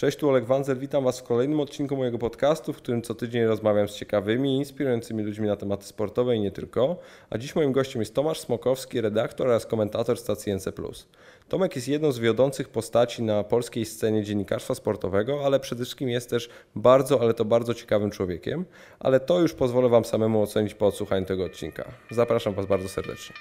[0.00, 3.44] Cześć, tu Olek Wanzer, witam Was w kolejnym odcinku mojego podcastu, w którym co tydzień
[3.44, 6.96] rozmawiam z ciekawymi, inspirującymi ludźmi na tematy sportowe i nie tylko.
[7.30, 10.72] A dziś moim gościem jest Tomasz Smokowski, redaktor oraz komentator stacji NC+.
[11.48, 16.30] Tomek jest jedną z wiodących postaci na polskiej scenie dziennikarstwa sportowego, ale przede wszystkim jest
[16.30, 18.64] też bardzo, ale to bardzo ciekawym człowiekiem.
[19.00, 21.84] Ale to już pozwolę Wam samemu ocenić po odsłuchaniu tego odcinka.
[22.10, 23.34] Zapraszam Was bardzo serdecznie.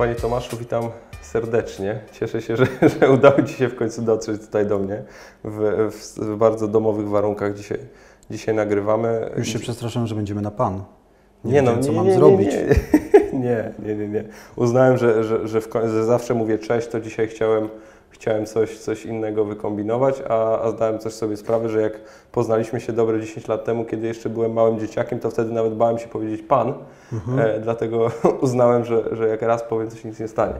[0.00, 0.84] Panie Tomaszu, witam
[1.20, 2.00] serdecznie.
[2.12, 2.66] Cieszę się, że,
[3.00, 5.02] że udało Ci się w końcu dotrzeć tutaj do mnie.
[5.44, 7.78] W, w, bardzo domowych warunkach dzisiaj,
[8.30, 9.30] dzisiaj nagrywamy.
[9.36, 10.82] Już się przestraszyłem, że będziemy na pan.
[11.44, 12.48] Nie, nie no, wiem, co nie, mam nie, zrobić.
[13.32, 14.24] Nie, nie, nie, nie, nie.
[14.56, 17.68] Uznałem, że, że, że, w, że zawsze mówię cześć, to dzisiaj chciałem,
[18.20, 21.92] chciałem coś, coś innego wykombinować, a, a zdałem coś sobie sprawę, że jak
[22.32, 25.98] poznaliśmy się dobre 10 lat temu, kiedy jeszcze byłem małym dzieciakiem, to wtedy nawet bałem
[25.98, 26.74] się powiedzieć pan,
[27.38, 28.10] e, dlatego
[28.40, 30.54] uznałem, że, że jak raz powiem, to się nic nie stanie.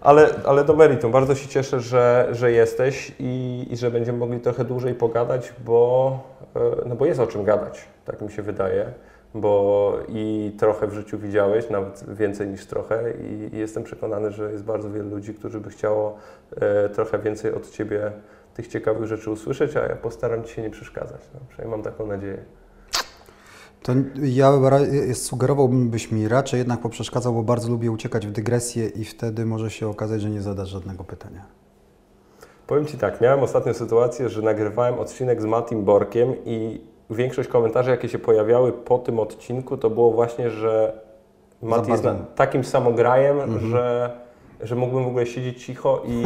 [0.00, 1.12] Ale, ale do meritum.
[1.12, 6.18] Bardzo się cieszę, że, że jesteś i, i że będziemy mogli trochę dłużej pogadać, bo,
[6.56, 8.92] e, no bo jest o czym gadać, tak mi się wydaje.
[9.34, 14.52] Bo i trochę w życiu widziałeś, nawet więcej niż trochę, i, i jestem przekonany, że
[14.52, 16.16] jest bardzo wielu ludzi, którzy by chciało
[16.56, 18.12] e, trochę więcej od Ciebie
[18.54, 21.20] tych ciekawych rzeczy usłyszeć, a ja postaram Ci się nie przeszkadzać.
[21.34, 22.38] No, przynajmniej mam taką nadzieję.
[23.82, 23.92] To
[24.22, 29.04] ja ra- sugerowałbym, byś mi raczej jednak poprzeszkadzał, bo bardzo lubię uciekać w dygresję i
[29.04, 31.44] wtedy może się okazać, że nie zadasz żadnego pytania.
[32.66, 37.90] Powiem Ci tak, miałem ostatnią sytuację, że nagrywałem odcinek z Matim Borkiem i większość komentarzy,
[37.90, 40.92] jakie się pojawiały po tym odcinku, to było właśnie, że
[41.62, 44.10] Mati jest takim samograjem, że,
[44.60, 46.24] że mógłbym w ogóle siedzieć cicho i,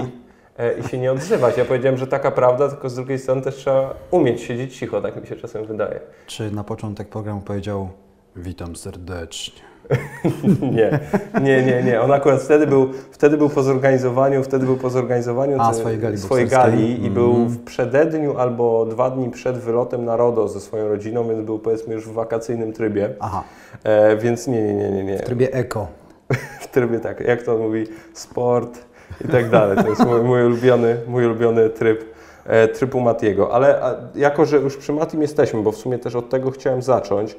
[0.59, 1.57] e, i się nie odzywać.
[1.57, 5.21] Ja powiedziałem, że taka prawda, tylko z drugiej strony też trzeba umieć siedzieć cicho, tak
[5.21, 6.01] mi się czasem wydaje.
[6.27, 7.89] Czy na początek programu powiedział
[8.37, 9.74] witam serdecznie?
[10.73, 10.99] Nie,
[11.43, 12.01] nie, nie, nie.
[12.01, 16.19] On akurat wtedy był, wtedy był po zorganizowaniu, wtedy był po zorganizowaniu A, swojej gali
[16.19, 20.89] swojej gali i był w przededniu albo dwa dni przed wylotem na RODO ze swoją
[20.89, 23.15] rodziną, więc był powiedzmy już w wakacyjnym trybie.
[23.21, 23.45] Aha,
[23.85, 25.19] E, więc nie, nie, nie, nie, nie.
[25.19, 25.87] w trybie eko.
[26.61, 28.79] W trybie tak, jak to on mówi, sport
[29.25, 29.79] i tak dalej.
[29.79, 32.05] To jest mój, mój ulubiony, mój ulubiony tryb,
[32.47, 33.53] e, tryb u Matiego.
[33.55, 33.81] Ale
[34.15, 37.37] jako, że już przy Matim jesteśmy, bo w sumie też od tego chciałem zacząć,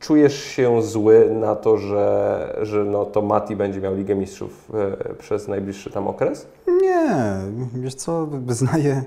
[0.00, 5.14] czujesz się zły na to, że, że no, to Mati będzie miał Ligę Mistrzów e,
[5.14, 6.46] przez najbliższy tam okres?
[6.82, 7.36] Nie,
[7.74, 9.04] wiesz co, wyznaję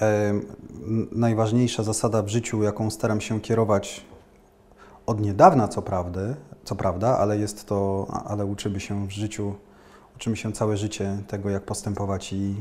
[0.00, 0.34] e,
[1.12, 4.04] najważniejsza zasada w życiu, jaką staram się kierować
[5.06, 6.20] od niedawna, co prawda,
[6.64, 9.54] co prawda, ale jest to, ale uczymy się w życiu,
[10.16, 12.54] uczymy się całe życie tego, jak postępować i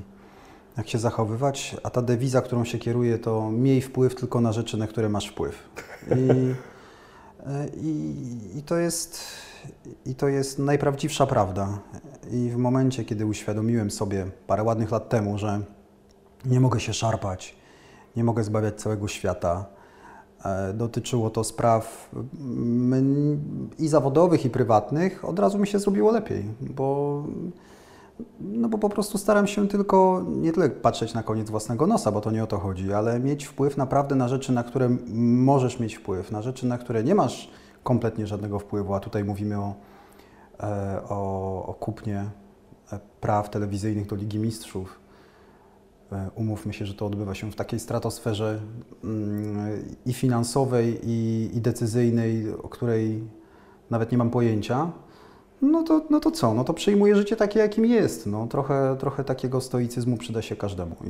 [0.78, 4.78] jak się zachowywać, a ta dewiza, którą się kieruje, to miej wpływ tylko na rzeczy,
[4.78, 5.70] na które masz wpływ.
[6.18, 6.56] I,
[7.82, 9.22] i, i, to, jest,
[10.06, 11.80] I to jest najprawdziwsza prawda.
[12.32, 15.62] I w momencie, kiedy uświadomiłem sobie parę ładnych lat temu, że
[16.46, 17.56] nie mogę się szarpać,
[18.16, 19.66] nie mogę zbawiać całego świata,
[20.46, 26.46] e, dotyczyło to spraw mm, i zawodowych, i prywatnych, od razu mi się zrobiło lepiej,
[26.62, 27.24] bo
[28.40, 32.22] no bo po prostu staram się tylko nie tyle patrzeć na koniec własnego nosa, bo
[32.22, 35.96] to nie o to chodzi, ale mieć wpływ naprawdę na rzeczy, na które możesz mieć
[35.96, 37.52] wpływ, na rzeczy, na które nie masz
[37.84, 39.74] kompletnie żadnego wpływu, a tutaj mówimy o,
[40.60, 42.30] e, o, o kupnie
[42.94, 45.00] e, praw telewizyjnych do Ligi Mistrzów.
[46.12, 48.60] E, Umówmy się, że to odbywa się w takiej stratosferze
[49.04, 53.24] mm, i finansowej, i, i decyzyjnej, o której
[53.90, 54.92] nawet nie mam pojęcia.
[55.62, 56.54] No to, no to co?
[56.54, 58.28] No to przyjmuję życie takie, jakim jest.
[58.28, 60.96] No, trochę, trochę takiego stoicyzmu przyda się każdemu.
[61.06, 61.10] I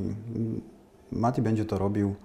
[1.15, 2.15] Mati będzie to robił.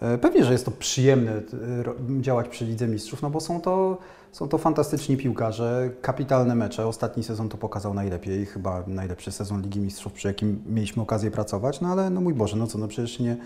[0.00, 1.42] E, Pewnie, że jest to przyjemne
[1.82, 3.98] ro- działać przy Lidze Mistrzów, no bo są to,
[4.32, 6.86] są to fantastyczni piłkarze, kapitalne mecze.
[6.86, 11.80] Ostatni sezon to pokazał najlepiej, chyba najlepszy sezon Ligi Mistrzów, przy jakim mieliśmy okazję pracować.
[11.80, 13.36] No ale no mój Boże, no co, no przecież nie,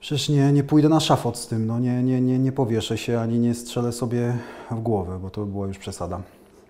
[0.00, 3.20] przecież nie, nie pójdę na szafot z tym, no nie, nie, nie, nie powieszę się
[3.20, 4.36] ani nie strzelę sobie
[4.70, 6.22] w głowę, bo to była już przesada.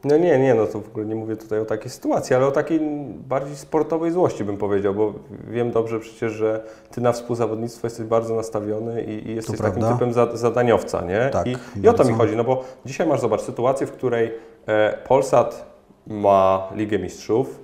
[0.04, 2.50] No nie, nie, no to w ogóle nie mówię tutaj o takiej sytuacji, ale o
[2.50, 2.80] takiej
[3.28, 5.14] bardziej sportowej złości bym powiedział, bo
[5.50, 10.12] wiem dobrze przecież, że Ty na współzawodnictwo jesteś bardzo nastawiony i, i jesteś takim typem
[10.12, 11.30] za, zadaniowca, nie?
[11.32, 14.32] Tak, I, I o to mi chodzi, no bo dzisiaj masz, zobacz, sytuację, w której
[14.66, 15.66] e, Polsat
[16.06, 17.60] ma Ligę Mistrzów,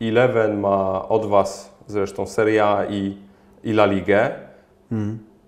[0.00, 3.18] Eleven ma od Was zresztą Serie A i,
[3.64, 4.30] i La Ligę,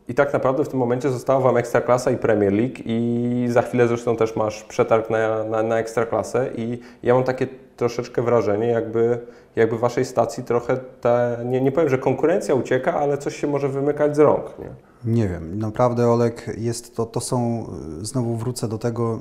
[0.08, 3.88] i tak naprawdę w tym momencie została Wam Ekstraklasa i Premier League i za chwilę
[3.88, 7.46] zresztą też masz przetarg na, na, na Ekstraklasę i ja mam takie
[7.76, 9.18] troszeczkę wrażenie, jakby,
[9.56, 13.68] jakby Waszej stacji trochę te, nie, nie powiem, że konkurencja ucieka, ale coś się może
[13.68, 14.70] wymykać z rąk, nie?
[15.12, 17.66] Nie wiem, naprawdę Olek, jest to, to są,
[18.02, 19.20] znowu wrócę do tego,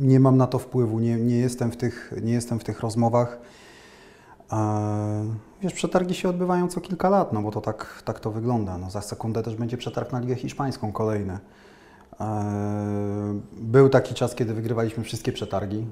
[0.00, 3.38] nie mam na to wpływu, nie, nie, jestem, w tych, nie jestem w tych rozmowach.
[4.52, 8.78] E, Wiesz, przetargi się odbywają co kilka lat, no bo to tak, tak to wygląda.
[8.78, 11.38] No, za sekundę też będzie przetarg na Ligę Hiszpańską kolejny.
[12.20, 15.86] E, Był taki czas, kiedy wygrywaliśmy wszystkie przetargi.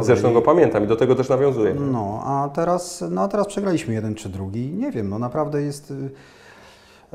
[0.00, 1.74] Zresztą go pamiętam i do tego też nawiązuję.
[1.74, 4.72] No, a teraz, no, a teraz przegraliśmy jeden czy drugi.
[4.72, 5.92] Nie wiem, no naprawdę jest.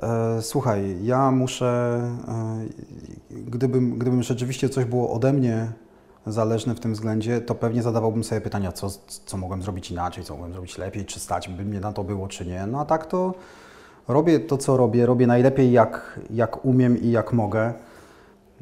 [0.04, 2.02] E, słuchaj, ja muszę.
[2.28, 2.66] E,
[3.32, 5.72] gdybym, gdybym rzeczywiście coś było ode mnie
[6.28, 8.90] zależne w tym względzie, to pewnie zadawałbym sobie pytania, co,
[9.26, 12.28] co mogłem zrobić inaczej, co mogłem zrobić lepiej, czy stać by mnie na to było,
[12.28, 12.68] czy nie.
[12.68, 13.34] No a tak to
[14.08, 15.06] robię to, co robię.
[15.06, 17.74] Robię najlepiej, jak, jak umiem i jak mogę.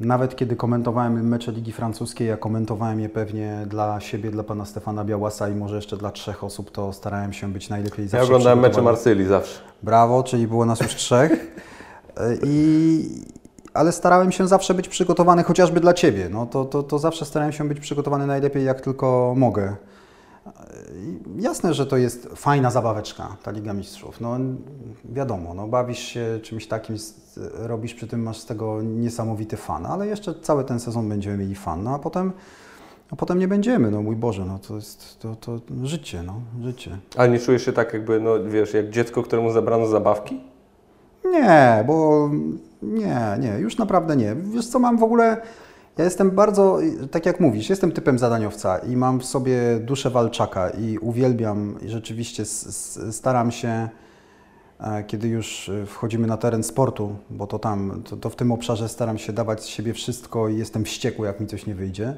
[0.00, 5.04] Nawet kiedy komentowałem mecze Ligi Francuskiej, ja komentowałem je pewnie dla siebie, dla pana Stefana
[5.04, 8.60] Białasa i może jeszcze dla trzech osób, to starałem się być najlepiej Ja zawsze oglądałem
[8.60, 8.82] mecze.
[8.82, 9.60] Marsylii zawsze.
[9.82, 11.32] Brawo, czyli było nas już trzech.
[12.44, 13.39] I,
[13.74, 16.28] ale starałem się zawsze być przygotowany chociażby dla Ciebie.
[16.30, 19.76] No, to, to, to zawsze starałem się być przygotowany najlepiej, jak tylko mogę.
[21.36, 24.20] Jasne, że to jest fajna zabaweczka, ta Liga Mistrzów.
[24.20, 24.36] No,
[25.04, 26.96] wiadomo, no, bawisz się czymś takim,
[27.54, 31.54] robisz przy tym, masz z tego niesamowity fan, ale jeszcze cały ten sezon będziemy mieli
[31.54, 32.32] fan, no a potem,
[33.10, 36.98] a potem nie będziemy, no mój Boże, no to jest to, to życie, no, życie.
[37.16, 40.40] Ale nie czujesz się tak jakby, no wiesz, jak dziecko, któremu zabrano zabawki?
[41.24, 42.30] Nie, bo
[42.82, 44.34] nie, nie, już naprawdę nie.
[44.34, 45.36] Wiesz co, mam w ogóle,
[45.98, 46.78] ja jestem bardzo,
[47.10, 51.88] tak jak mówisz, jestem typem zadaniowca i mam w sobie duszę walczaka i uwielbiam i
[51.88, 52.44] rzeczywiście
[53.10, 53.88] staram się,
[54.80, 58.88] e, kiedy już wchodzimy na teren sportu, bo to tam, to, to w tym obszarze
[58.88, 62.14] staram się dawać z siebie wszystko i jestem wściekły, jak mi coś nie wyjdzie.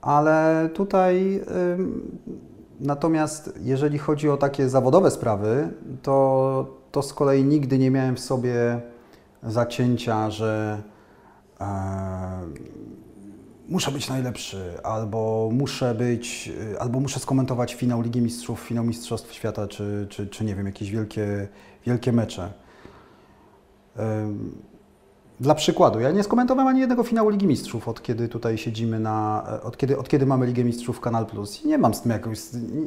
[0.00, 1.44] Ale tutaj
[2.80, 5.68] natomiast jeżeli chodzi o takie zawodowe sprawy,
[6.02, 6.66] to,
[6.96, 8.80] to z kolei nigdy nie miałem w sobie
[9.42, 10.82] zacięcia, że
[11.60, 11.66] e,
[13.68, 19.32] muszę być najlepszy, albo muszę być, y, albo muszę skomentować finał Ligi Mistrzów, finał Mistrzostw
[19.32, 21.48] Świata, czy, czy, czy nie wiem, jakieś wielkie,
[21.86, 22.52] wielkie mecze.
[23.98, 24.62] Ym,
[25.40, 29.46] Dla przykładu, ja nie skomentowałem ani jednego finału Ligi Mistrzów, od kiedy tutaj siedzimy na,
[29.62, 31.64] od kiedy, od kiedy mamy Ligę Mistrzów Kanal Plus.
[31.64, 32.12] I nie mam z tym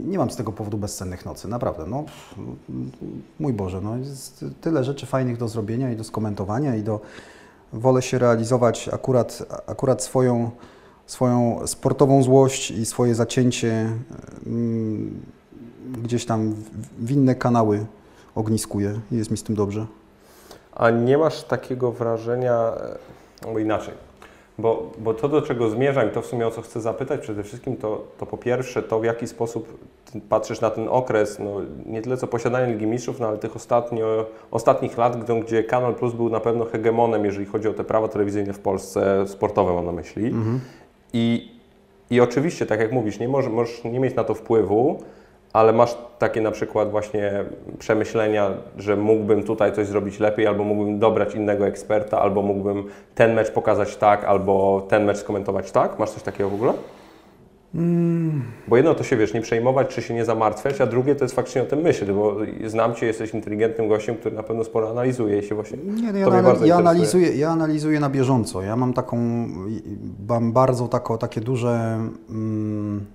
[0.08, 2.04] nie mam z tego powodu bezsennych nocy, naprawdę, no,
[3.40, 7.00] mój Boże, no, jest tyle rzeczy fajnych do zrobienia i do skomentowania i do,
[7.74, 10.52] wolę się realizować akurat, akurat swoją,
[11.06, 13.92] swoją sportową złość i swoje zacięcie
[14.46, 15.22] mm,
[16.04, 16.70] gdzieś tam w,
[17.06, 17.86] w inne kanały
[18.36, 19.00] ogniskuję.
[19.12, 19.88] Jest mi z tym dobrze.
[20.80, 22.74] A nie masz takiego wrażenia,
[23.46, 23.94] e, bo inaczej,
[24.58, 27.44] bo, bo to do czego zmierzam i to w sumie o co chcę zapytać przede
[27.44, 29.80] wszystkim, to, to po pierwsze to w jaki sposób
[30.30, 31.52] patrzysz na ten okres, no,
[31.86, 35.96] nie tyle co posiadania Ligi Mistrzów, no, ale tych ostatnio, ostatnich lat, gdzie, gdzie Kanal
[35.96, 39.86] Plus był na pewno hegemonem, jeżeli chodzi o te prawa telewizyjne w Polsce, sportowe mam
[39.86, 40.32] na myśli.
[41.14, 41.52] I,
[42.10, 45.04] I oczywiście, tak jak mówisz, nie możesz, możesz nie mieć na to wpływu,
[45.54, 47.46] ale masz takie na przykład właśnie
[47.80, 52.84] przemyślenia, że mógłbym tutaj coś zrobić lepiej, albo mógłbym dobrać innego eksperta, albo mógłbym
[53.16, 56.00] ten mecz pokazać tak, albo ten mecz skomentować tak?
[56.00, 56.74] Masz coś takiego w ogóle?
[58.68, 61.36] Bo jedno to się, wiesz, nie przejmować, czy się nie zamartwiać, a drugie to jest
[61.36, 62.36] faktycznie o tym myślić, bo
[62.66, 66.20] znam Cię, jesteś inteligentnym gościem, który na pewno sporo analizuje i się właśnie Nie, no
[66.20, 68.62] ja, anal- ja, analizuję, ja analizuję na bieżąco.
[68.62, 69.18] Ja mam taką,
[70.30, 72.00] mam bardzo tako, takie duże,
[72.30, 73.06] mm,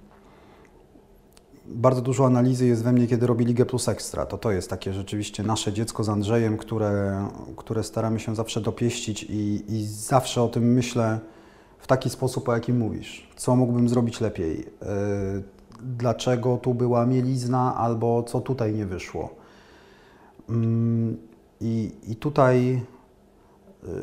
[1.67, 4.27] bardzo dużo analizy jest we mnie, kiedy robię Ligę Plus Ekstra.
[4.27, 9.23] To to jest takie rzeczywiście nasze dziecko z Andrzejem, które, które staramy się zawsze dopieścić
[9.23, 11.21] i, i zawsze o tym myślę
[11.79, 13.29] w taki sposób, o jakim mówisz.
[13.37, 14.59] Co mógłbym zrobić lepiej?
[14.59, 15.43] Yy,
[15.85, 19.35] Dlaczego tu była mielizna albo co tutaj nie wyszło?
[20.49, 21.17] Mm,
[21.61, 22.83] I, tutaj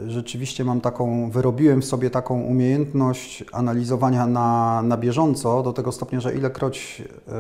[0.08, 6.20] rzeczywiście mam taką, wyrobiłem w sobie taką umiejętność analizowania na, na bieżąco, do tego stopnia,
[6.20, 7.32] że ilekroć y,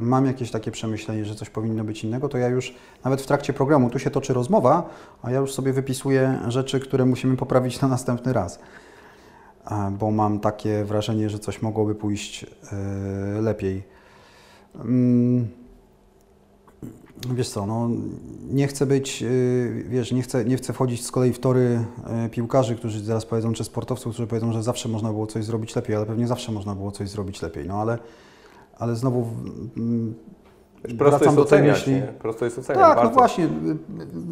[0.00, 3.52] mam jakieś takie przemyślenie, że coś powinno być innego, to ja już nawet w trakcie
[3.52, 4.90] programu, tu się toczy rozmowa,
[5.22, 8.58] a ja już sobie wypisuję rzeczy, które musimy poprawić na następny raz.
[9.98, 13.82] Bo mam takie wrażenie, że coś mogłoby pójść y, lepiej.
[14.74, 15.48] Mm,
[17.28, 17.88] Wiesz co, no,
[18.50, 21.84] nie chcę być, yy, wiesz, nie chcę, nie chcę wchodzić z kolei w tory
[22.22, 25.76] yy, piłkarzy, którzy zaraz powiedzą, czy sportowców, którzy powiedzą, że zawsze można było coś zrobić
[25.76, 27.98] lepiej, ale pewnie zawsze można było coś zrobić lepiej, no ale,
[28.78, 29.26] ale znowu
[29.76, 30.14] mm,
[30.84, 31.92] Wiesz, wracam do tej myśli.
[31.92, 32.02] nie?
[32.02, 33.10] Prosto jest oceniać, Tak, bardzo.
[33.10, 33.48] no właśnie, y,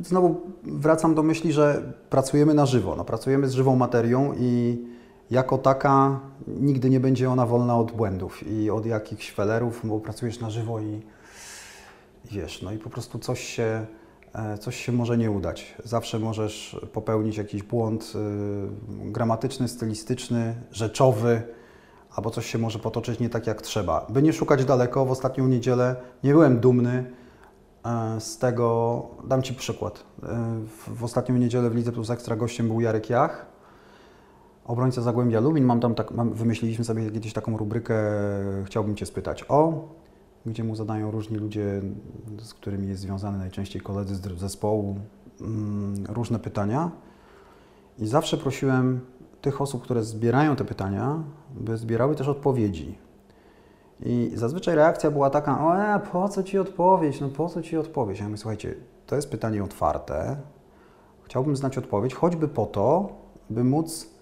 [0.01, 4.79] y, znowu wracam do myśli, że pracujemy na żywo, no, pracujemy z żywą materią i
[5.31, 10.41] jako taka nigdy nie będzie ona wolna od błędów i od jakichś felerów, bo pracujesz
[10.41, 11.03] na żywo i
[12.31, 13.87] wiesz, no i po prostu coś się,
[14.33, 15.75] e, coś się może nie udać.
[15.85, 21.43] Zawsze możesz popełnić jakiś błąd y, gramatyczny, stylistyczny, rzeczowy,
[22.11, 24.07] albo coś się może potoczyć nie tak jak trzeba.
[24.09, 27.13] By nie szukać daleko, w ostatnią niedzielę nie byłem dumny
[27.85, 29.07] e, z tego.
[29.25, 30.05] Dam Ci przykład.
[30.23, 30.27] E,
[30.67, 33.47] w, w ostatnią niedzielę w Lidze Plus Ekstra gościem był Jarek Jach,
[34.65, 35.65] obrońca Zagłębia Lubin.
[35.65, 37.95] Mam tam tak, mam, wymyśliliśmy sobie kiedyś taką rubrykę
[38.65, 39.89] Chciałbym Cię spytać o,
[40.49, 41.83] gdzie mu zadają różni ludzie,
[42.39, 44.97] z którymi jest związany najczęściej koledzy z zespołu,
[45.41, 46.91] mm, różne pytania.
[47.99, 49.01] I zawsze prosiłem
[49.41, 51.23] tych osób, które zbierają te pytania,
[51.55, 52.99] by zbierały też odpowiedzi.
[54.01, 57.77] I zazwyczaj reakcja była taka, o e, po co Ci odpowiedź, no po co Ci
[57.77, 58.19] odpowiedź?
[58.19, 58.75] Ja mówię, słuchajcie,
[59.07, 60.37] to jest pytanie otwarte,
[61.23, 63.09] chciałbym znać odpowiedź, choćby po to,
[63.51, 64.18] by móc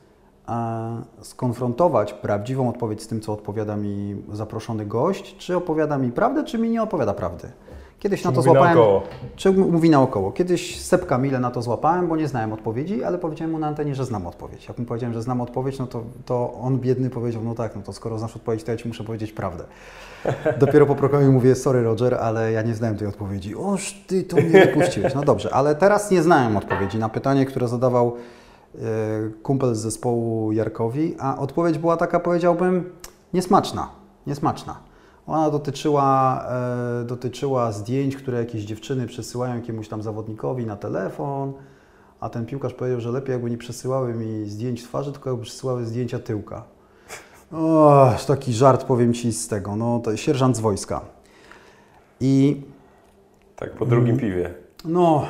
[1.20, 6.58] skonfrontować prawdziwą odpowiedź z tym, co odpowiada mi zaproszony gość, czy opowiada mi prawdę, czy
[6.58, 7.48] mi nie opowiada prawdy.
[7.98, 8.74] Kiedyś na to złapałem.
[8.76, 9.02] naokoło.
[9.36, 10.32] Czy mówi naokoło?
[10.32, 13.94] Kiedyś Sepka Mile na to złapałem, bo nie znałem odpowiedzi, ale powiedziałem mu na antenie,
[13.94, 14.68] że znam odpowiedź.
[14.68, 17.82] Jak mu powiedziałem, że znam odpowiedź, no to, to on biedny powiedział, no tak, no
[17.82, 19.64] to skoro znasz odpowiedź, to ja Ci muszę powiedzieć prawdę.
[20.58, 23.56] Dopiero po programie mówię, sorry Roger, ale ja nie znałem tej odpowiedzi.
[23.56, 25.14] Oż Ty to mnie wypuściłeś.
[25.14, 28.16] No dobrze, ale teraz nie znałem odpowiedzi na pytanie, które zadawał
[29.42, 32.90] kumpel z zespołu Jarkowi, a odpowiedź była taka, powiedziałbym,
[33.34, 33.88] niesmaczna.
[34.26, 34.76] Niesmaczna.
[35.26, 36.44] Ona dotyczyła,
[37.00, 41.52] e, dotyczyła zdjęć, które jakieś dziewczyny przesyłają jakiemuś tam zawodnikowi na telefon,
[42.20, 45.84] a ten piłkarz powiedział, że lepiej jakby nie przesyłały mi zdjęć twarzy, tylko jakby przesyłały
[45.84, 46.64] zdjęcia tyłka.
[47.52, 51.00] O, taki żart powiem Ci z tego, no to sierżant z wojska.
[52.20, 52.62] I
[53.56, 54.65] Tak, po drugim piwie.
[54.86, 55.26] No,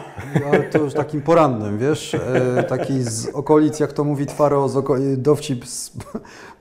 [0.47, 4.77] ale to już takim porannym, wiesz, e, taki z okolic, jak to mówi Twaro, z
[4.77, 5.93] oko- dowcip, z,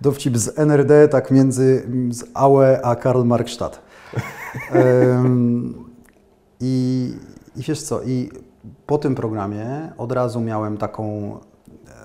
[0.02, 3.82] dowcip z NRD, tak między z Aue a Karl Marxstadt.
[4.72, 5.74] Em,
[6.60, 7.14] I,
[7.56, 8.30] I wiesz co, i
[8.86, 11.38] po tym programie od razu miałem taką,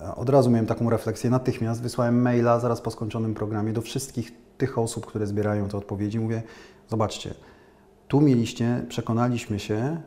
[0.03, 4.33] e, od razu miałem taką refleksję, natychmiast wysłałem maila zaraz po skończonym programie do wszystkich
[4.59, 6.43] tych osób, które zbierają te odpowiedzi, mówię,
[6.89, 7.35] zobaczcie,
[8.09, 10.01] tu mieliście, przekonaliśmy się,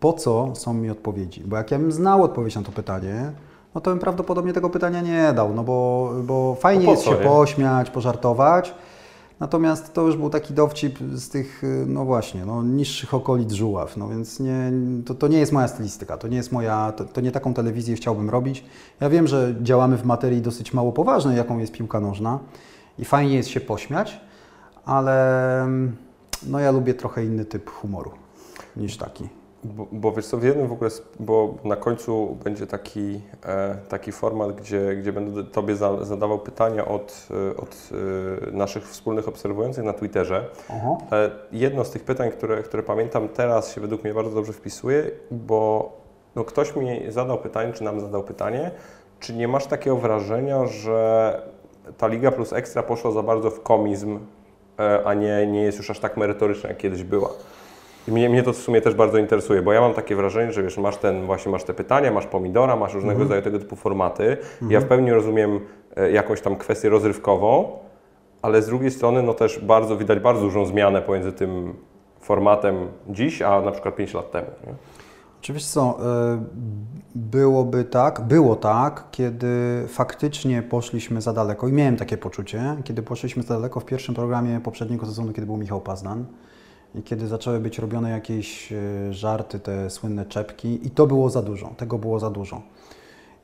[0.00, 1.42] po co są mi odpowiedzi.
[1.46, 3.32] Bo jak ja bym znał odpowiedź na to pytanie,
[3.74, 7.14] no to bym prawdopodobnie tego pytania nie dał, no bo, bo fajnie No jest się
[7.14, 8.74] pośmiać, pożartować.
[9.40, 13.96] Natomiast to już był taki dowcip z tych, y, no właśnie, no, niższych okolic żuław,
[13.96, 14.72] no więc nie,
[15.06, 17.96] to, to nie jest moja stylistyka, to nie jest moja, to, to nie taką telewizję
[17.96, 18.64] chciałbym robić.
[19.00, 22.38] Ja wiem, że działamy w materii dosyć mało poważnej, jaką jest piłka nożna
[22.98, 24.20] i fajnie jest się pośmiać,
[24.84, 25.96] ale mm,
[26.46, 28.21] no ja lubię trochę inny typ humoru
[28.76, 29.28] niż taki.
[29.64, 34.12] Bo, bo wiesz co, w jednym w ogóle, bo na końcu będzie taki, e, taki
[34.12, 37.88] format, gdzie, gdzie będę Tobie za, zadawał pytania od, e, od
[38.48, 40.44] e, naszych wspólnych obserwujących na Twitterze.
[41.12, 45.10] E, jedno z tych pytań, które, które pamiętam teraz się według mnie bardzo dobrze wpisuje,
[45.30, 45.92] bo
[46.34, 48.70] no, ktoś mi zadał pytanie, czy nam zadał pytanie,
[49.20, 51.42] czy nie masz takiego wrażenia, że
[51.98, 54.18] ta Liga Plus Ekstra poszła za bardzo w komizm,
[55.04, 57.28] a nie, nie jest już aż tak merytoryczna, jak kiedyś była?
[58.08, 60.62] I mnie, mnie to w sumie też bardzo interesuje, bo ja mam takie wrażenie, że
[60.62, 64.36] wiesz, masz ten, właśnie masz te pytania, masz pomidora, masz różnego rodzaju tego typu formaty.
[64.68, 65.60] Ja w pełni rozumiem
[65.96, 67.78] e, jakąś tam kwestię rozrywkową,
[68.42, 71.74] ale z drugiej strony no też bardzo widać bardzo dużą zmianę pomiędzy tym
[72.20, 74.48] formatem dziś, a na przykład 5 lat temu.
[74.66, 74.74] Nie?
[75.60, 76.38] Co, y,
[77.14, 79.46] byłoby tak, było tak, kiedy
[79.88, 84.60] faktycznie poszliśmy za daleko i miałem takie poczucie, kiedy poszliśmy za daleko w pierwszym programie
[84.60, 86.24] poprzedniego sezonu, kiedy był Michał Pazdan
[86.94, 91.42] i kiedy zaczęły być robione jakieś y, żarty, te słynne czepki i to było za
[91.42, 92.62] dużo, tego było za dużo.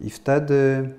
[0.01, 0.91] I wtedy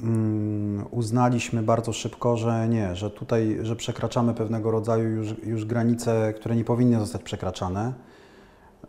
[0.00, 6.32] mm, uznaliśmy bardzo szybko, że nie, że tutaj, że przekraczamy pewnego rodzaju już, już granice,
[6.36, 7.92] które nie powinny zostać przekraczane,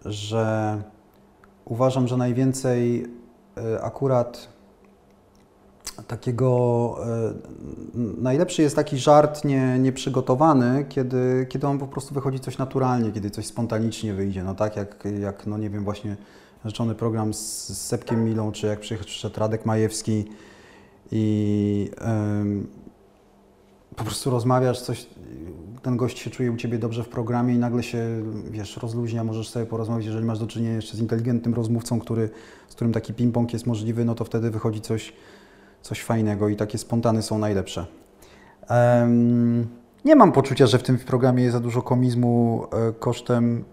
[0.05, 0.77] że
[1.65, 3.05] uważam, że najwięcej
[3.57, 4.47] e, akurat
[6.07, 7.33] takiego e,
[8.21, 13.29] najlepszy jest taki żart nie, nieprzygotowany, kiedy, kiedy on po prostu wychodzi coś naturalnie, kiedy
[13.29, 14.43] coś spontanicznie wyjdzie.
[14.43, 16.17] No tak jak, jak no nie wiem, właśnie
[16.65, 20.25] rzeczony program z, z Sepkiem Milą, czy jak przyszedł Radek Majewski
[21.11, 22.67] i em,
[23.95, 25.07] po prostu rozmawiasz, coś,
[25.81, 29.49] ten gość się czuje u Ciebie dobrze w programie i nagle się, wiesz, rozluźnia, możesz
[29.49, 32.29] sobie porozmawiać, jeżeli masz do czynienia jeszcze z inteligentnym rozmówcą, który,
[32.67, 35.13] z którym taki ping-pong jest możliwy, no to wtedy wychodzi coś,
[35.81, 37.85] coś fajnego i takie spontany są najlepsze.
[40.05, 43.63] Nie mam poczucia, że w tym programie jest za dużo komizmu e, kosztem,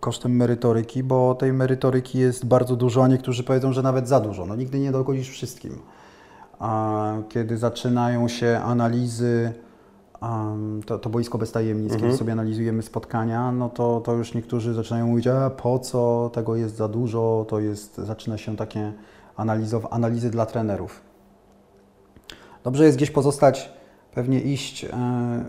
[0.00, 4.46] kosztem merytoryki, bo tej merytoryki jest bardzo dużo, a niektórzy powiedzą, że nawet za dużo.
[4.46, 5.78] No nigdy nie dogodzisz wszystkim.
[6.58, 9.52] A kiedy zaczynają się analizy,
[10.22, 12.00] um, to, to boisko bez tajemnic, Mhm.
[12.10, 16.56] kiedy sobie analizujemy spotkania, no to, to już niektórzy zaczynają mówić, a po co, tego
[16.56, 18.92] jest za dużo, to jest, zaczyna się takie
[19.38, 21.00] analizow- analizy dla trenerów.
[22.66, 23.70] Dobrze jest gdzieś pozostać
[24.14, 25.44] pewnie iść e, mm,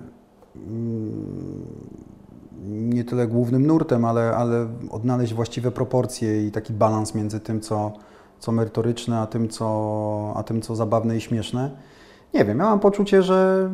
[2.68, 7.92] nie tyle głównym nurtem, ale, ale odnaleźć właściwe proporcje i taki balans między tym, co,
[8.40, 11.72] co merytoryczne, a tym co, a tym, co zabawne i śmieszne.
[12.34, 13.70] Nie wiem, ja mam poczucie, że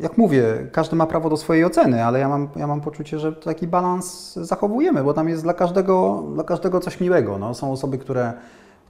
[0.00, 3.32] jak mówię, każdy ma prawo do swojej oceny, ale ja mam, ja mam poczucie, że
[3.32, 7.38] taki balans zachowujemy, bo tam jest dla każdego, dla każdego coś miłego.
[7.38, 8.32] No, są osoby, które,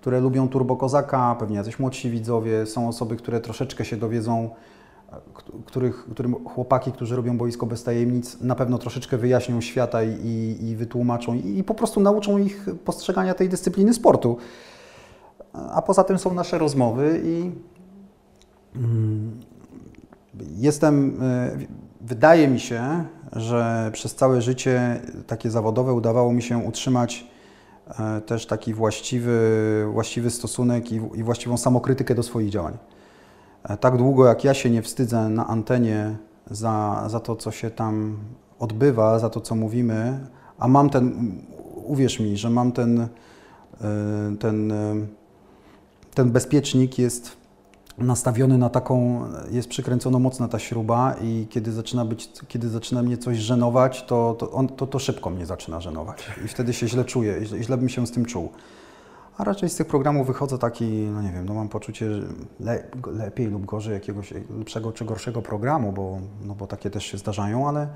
[0.04, 4.50] które lubią Turbo Kozaka, pewnie jacyś młodsi widzowie, są osoby, które troszeczkę się dowiedzą,
[5.66, 10.76] których, którym chłopaki, którzy robią boisko bez tajemnic, na pewno troszeczkę wyjaśnią świata i, i,
[10.76, 14.36] wytłumaczą i, i po prostu nauczą ich postrzegania tej dyscypliny sportu.
[15.52, 17.50] A poza tym są nasze rozmowy i
[18.76, 19.40] mm,
[20.56, 21.56] jestem, e,
[22.00, 27.33] wydaje mi się, że przez całe życie takie zawodowe udawało mi się utrzymać e,
[28.26, 32.78] też taki właściwy, właściwy stosunek i, i właściwą samokrytykę do swoich działań.
[33.62, 36.16] E, tak długo jak ja się nie wstydzę na antenie
[36.50, 38.18] za, za to, co się tam
[38.58, 40.26] odbywa, za to, co mówimy,
[40.58, 41.32] a mam ten,
[41.74, 43.08] uwierz mi, że mam ten,
[44.40, 44.72] ten
[46.14, 47.36] ten bezpiecznik jest
[47.98, 53.18] nastawiony na taką, jest przykręcona mocna ta śruba i kiedy zaczyna, być, kiedy zaczyna mnie
[53.18, 57.04] coś żenować, to, to, on, to, to szybko mnie zaczyna żenować i wtedy się źle
[57.04, 58.48] czuję i źle bym się z tym czuł.
[59.38, 62.06] A raczej z tych programów wychodzę taki, no nie wiem, no mam poczucie
[62.60, 67.18] le, lepiej lub gorzej jakiegoś lepszego czy gorszego programu, bo, no bo takie też się
[67.18, 67.88] zdarzają, ale,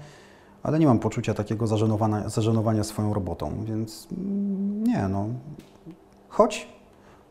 [0.63, 5.29] ale nie mam poczucia takiego zażenowania, zażenowania swoją robotą, więc mm, nie, no.
[6.29, 6.78] Choć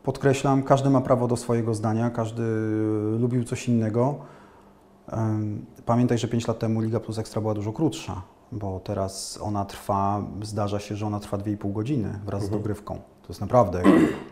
[0.08, 2.44] Podkreślam, każdy ma prawo do swojego zdania, każdy
[3.20, 4.16] lubił coś innego.
[5.86, 8.22] Pamiętaj, że 5 lat temu Liga Plus Ekstra była dużo krótsza,
[8.52, 12.44] bo teraz ona trwa, zdarza się, że ona trwa 2,5 godziny wraz mhm.
[12.44, 12.96] z dogrywką.
[12.96, 13.84] To jest naprawdę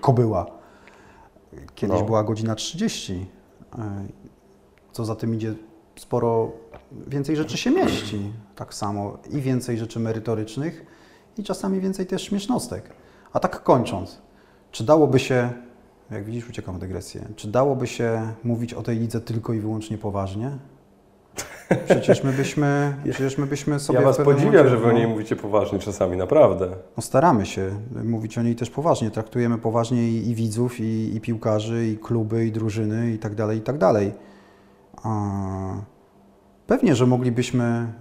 [0.02, 0.46] kobyła.
[1.76, 2.06] Kiedyś no.
[2.06, 3.26] była godzina 30.
[4.92, 5.54] Co za tym idzie,
[5.96, 6.52] sporo
[7.08, 8.32] więcej rzeczy się mieści.
[8.56, 10.86] Tak samo i więcej rzeczy merytorycznych,
[11.38, 12.90] i czasami więcej też śmiesznostek.
[13.34, 14.22] A tak kończąc,
[14.72, 15.65] czy dałoby się
[16.12, 17.22] jak widzisz, uciekam w dygresję.
[17.36, 20.52] Czy dałoby się mówić o tej lidze tylko i wyłącznie poważnie?
[21.86, 24.00] Przecież my byśmy, przecież my byśmy sobie.
[24.00, 26.70] Ja Was podziwiam, momencie, że Wy o niej mówicie poważnie czasami, naprawdę.
[26.98, 27.72] No staramy się
[28.04, 29.12] mówić o niej też poważnie.
[29.12, 33.58] Traktujemy poważnie i, i widzów, i, i, piłkarzy, i kluby, i drużyny, i tak dalej,
[33.58, 34.12] i tak dalej.
[35.04, 35.32] A
[36.68, 37.94] pewnie, że moglibyśmy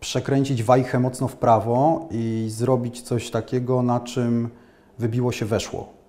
[0.00, 4.48] przekręcić wajchę mocno w prawo i zrobić coś takiego, na czym
[4.98, 6.03] wybiło się weszło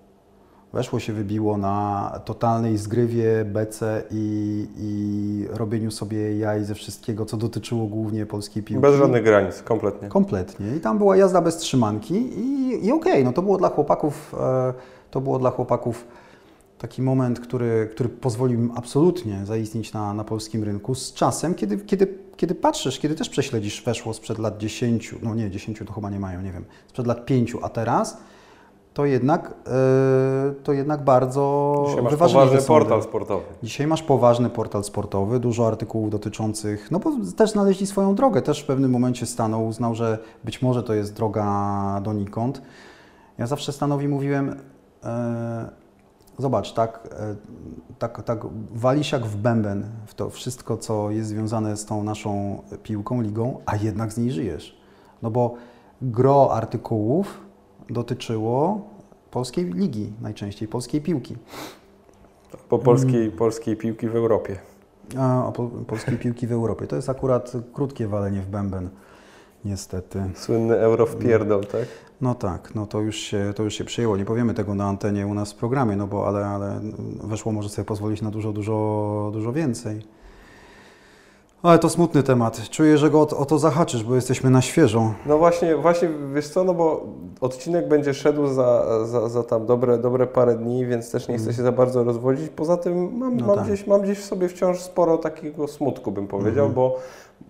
[0.76, 7.36] weszło się wybiło na totalnej zgrywie, bece i, i robieniu sobie jaj ze wszystkiego, co
[7.36, 8.82] dotyczyło głównie polskiej piłki.
[8.82, 10.08] Bez żadnych granic, kompletnie.
[10.08, 10.76] Kompletnie.
[10.76, 14.34] I tam była jazda bez trzymanki i, i okej, okay, no to było dla chłopaków,
[14.40, 14.74] e,
[15.10, 16.06] to było dla chłopaków
[16.78, 20.94] taki moment, który, który pozwolił im absolutnie zaistnieć na, na polskim rynku.
[20.94, 25.50] Z czasem, kiedy, kiedy, kiedy patrzysz, kiedy też prześledzisz weszło sprzed lat 10, no nie,
[25.50, 28.16] 10 to chyba nie mają, nie wiem, sprzed lat 5, a teraz,
[28.96, 29.54] to jednak,
[30.46, 33.44] yy, to jednak bardzo Dzisiaj masz poważny portal sportowy.
[33.62, 38.62] Dzisiaj masz poważny portal sportowy, dużo artykułów dotyczących, no bo też znaleźli swoją drogę, też
[38.62, 42.62] w pewnym momencie stanął, uznał, że być może to jest droga donikąd.
[43.38, 45.10] Ja zawsze Stanowi mówiłem, yy,
[46.38, 47.36] zobacz, tak, yy,
[47.98, 48.38] tak, tak
[48.74, 53.58] walisz jak w bęben w to wszystko, co jest związane z tą naszą piłką, ligą,
[53.66, 54.80] a jednak z niej żyjesz.
[55.22, 55.54] No bo
[56.02, 57.45] gro artykułów
[57.90, 58.80] dotyczyło
[59.30, 61.36] polskiej ligi, najczęściej polskiej piłki.
[62.68, 64.58] Po polskiej, polskiej piłki w Europie.
[65.18, 66.86] A, po, polskiej piłki w Europie.
[66.86, 68.88] To jest akurat krótkie walenie w bęben,
[69.64, 70.22] niestety.
[70.34, 71.86] Słynny euro w pierdol, tak?
[72.20, 74.16] No tak, no to już, się, to już się przyjęło.
[74.16, 76.80] Nie powiemy tego na antenie u nas w programie, no bo ale, ale
[77.24, 80.02] weszło może sobie pozwolić na dużo, dużo, dużo więcej.
[81.66, 82.68] Ale to smutny temat.
[82.70, 85.14] Czuję, że go o, to zahaczysz, bo jesteśmy na świeżo.
[85.26, 87.06] No właśnie, właśnie wiesz co, no bo
[87.40, 91.44] odcinek będzie szedł za, za, za tam dobre, dobre parę dni, więc też nie chcę
[91.44, 91.56] mm.
[91.56, 92.48] się za bardzo rozwodzić.
[92.48, 93.66] Poza tym mam, no mam, tak.
[93.66, 96.74] gdzieś, mam gdzieś w sobie wciąż sporo takiego smutku, bym powiedział, -hmm.
[96.74, 96.98] bo,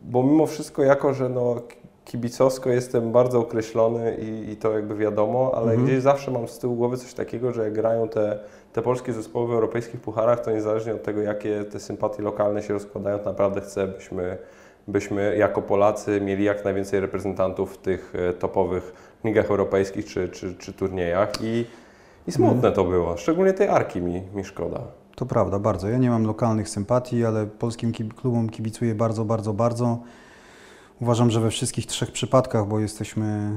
[0.03, 1.55] bo mimo wszystko jako, że no
[2.05, 5.85] kibicowsko jestem bardzo określony i, i to jakby wiadomo, ale -hmm.
[5.85, 8.39] gdzieś zawsze mam z tyłu głowy coś takiego, że jak grają te
[8.77, 12.75] te polskie zespoły w europejskich pucharach, to niezależnie od tego, jakie te sympatie lokalne się
[12.75, 14.39] rozkładają, naprawdę chcę, byśmy,
[14.89, 18.93] byśmy jako Polacy mieli jak najwięcej reprezentantów w tych e, topowych
[19.25, 21.67] ligach europejskich czy, czy, czy turniejach i,
[22.27, 24.81] i smutne to było, szczególnie tej Arki mi, mi szkoda.
[25.15, 25.89] To prawda, bardzo.
[25.89, 29.99] Ja nie mam lokalnych sympatii, ale polskim klubom kibicuję bardzo, bardzo, bardzo.
[31.01, 33.51] Uważam, że we wszystkich trzech przypadkach, bo jesteśmy,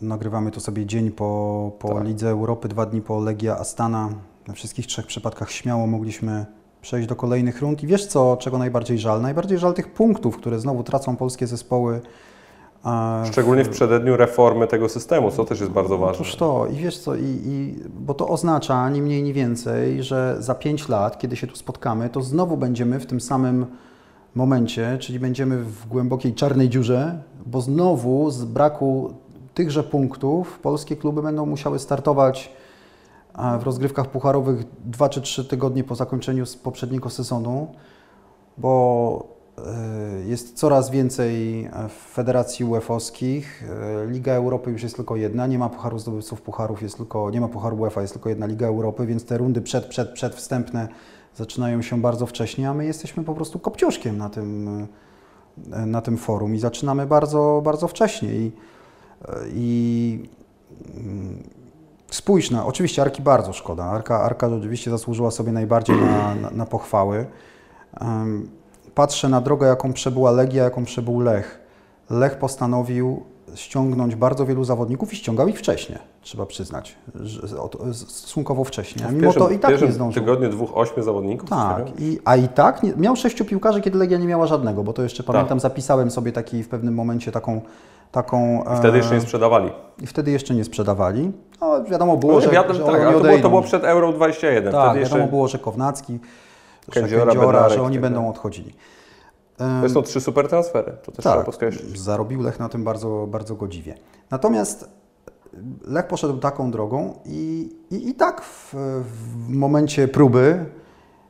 [0.00, 2.04] y, nagrywamy to sobie dzień po, po tak.
[2.04, 4.08] Lidze Europy, dwa dni po Legia Astana,
[4.50, 6.46] we wszystkich trzech przypadkach śmiało mogliśmy
[6.82, 7.82] przejść do kolejnych rund.
[7.82, 9.22] I wiesz co, czego najbardziej żal?
[9.22, 12.00] Najbardziej żal tych punktów, które znowu tracą polskie zespoły.
[13.24, 16.14] Szczególnie w przededniu reformy tego systemu, co też jest bardzo ważne.
[16.14, 20.36] Otóż to, i wiesz co, i, i, bo to oznacza ani mniej, ni więcej, że
[20.38, 23.66] za 5 lat, kiedy się tu spotkamy, to znowu będziemy w tym samym
[24.34, 29.14] momencie, czyli będziemy w głębokiej czarnej dziurze, bo znowu z braku
[29.54, 32.59] tychże punktów polskie kluby będą musiały startować
[33.60, 37.74] w rozgrywkach pucharowych 2 czy 3 tygodnie po zakończeniu z poprzedniego sezonu,
[38.58, 39.24] bo
[39.58, 43.64] e, jest coraz więcej e, federacji UEFA-owskich.
[44.02, 47.40] E, Liga Europy już jest tylko jedna, nie ma pucharu zdobywców pucharów, jest tylko, nie
[47.40, 50.88] ma pucharu UEFA, jest tylko jedna Liga Europy, więc te rundy przed, przed, przedwstępne
[51.36, 54.68] zaczynają się bardzo wcześnie, a my jesteśmy po prostu kopciuszkiem na tym,
[55.72, 58.34] e, na tym forum i zaczynamy bardzo, bardzo wcześnie.
[58.34, 58.52] I,
[59.28, 60.28] e, i
[60.96, 61.59] mm,
[62.10, 66.66] spójrz na, oczywiście Arki bardzo szkoda, Arka, Arka oczywiście zasłużyła sobie najbardziej na, na, na
[66.66, 67.26] pochwały.
[68.00, 68.48] Em,
[68.94, 71.60] Patrzę na drogę, jaką przebyła Legia, jaką przebył Lech.
[72.10, 73.22] Lech postanowił
[73.54, 76.96] ściągnąć bardzo wielu zawodników i ściągał ich wcześniej, trzeba przyznać,
[77.94, 79.06] stosunkowo wcześnie.
[79.06, 80.22] A W mimo to i tak nie zdążył.
[80.22, 81.50] tygodniu dwóch, ośmiu zawodników?
[81.50, 84.92] Tak, i, a i tak nie, miał sześciu piłkarzy, kiedy Legia nie miała żadnego, bo
[84.92, 87.60] to jeszcze pamiętam, zapisałem sobie taki w pewnym momencie taką.
[88.12, 89.70] Taką I wtedy jeszcze nie e, sprzedawali.
[90.02, 91.32] I wtedy jeszcze nie sprzedawali.
[91.60, 94.72] No, wiadomo było, No, że, wiadomo, że tak, to było, to było przed Euro 21.
[94.72, 96.18] Tak, wtedy wiadomo jeszcze było, że Kownacki,
[96.88, 98.30] że Kędziora, Kędziora, Bednarek że oni tak będą dalej.
[98.30, 98.74] odchodzili.
[99.82, 100.92] to są trzy super transfery.
[101.04, 102.00] To też trzeba Tak, podkreślić.
[102.00, 103.94] zarobił Lech na tym bardzo, bardzo godziwie.
[104.30, 104.90] Natomiast
[105.86, 108.74] Lech poszedł taką drogą i, i, i tak w,
[109.44, 110.64] w momencie próby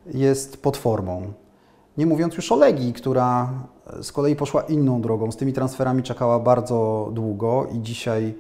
[0.06, 1.32] jest pod formą.
[1.96, 3.48] Nie mówiąc już o Legii, która
[4.02, 5.32] z kolei poszła inną drogą.
[5.32, 8.34] Z tymi transferami czekała bardzo długo i dzisiaj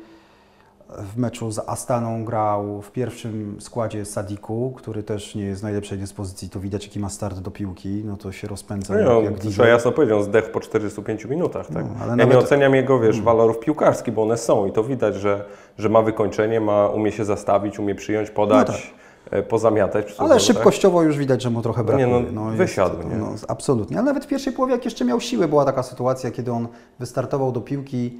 [0.98, 5.98] w meczu z Astaną grał w pierwszym składzie Sadiku, który też nie jest w najlepszej
[5.98, 6.50] dyspozycji.
[6.50, 8.02] Tu widać, jaki ma start do piłki.
[8.04, 11.66] No to się rozpędza No, jak, jak trzeba jasno powiedzieć, on zdechł po 45 minutach.
[11.66, 11.84] Tak?
[11.84, 14.84] No, ale ja nawet- nie oceniam jego, wiesz, walorów piłkarskich, bo one są i to
[14.84, 15.44] widać, że,
[15.78, 18.82] że ma wykończenie, ma, umie się zastawić, umie przyjąć, podać, No tak.
[19.30, 20.14] E, pozamiatać.
[20.18, 22.32] Ale szybkościowo już widać, że mu trochę No nie, brakuje.
[22.32, 23.16] no, jest- wysiadł, nie?
[23.16, 23.96] No, absolutnie.
[23.96, 27.52] Ale nawet w pierwszej połowie, jak jeszcze miał siłę, była taka sytuacja, kiedy on wystartował
[27.52, 28.18] do piłki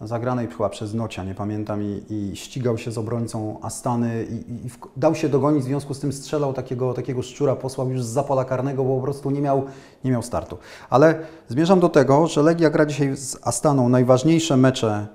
[0.00, 4.70] zagranej chyba przez Nocia, nie pamiętam, i, i ścigał się z obrońcą Astany i, i,
[4.70, 8.06] w, dał się dogonić, w związku z tym strzelał takiego, takiego szczura, posłał już z
[8.06, 9.64] zapola karnego, bo po prostu nie miał,
[10.04, 10.58] nie miał startu.
[10.90, 15.06] Ale zmierzam do tego, że Legia gra dzisiaj z Astaną najważniejsze mecze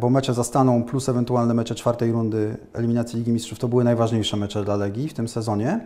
[0.00, 4.36] bo mecze z Astaną plus ewentualne mecze czwartej rundy eliminacji Ligi Mistrzów to były najważniejsze
[4.36, 5.80] mecze dla Legii w tym sezonie.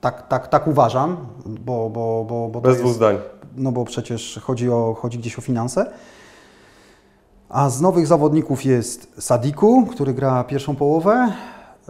[0.00, 3.16] Tak, tak, tak uważam, bo, bo, bo, bo Bez dwóch zdań.
[3.56, 5.90] no bo przecież chodzi, o, chodzi gdzieś o finanse.
[7.48, 11.32] A z nowych zawodników jest Sadiku, który gra pierwszą połowę.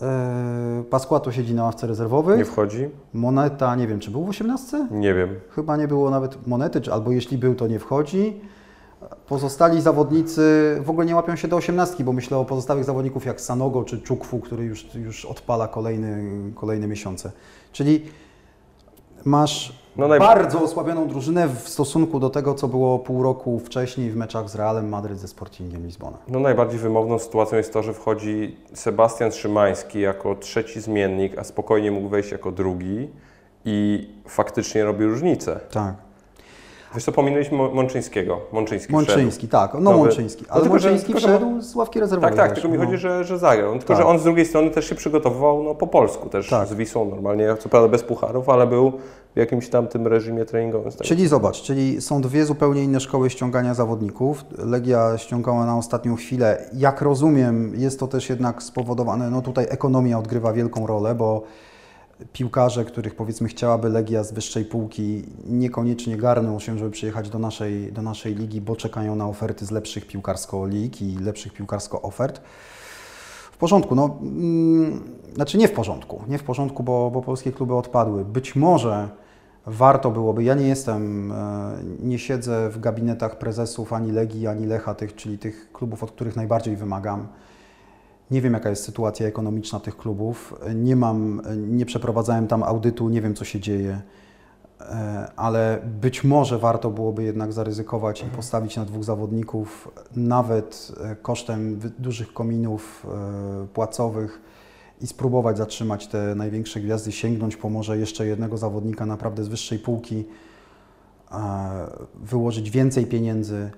[0.03, 2.39] E, Pasquato siedzi na ławce rezerwowych.
[2.39, 2.89] Nie wchodzi?
[3.13, 4.87] Moneta, nie wiem, czy był w 18?
[4.91, 5.29] Nie wiem.
[5.51, 8.41] Chyba nie było nawet monety, albo jeśli był, to nie wchodzi.
[9.29, 13.41] Pozostali zawodnicy w ogóle nie łapią się do osiemnastki, bo myślę o pozostałych zawodników jak
[13.41, 17.33] Sanogo czy Czukwu, który już, już odpala kolejny, kolejne miesiące.
[17.73, 18.03] Czyli
[19.25, 24.17] masz No bardzo osłabioną drużynę w stosunku do tego, co było pół roku wcześniej w
[24.17, 26.19] meczach z Realem Madryt ze Sportingiem Lizbona.
[26.29, 31.91] No najbardziej wymowną sytuacją jest to, że wchodzi Sebastian Szymański jako trzeci zmiennik, a spokojnie
[31.91, 33.09] mógł wejść jako drugi
[33.65, 35.61] i faktycznie robi różnicę.
[35.71, 35.95] Tak.
[36.95, 38.41] Wiesz co, pominęliśmy Mączyńskiego.
[38.53, 40.45] Mączyński Mączyński, tak, no Nowy- Mączyński.
[40.49, 42.37] Ale No że- Mączyński tylko, że- wszedł z ławki rezerwowej.
[42.37, 42.85] Tak, tak, też, tylko mi no.
[42.87, 43.73] chodzi, że, że zagrał.
[43.73, 43.97] Tylko, Tak.
[43.97, 46.69] że on z drugiej strony też się przygotowywał no, po polsku, też Tak.
[46.69, 48.93] z Wisłą normalnie, co prawda bez pucharów, ale był
[49.35, 50.93] w jakimś tam tym reżimie treningowym.
[51.03, 54.45] Czyli zobacz, czyli są dwie zupełnie inne szkoły ściągania zawodników.
[54.59, 56.65] Legia ściągała na ostatnią chwilę.
[56.73, 61.43] Jak rozumiem, jest to też jednak spowodowane, no tutaj ekonomia odgrywa wielką rolę, bo
[62.33, 67.93] piłkarze, których powiedzmy chciałaby Legia z wyższej półki, niekoniecznie garną się, żeby przyjechać do naszej,
[67.93, 72.41] do naszej ligi, bo czekają na oferty z lepszych piłkarsko lig i lepszych piłkarsko ofert.
[73.53, 75.01] W porządku, no, mm,
[75.35, 78.25] znaczy nie w porządku, nie w porządku, bo, bo polskie kluby odpadły.
[78.25, 79.09] Być może
[79.67, 84.95] warto byłoby, ja nie jestem, e, nie siedzę w gabinetach prezesów ani Legii, ani Lecha,
[84.95, 87.27] tych, czyli tych klubów, od których najbardziej wymagam.
[88.35, 90.55] Nie wiem, jaka jest sytuacja ekonomiczna tych klubów.
[90.75, 94.01] Nie mam, nie przeprowadzałem tam audytu, nie wiem, co się dzieje.
[94.81, 101.17] E, Ale być może warto byłoby jednak zaryzykować i postawić na dwóch zawodników, nawet e,
[101.17, 104.41] kosztem dużych kominów e, płacowych
[105.01, 109.79] i spróbować zatrzymać te największe gwiazdy, sięgnąć po może jeszcze jednego zawodnika naprawdę z wyższej
[109.79, 110.25] półki,
[112.15, 113.71] wyłożyć więcej pieniędzy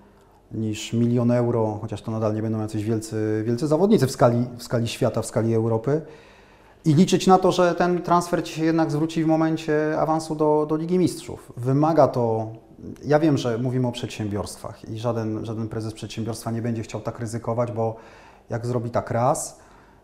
[0.52, 4.62] niż milion euro, chociaż to nadal nie będą jacyś wielcy, wielcy zawodnicy w skali, w
[4.62, 6.02] skali świata, w skali Europy
[6.84, 10.76] I liczyć na to, że ten transfer się jednak zwróci w momencie awansu do, do
[10.76, 11.52] Ligi Mistrzów.
[11.56, 12.48] Wymaga to,
[13.04, 17.18] ja wiem, że mówimy o przedsiębiorstwach i żaden, żaden prezes przedsiębiorstwa nie będzie chciał tak
[17.18, 17.96] ryzykować, bo
[18.50, 19.58] jak zrobi tak raz,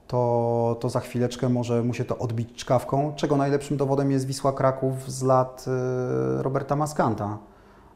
[0.07, 4.52] to, to za chwileczkę może mu się to odbić czkawką, czego najlepszym dowodem jest Wisła
[4.52, 5.64] Kraków z lat
[6.38, 7.38] y, Roberta Maskanta.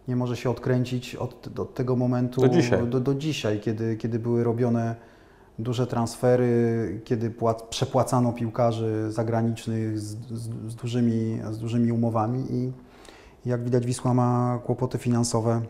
[0.08, 2.86] Nie może się odkręcić od, od tego momentu Do dzisiaj.
[2.86, 4.96] do, do dzisiaj, kiedy, kiedy były robione
[5.58, 12.72] duże transfery, kiedy płac, przepłacano piłkarzy zagranicznych z, z, z, dużymi, z dużymi umowami i
[13.46, 15.62] jak widać Wisła ma kłopoty finansowe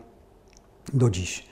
[0.93, 1.47] do dziś.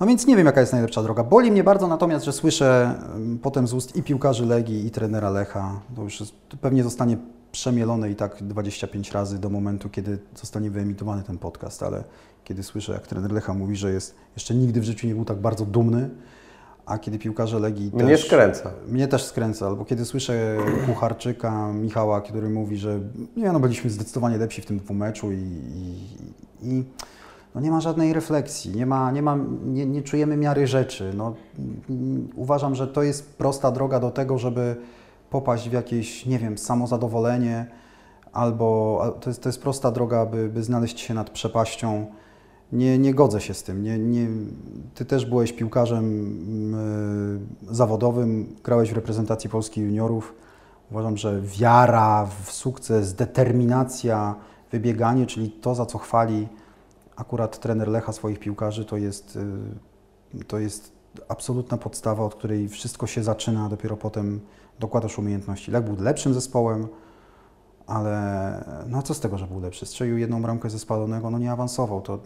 [0.00, 1.24] No więc nie wiem, jaka jest najlepsza droga.
[1.24, 2.94] Boli mnie bardzo natomiast, że słyszę
[3.42, 7.16] potem z ust i piłkarzy Legii, i trenera Lecha, to już jest, to pewnie zostanie
[7.52, 12.04] przemielone i tak 25 razy do momentu, kiedy zostanie wyemitowany ten podcast, ale
[12.44, 15.36] kiedy słyszę, jak trener Lecha mówi, że jest, jeszcze nigdy w życiu nie był tak
[15.36, 16.10] bardzo dumny,
[16.86, 18.26] a kiedy piłkarze Legii Mnie też...
[18.26, 18.70] skręca.
[18.88, 23.00] Mnie też skręca, albo kiedy słyszę Kucharczyka, Michała, który mówi, że
[23.36, 25.36] nie, no byliśmy zdecydowanie lepsi w tym dwumeczu i,
[25.74, 26.84] i, i
[27.54, 31.12] no nie ma żadnej refleksji, nie, ma, nie, ma, nie, nie czujemy miary rzeczy.
[31.16, 31.34] No,
[31.90, 34.76] mm, uważam, że to jest prosta droga do tego, żeby
[35.32, 37.66] popaść w jakieś, nie wiem, samozadowolenie,
[38.32, 42.06] albo to jest, to jest prosta droga, by, by znaleźć się nad przepaścią.
[42.72, 43.82] Nie, nie godzę się z tym.
[43.82, 44.28] Nie, nie,
[44.94, 46.04] ty też byłeś piłkarzem
[47.70, 50.34] y, zawodowym, grałeś w reprezentacji Polski juniorów.
[50.90, 54.34] Uważam, że wiara w sukces, determinacja,
[54.72, 56.48] wybieganie, czyli to, za co chwali
[57.16, 59.38] akurat trener Lecha swoich piłkarzy, to jest,
[60.34, 60.92] y, to jest
[61.28, 64.40] absolutna podstawa, od której wszystko się zaczyna, a dopiero potem
[64.80, 65.70] dokładasz umiejętności.
[65.70, 66.88] Lech był lepszym zespołem,
[67.86, 69.86] ale no co z tego, że był lepszy?
[69.86, 72.00] Strzelił jedną bramkę ze spalonego, no nie awansował.
[72.00, 72.18] To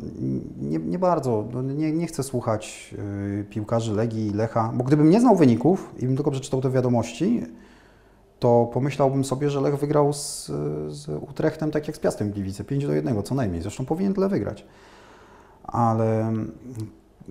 [0.61, 2.95] nie, nie bardzo, no nie, nie chcę słuchać
[3.39, 7.43] yy, piłkarzy Legii Lecha, bo gdybym nie znał wyników i bym tylko przeczytał te wiadomości,
[8.39, 10.47] to pomyślałbym sobie, że Lech wygrał z,
[10.89, 13.63] z Utrechtem tak jak z Piastem Gliwice, 5 do 1 co najmniej.
[13.63, 14.67] Zresztą powinien tyle wygrać.
[15.63, 16.33] Ale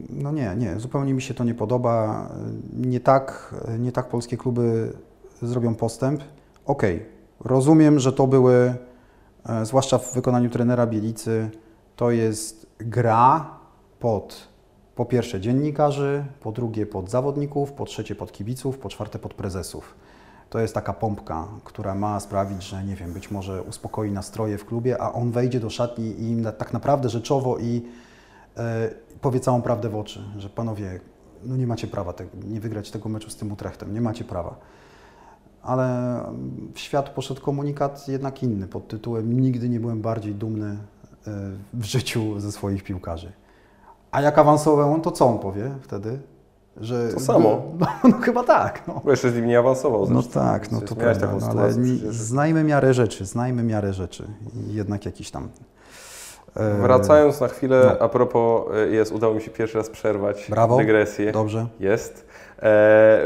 [0.09, 2.29] no nie, nie, zupełnie mi się to nie podoba.
[2.73, 4.93] Nie tak, nie tak polskie kluby
[5.41, 6.23] zrobią postęp.
[6.65, 7.07] Okej, okay.
[7.39, 8.75] rozumiem, że to były,
[9.45, 11.49] e, zwłaszcza w wykonaniu trenera Bielicy,
[11.95, 13.49] to jest gra
[13.99, 14.55] pod
[14.95, 19.95] po pierwsze dziennikarzy, po drugie pod zawodników, po trzecie pod kibiców, po czwarte pod prezesów.
[20.49, 24.65] To jest taka pompka, która ma sprawić, że nie wiem, być może uspokoi nastroje w
[24.65, 27.81] klubie, a on wejdzie do szatni i im tak naprawdę rzeczowo i
[29.21, 30.99] powie całą prawdę w oczy, że panowie,
[31.43, 34.55] no nie macie prawa te, nie wygrać tego meczu z tym Utrechtem, nie macie prawa.
[35.63, 36.19] Ale
[36.73, 40.77] w świat poszedł komunikat jednak inny pod tytułem Nigdy nie byłem bardziej dumny
[41.27, 41.31] e,
[41.73, 43.31] w życiu ze swoich piłkarzy.
[44.11, 46.19] A jak awansował on, to co on powie wtedy?
[46.77, 47.61] Że, To samo.
[47.79, 48.87] No, no chyba tak.
[48.87, 49.01] No.
[49.03, 49.99] Bo jeszcze z nim nie awansował.
[50.09, 50.39] No zresztą.
[50.39, 51.73] tak, no to Miałeś prawda, taką no, ale
[52.09, 54.27] znajmy miarę rzeczy, znajmy miarę rzeczy.
[54.69, 55.49] I jednak jakiś tam...
[56.55, 58.05] e, Wracając na chwilę, no.
[58.05, 60.77] a propos, y, jest, udało mi się pierwszy raz przerwać Brawo.
[60.77, 61.31] dygresję.
[61.31, 61.67] Dobrze.
[61.79, 62.27] Jest.
[62.61, 63.21] E,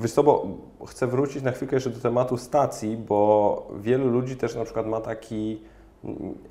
[0.00, 0.46] wiesz co, bo
[0.88, 5.00] chcę wrócić na chwilkę jeszcze do tematu stacji, bo wielu ludzi też na przykład ma
[5.00, 5.62] taki,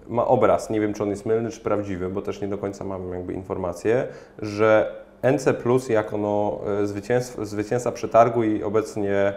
[0.08, 2.84] ma obraz, nie wiem czy on jest mylny czy prawdziwy, bo też nie do końca
[2.84, 4.08] mam jakby informację,
[4.40, 9.34] że NC Plus jako no, e, zwycięstw, zwycięzca przetargu i obecnie, e,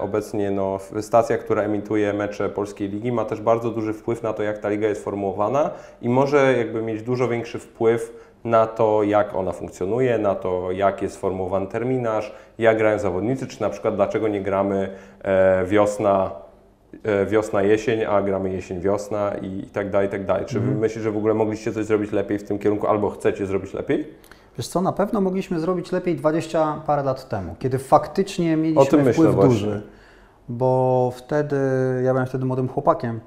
[0.00, 4.42] obecnie no, stacja, która emituje mecze Polskiej Ligi ma też bardzo duży wpływ na to,
[4.42, 5.70] jak ta liga jest formułowana
[6.02, 11.02] i może jakby mieć dużo większy wpływ na to, jak ona funkcjonuje, na to, jak
[11.02, 14.90] jest sformułowany terminarz, jak grają zawodnicy, czy na przykład dlaczego nie gramy
[15.22, 16.30] e, wiosna,
[17.04, 20.46] e, wiosna, jesień, a gramy jesień, wiosna i, i tak dalej, i tak dalej.
[20.46, 23.46] Czy wy myślicie, że w ogóle mogliście coś zrobić lepiej w tym kierunku, albo chcecie
[23.46, 24.06] zrobić lepiej?
[24.58, 28.86] Wiesz co, na pewno mogliśmy zrobić lepiej 20 parę lat temu, kiedy faktycznie mieliśmy O
[28.86, 29.50] tym myślę wpływ właśnie.
[29.50, 29.82] duży.
[30.48, 31.56] Bo wtedy,
[32.04, 33.20] ja byłem wtedy młodym chłopakiem.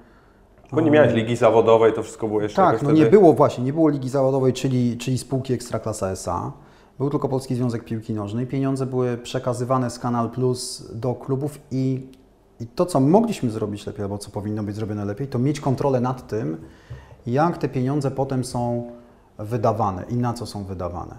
[0.71, 2.93] Bo nie miałeś ligi zawodowej, to wszystko było jeszcze Tak, no wtedy...
[2.93, 6.51] nie było właśnie, nie było Ligi Zawodowej, czyli, czyli spółki Ekstraklasa S.A.
[6.99, 8.47] Był tylko Polski Związek Piłki Nożnej.
[8.47, 12.07] Pieniądze były przekazywane z Kanal Plus do klubów i,
[12.59, 15.99] i to, co mogliśmy zrobić lepiej, albo co powinno być zrobione lepiej, to mieć kontrolę
[15.99, 16.57] nad tym,
[17.27, 18.91] jak te pieniądze potem są
[19.37, 21.15] wydawane i na co są wydawane.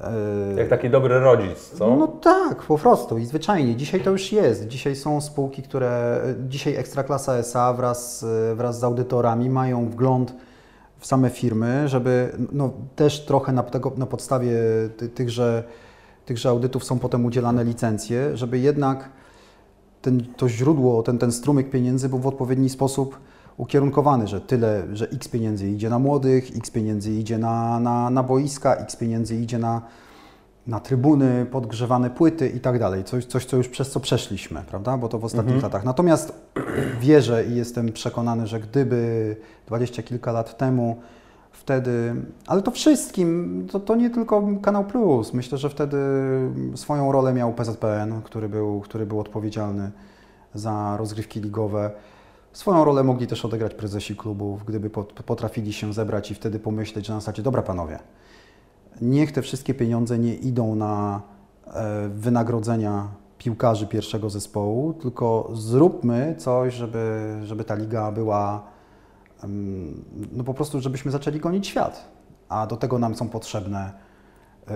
[0.00, 1.96] Yy, Jak taki dobry rodzic, co?
[1.96, 3.76] No tak, po prostu i zwyczajnie.
[3.76, 4.68] Dzisiaj to już jest.
[4.68, 10.34] Dzisiaj są spółki, które, dzisiaj Ekstraklasa SA wraz, wraz z audytorami mają wgląd
[10.98, 14.52] w same firmy, żeby no, też trochę na, tego, na podstawie
[14.96, 15.64] ty, tychże,
[16.26, 19.08] tychże audytów są potem udzielane licencje, żeby jednak
[20.02, 23.18] ten, to źródło, ten, ten strumyk pieniędzy był w odpowiedni sposób
[23.60, 28.22] ukierunkowany, że tyle, że x pieniędzy idzie na młodych, x pieniędzy idzie na, na, na
[28.22, 29.82] boiska, x pieniędzy idzie na,
[30.66, 33.04] na trybuny, podgrzewane płyty i tak dalej.
[33.04, 34.96] Coś, coś, co już przez co przeszliśmy, prawda?
[34.98, 35.72] Bo to w ostatnich Mhm.
[35.72, 35.84] latach.
[35.84, 36.32] Natomiast
[37.00, 40.96] wierzę i jestem przekonany, że gdyby dwadzieścia kilka lat temu
[41.52, 42.14] wtedy,
[42.46, 45.34] ale to wszystkim, to, to nie tylko Kanał Plus.
[45.34, 45.96] Myślę, że wtedy
[46.74, 49.90] swoją rolę miał PZPN, który był, który był odpowiedzialny
[50.54, 51.90] za rozgrywki ligowe.
[52.52, 57.06] Swoją rolę mogli też odegrać prezesi klubów, gdyby pot- potrafili się zebrać i wtedy pomyśleć,
[57.06, 57.98] że na zasadzie, dobra panowie,
[59.00, 61.22] niech te wszystkie pieniądze nie idą na
[61.66, 63.08] e, wynagrodzenia
[63.38, 68.62] piłkarzy pierwszego zespołu, tylko zróbmy coś, żeby, żeby ta liga była,
[70.32, 72.08] no po prostu, żebyśmy zaczęli gonić świat.
[72.48, 73.92] A do tego nam są potrzebne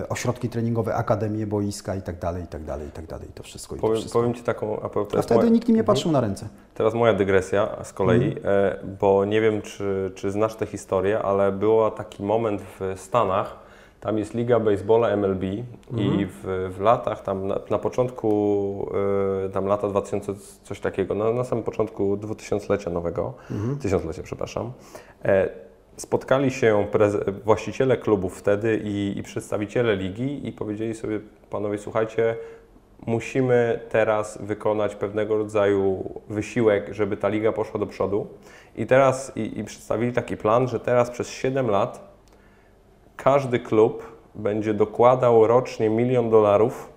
[0.09, 3.27] ośrodki treningowe, akademie, boiska i tak dalej, i tak dalej, i tak dalej.
[3.35, 4.19] To wszystko i to Powiem, wszystko.
[4.19, 5.95] powiem Ci taką, a to A wtedy moja- nikt im nie Mhm.
[5.95, 6.47] patrzył na ręce.
[6.73, 8.45] Teraz moja dygresja z kolei, Mhm.
[8.45, 13.65] e, bo nie wiem, czy, czy znasz tę historię, ale był taki moment w Stanach,
[13.99, 15.43] tam jest Liga Baseballa MLB
[15.91, 16.19] Mhm.
[16.19, 18.89] i w, w latach, tam na, na początku,
[19.45, 23.77] e, tam lata 2000, coś takiego, na, na samym początku dwutysięclecia nowego, Mhm.
[23.79, 24.71] tysiąclecia, przepraszam,
[25.25, 25.49] e,
[25.97, 26.87] spotkali się
[27.45, 32.35] właściciele klubów wtedy i, i przedstawiciele ligi i powiedzieli sobie, panowie, słuchajcie,
[33.07, 38.27] musimy teraz wykonać pewnego rodzaju wysiłek, żeby ta liga poszła do przodu.
[38.75, 42.15] I teraz i, i przedstawili taki plan, że teraz przez 7 lat
[43.15, 44.03] każdy klub
[44.35, 46.94] będzie dokładał rocznie milion dolarów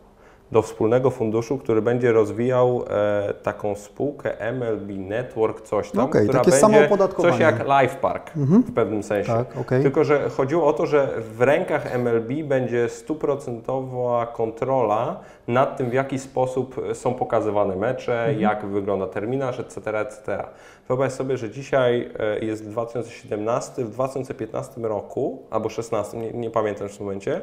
[0.52, 6.44] do wspólnego funduszu, który będzie rozwijał e, taką spółkę MLB Network, coś tam, Okej, która
[6.44, 8.62] takie będzie coś jak Life Park Mhm.
[8.62, 9.32] w pewnym sensie.
[9.32, 9.82] Tak, okej.
[9.82, 15.92] Tylko, że chodziło o to, że w rękach MLB będzie stuprocentowa kontrola nad tym, w
[15.92, 18.40] jaki sposób są pokazywane mecze, Mhm.
[18.40, 20.44] jak wygląda terminarz, etc., etc.
[20.88, 26.88] Wyobraź sobie, że dzisiaj e, jest 2017, w 2015 roku, albo 2016, nie, nie pamiętam
[26.88, 27.40] w tym momencie,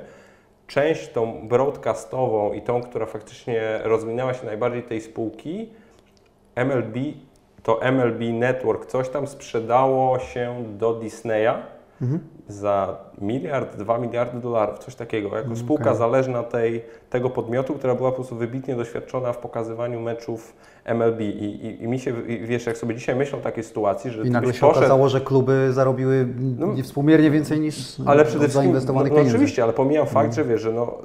[0.68, 5.70] część tą broadcastową i tą, która faktycznie rozwinęła się najbardziej tej spółki,
[6.56, 6.96] MLB,
[7.64, 12.20] to MLB Network, coś tam sprzedało się do Disneya Mhm.
[12.48, 15.98] Za miliard, dwa miliardy dolarów, coś takiego, jako spółka okej.
[15.98, 20.54] zależna tej, tego podmiotu, która była po prostu wybitnie doświadczona w pokazywaniu meczów
[20.86, 21.22] MLB.
[21.22, 24.24] I, i, i mi się, i wiesz, jak sobie dzisiaj myślę o takiej sytuacji, że
[24.24, 26.28] I nagle się poszedł, okazało, że kluby zarobiły
[26.58, 29.36] No, niewspółmiernie więcej niż ale przede wszystkim, no, zainwestowanych no pieniędzy.
[29.38, 30.98] oczywiście, ale pomijam fakt, że wiesz, że no,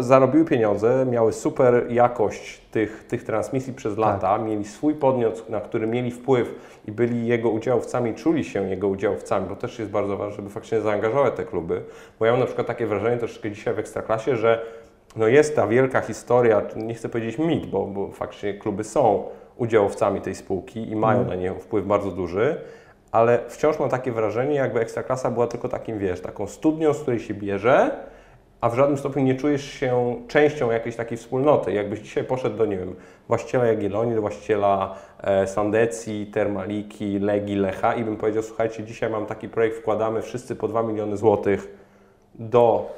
[0.00, 4.00] zarobiły pieniądze, miały super jakość tych, tych transmisji przez Tak.
[4.00, 6.54] lata, mieli swój podmiot, na który mieli wpływ
[6.86, 10.80] i byli jego udziałowcami, czuli się jego udziałowcami, bo też jest bardzo ważne, żeby faktycznie
[10.80, 11.82] zaangażować te kluby,
[12.18, 14.62] bo ja mam na przykład takie wrażenie troszeczkę dzisiaj w Ekstraklasie, że
[15.16, 19.24] no jest ta wielka historia, nie chcę powiedzieć mit, bo, bo faktycznie kluby są
[19.56, 21.38] udziałowcami tej spółki i mają Mhm.
[21.38, 22.56] na nią wpływ bardzo duży,
[23.12, 27.20] ale wciąż mam takie wrażenie, jakby Ekstraklasa była tylko takim, wiesz, taką studnią, z której
[27.20, 27.90] się bierze,
[28.60, 31.72] a w żadnym stopniu nie czujesz się częścią jakiejś takiej wspólnoty.
[31.72, 32.94] Jakbyś dzisiaj poszedł do, nie wiem,
[33.28, 39.26] właściciela Jagiellonii, do właściciela e, Sandecji, Termaliki, Legii, Lecha i bym powiedział, słuchajcie, dzisiaj mam
[39.26, 41.78] taki projekt, wkładamy wszyscy po 2 miliony złotych
[42.34, 42.90] do,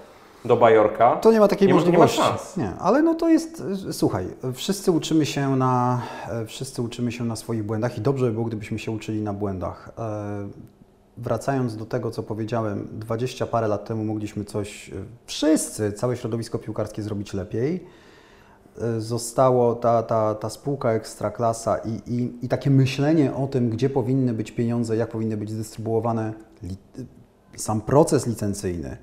[0.44, 1.16] do Bajorka.
[1.16, 2.18] To nie ma takiej Nie ma- nie ma możliwości.
[2.22, 2.56] szans.
[2.56, 6.02] Nie, ale no to jest, słuchaj, wszyscy uczymy się na,
[6.42, 9.32] e, wszyscy uczymy się na swoich błędach i dobrze by było, gdybyśmy się uczyli na
[9.32, 9.90] błędach.
[11.20, 14.92] Wracając do tego, co powiedziałem, 20 parę lat temu mogliśmy coś, e,
[15.26, 17.86] wszyscy, całe środowisko piłkarskie zrobić lepiej.
[18.78, 23.90] E, Zostało ta, ta, ta spółka ekstraklasa i, i, i takie myślenie o tym, gdzie
[23.90, 26.76] powinny być pieniądze, jak powinny być zdystrybuowane, li,
[27.56, 28.96] sam proces licencyjny,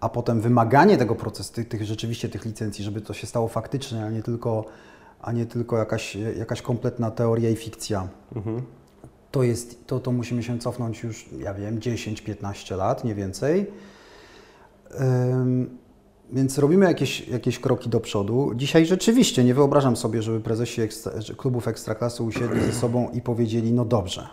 [0.00, 4.04] a potem wymaganie tego procesu, tych, tych rzeczywiście tych licencji, żeby to się stało faktycznie,
[4.04, 4.64] a nie tylko,
[5.20, 8.08] a nie tylko jakaś, jakaś kompletna teoria i fikcja.
[8.36, 8.62] Mhm.
[9.30, 13.66] To, jest, to, to musimy się cofnąć już, ja wiem, 10-15 lat, nie więcej.
[15.00, 15.78] Ym,
[16.32, 18.52] więc robimy jakieś, jakieś kroki do przodu.
[18.56, 23.72] Dzisiaj rzeczywiście nie wyobrażam sobie, żeby prezesi ekstra, klubów ekstraklasy usiedli ze sobą i powiedzieli,
[23.72, 24.28] no dobrze,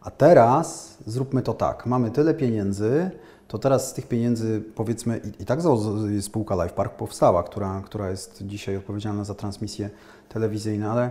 [0.00, 3.10] a teraz zróbmy to tak, mamy tyle pieniędzy,
[3.48, 5.60] to teraz z tych pieniędzy powiedzmy, i, i tak
[6.20, 9.90] spółka Life Park powstała, która, która jest dzisiaj odpowiedzialna za transmisje
[10.28, 11.10] telewizyjne, ale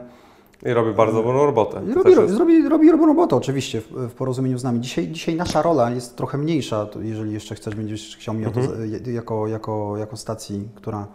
[0.66, 1.82] I robi bardzo dobrą robotę.
[1.89, 4.80] i robi, jest- robi, robi robotę oczywiście w, w porozumieniu z nami.
[4.82, 9.14] Dzisiaj, dzisiaj nasza rola jest trochę mniejsza, jeżeli jeszcze chcesz, będziesz chciał mnie to, Mhm.
[9.14, 11.08] jako, jako, jako stacji, która,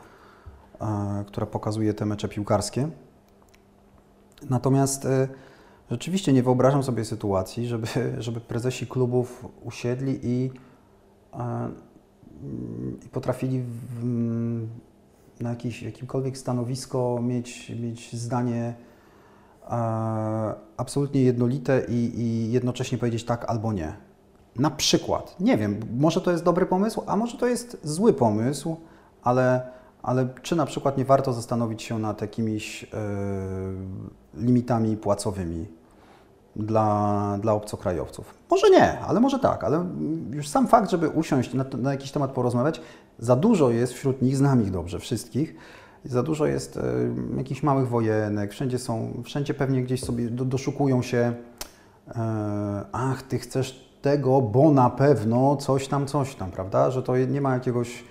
[0.81, 2.89] e, która pokazuje te mecze piłkarskie.
[4.51, 5.29] Natomiast e,
[5.91, 7.87] rzeczywiście nie wyobrażam sobie sytuacji, żeby,
[8.19, 10.51] żeby prezesi klubów usiedli i,
[11.35, 11.69] e,
[13.07, 14.05] i potrafili w,
[15.41, 18.75] na jakiś, jakimkolwiek stanowisko mieć, mieć zdanie
[20.77, 23.97] absolutnie jednolite i, i jednocześnie powiedzieć tak albo nie.
[24.57, 28.77] Na przykład, nie wiem, może to jest dobry pomysł, a może to jest zły pomysł,
[29.23, 29.67] ale,
[30.03, 32.89] ale czy na przykład nie warto zastanowić się nad jakimiś e,
[34.35, 35.67] limitami płacowymi
[36.57, 38.35] dla, dla obcokrajowców?
[38.51, 39.87] Może nie, ale może tak, ale
[40.31, 42.81] już sam fakt, żeby usiąść na, na jakiś temat porozmawiać,
[43.19, 45.55] za dużo jest wśród nich, znam ich dobrze, wszystkich,
[46.05, 46.83] za dużo jest e,
[47.37, 51.33] jakichś małych wojenek, wszędzie są, wszędzie pewnie gdzieś sobie do, doszukują się,
[52.17, 56.91] e, ach, ty chcesz tego, bo na pewno coś tam, coś tam, prawda?
[56.91, 58.05] Że to nie ma jakiegoś,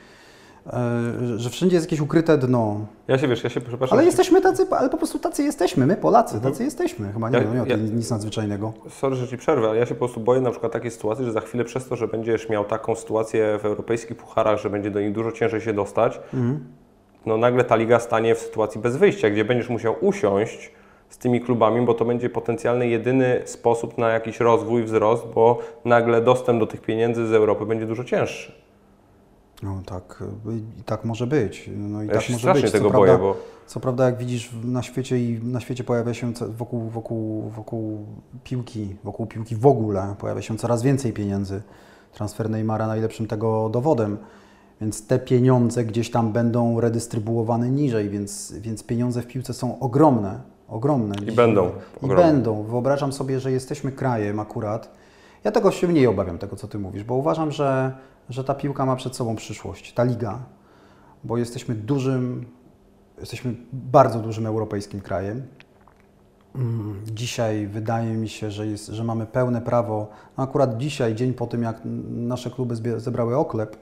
[0.67, 2.79] e, że wszędzie jest jakieś ukryte dno.
[3.07, 3.97] Ja się wiesz, ja się przepraszam.
[3.97, 6.53] Ale jesteśmy tacy, ale po prostu tacy jesteśmy, my Polacy, Mhm.
[6.53, 7.13] tacy jesteśmy.
[7.13, 8.73] Chyba nie, Ja- nie, ja- to nic nadzwyczajnego.
[8.89, 11.31] Sorry, że Ci przerwę, ale ja się po prostu boję na przykład takiej sytuacji, że
[11.31, 15.01] za chwilę przez to, że będziesz miał taką sytuację w europejskich pucharach, że będzie do
[15.01, 16.19] nich dużo ciężej się dostać,
[17.25, 20.71] no nagle ta liga stanie w sytuacji bez wyjścia, gdzie będziesz musiał usiąść
[21.09, 26.21] z tymi klubami, bo to będzie potencjalny jedyny sposób na jakiś rozwój, wzrost, bo nagle
[26.21, 28.51] dostęp do tych pieniędzy z Europy będzie dużo cięższy.
[29.63, 31.69] No tak, y, i tak może być.
[31.77, 32.71] No i Ja tak się może strasznie być.
[32.71, 36.13] tego co boję, prawda, bo Co prawda, jak widzisz na świecie i na świecie pojawia
[36.13, 38.05] się wokół, wokół, wokół
[38.43, 41.61] piłki, wokół piłki w ogóle pojawia się coraz więcej pieniędzy.
[42.13, 44.17] Transfer Neymara najlepszym tego dowodem.
[44.81, 50.39] Więc te pieniądze gdzieś tam będą redystrybuowane niżej, więc, więc pieniądze w piłce są ogromne,
[50.67, 51.15] ogromne.
[51.27, 51.65] I będą
[52.01, 52.23] I ogromne.
[52.23, 52.63] będą.
[52.63, 54.89] Wyobrażam sobie, że jesteśmy krajem akurat.
[55.43, 57.91] Ja tego się mniej obawiam, tego co Ty mówisz, bo uważam, że,
[58.29, 60.39] że ta piłka ma przed sobą przyszłość, ta liga,
[61.23, 62.45] bo jesteśmy dużym,
[63.19, 65.43] jesteśmy bardzo dużym europejskim krajem.
[66.55, 70.07] Mm, Dzisiaj wydaje mi się, że, jest, że mamy pełne prawo,
[70.37, 73.77] no akurat dzisiaj, dzień po tym, jak nasze kluby zebrały oklep,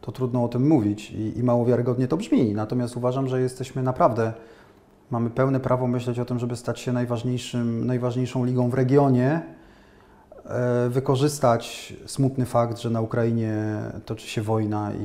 [0.00, 2.54] to trudno o tym mówić i, i mało wiarygodnie to brzmi.
[2.54, 4.32] Natomiast uważam, że jesteśmy naprawdę,
[5.10, 9.42] mamy pełne prawo myśleć o tym, żeby stać się najważniejszym, najważniejszą ligą w regionie,
[10.44, 13.54] e, wykorzystać smutny fakt, że na Ukrainie
[14.06, 15.04] toczy się wojna i,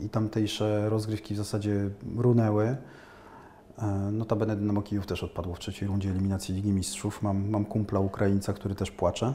[0.00, 2.76] i, i tamtejsze rozgrywki w zasadzie runęły.
[3.78, 7.22] E, Notabene Dynamo Kijów też odpadło w trzeciej rundzie eliminacji Ligi Mistrzów.
[7.22, 9.34] Mam, mam kumpla Ukraińca, który też płacze.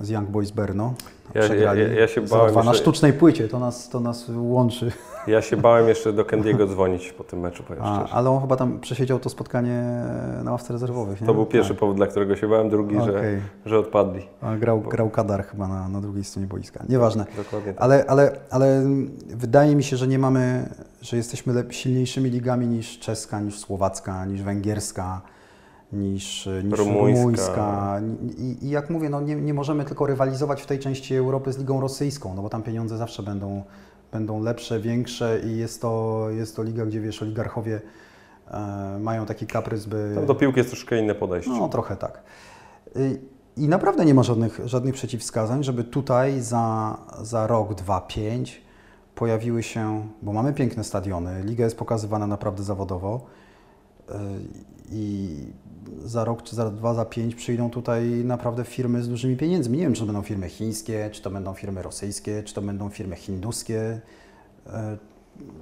[0.00, 0.94] Z Young Boys Berno.
[1.34, 4.00] Ja- ja- Przegrali ja- ja się 0-2 bałem, na że- sztucznej płycie, to nas, to
[4.00, 4.92] nas łączy.
[5.26, 8.14] ja się bałem jeszcze do Kendiego dzwonić po tym meczu, powiem A, szczerze.
[8.14, 9.82] ale on chyba tam przesiedział to spotkanie
[10.44, 11.26] na ławce rezerwowych, nie?
[11.26, 11.80] To był pierwszy Tak.
[11.80, 13.40] powód, dla którego się bałem, drugi, że, Okej.
[13.66, 14.22] że odpadli.
[14.40, 16.84] A Grał, grał Kadar chyba na, na drugiej stronie boiska.
[16.88, 17.26] Nieważne.
[17.36, 17.82] Dokładnie tak.
[17.82, 18.82] Ale, ale, ale
[19.26, 20.68] wydaje mi się, że nie mamy,
[21.02, 25.20] że jesteśmy silniejszymi ligami niż czeska, niż słowacka, niż węgierska,
[25.92, 27.20] niż, niż Rumuńska.
[27.20, 28.00] rumuńska.
[28.38, 31.58] I, I jak mówię, no nie, nie możemy tylko rywalizować w tej części Europy z
[31.58, 33.62] ligą rosyjską, no bo tam pieniądze zawsze będą,
[34.12, 37.80] będą lepsze, większe i jest to, jest to liga, gdzie wiesz, oligarchowie
[38.50, 40.12] e, mają taki kaprys, by...
[40.14, 41.50] Tam do piłki jest troszkę inne podejście.
[41.50, 42.22] No, trochę tak.
[42.96, 43.20] Y,
[43.56, 48.62] I naprawdę nie ma żadnych, żadnych przeciwwskazań, żeby tutaj za, za rok, dwa, pięć
[49.14, 53.26] pojawiły się, bo mamy piękne stadiony, liga jest pokazywana naprawdę zawodowo
[54.10, 54.14] y,
[54.90, 55.36] i
[55.98, 59.78] za rok, czy za dwa, za pięć przyjdą tutaj naprawdę firmy z dużymi pieniędzmi.
[59.78, 62.88] Nie wiem, czy to będą firmy chińskie, czy to będą firmy rosyjskie, czy to będą
[62.88, 64.00] firmy hinduskie,
[64.66, 64.70] y,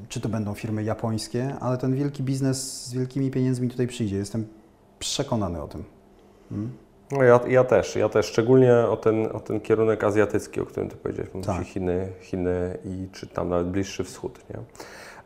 [0.09, 4.17] czy to będą firmy japońskie, ale ten wielki biznes z wielkimi pieniędzmi tutaj przyjdzie.
[4.17, 4.47] Jestem
[4.99, 5.85] przekonany o tym.
[6.53, 6.71] Mm.
[7.13, 10.89] No ja, ja też, ja też, szczególnie o ten, o ten kierunek azjatycki, o którym
[10.89, 11.67] Ty powiedziałeś, Tak.
[11.67, 14.57] Chiny, Chiny i czy tam nawet Bliższy Wschód, nie?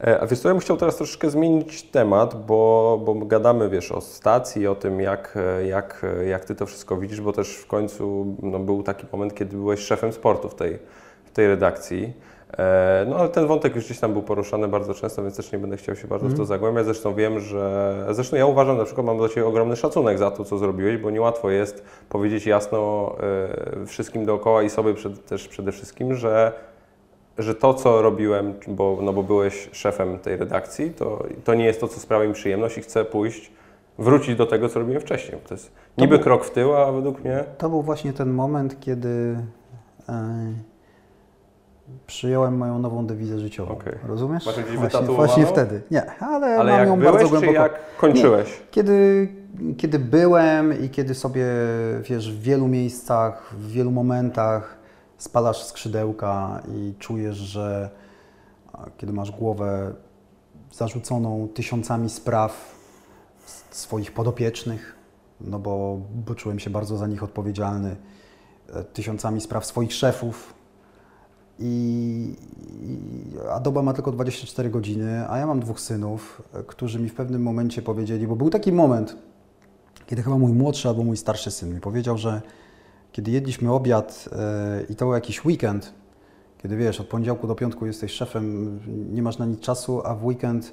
[0.07, 3.92] E, A wiesz co, ja bym chciał teraz troszeczkę zmienić temat, bo, bo gadamy, wiesz,
[3.92, 7.57] o stacji, o tym, jak, e, jak, e, jak Ty to wszystko widzisz, bo też
[7.57, 10.78] w końcu no, był taki moment, kiedy byłeś szefem sportu w tej,
[11.24, 12.12] w tej redakcji.
[13.07, 15.76] No ale ten wątek już gdzieś tam był poruszany bardzo często, więc też nie będę
[15.76, 16.84] chciał się bardzo w to zagłębiać.
[16.84, 18.07] Zresztą wiem, że...
[18.11, 21.11] Zresztą ja uważam, na przykład mam do Ciebie ogromny szacunek za to, co zrobiłeś, bo
[21.11, 23.12] niełatwo jest powiedzieć jasno
[23.82, 26.53] e, wszystkim dookoła i sobie przed, też przede wszystkim, że,
[27.38, 31.80] że to, co robiłem, bo, no bo byłeś szefem tej redakcji, to, to nie jest
[31.80, 33.52] to, co sprawia mi przyjemność i chcę pójść,
[33.98, 35.38] wrócić do tego, co robiłem wcześniej.
[35.48, 37.44] To jest niby był- krok w tył, a według mnie...
[37.58, 39.36] To był właśnie ten moment, kiedy
[40.08, 40.52] e,
[42.06, 43.72] przyjąłem moją nową dewizę życiową.
[43.72, 43.94] Okej.
[44.06, 44.46] Rozumiesz?
[44.46, 45.82] Masz ją gdzieś Właśnie, właśnie wtedy.
[45.90, 47.62] Nie, ale, Ale mam jak ją byłeś, bardzo czy głęboko.
[47.62, 48.62] jak kończyłeś?
[48.70, 49.28] Kiedy,
[49.78, 51.46] kiedy byłem i kiedy sobie,
[52.02, 54.81] wiesz, w wielu miejscach, w wielu momentach
[55.22, 57.90] spalasz skrzydełka i czujesz, że
[58.72, 59.94] a, kiedy masz głowę
[60.72, 62.78] zarzuconą tysiącami spraw
[63.70, 64.96] swoich podopiecznych,
[65.40, 67.96] no bo, bo czułem się bardzo za nich odpowiedzialny,
[68.72, 70.54] e, tysiącami spraw swoich szefów,
[71.58, 72.36] i,
[72.82, 77.14] i Adoba ma tylko 24 godziny, a ja mam dwóch synów, e, którzy mi w
[77.14, 79.16] pewnym momencie powiedzieli, bo był taki moment,
[80.06, 82.42] kiedy chyba mój młodszy albo mój starszy syn mi powiedział, że
[83.12, 85.92] kiedy jedliśmy obiad e, i to był jakiś weekend,
[86.62, 88.78] Kiedy wiesz, od poniedziałku do piątku jesteś szefem,
[89.12, 90.72] nie masz na nic czasu, a w weekend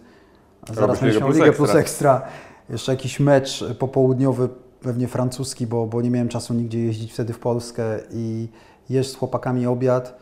[0.61, 1.65] Robisz zaraz będziesz miał Plus Ligę Ekstra.
[1.65, 2.21] Plus Ekstra.
[2.69, 4.49] Jeszcze jakiś mecz popołudniowy,
[4.81, 8.47] pewnie francuski, bo, bo nie miałem czasu nigdzie jeździć wtedy w Polskę i
[8.89, 10.19] jesz z chłopakami obiad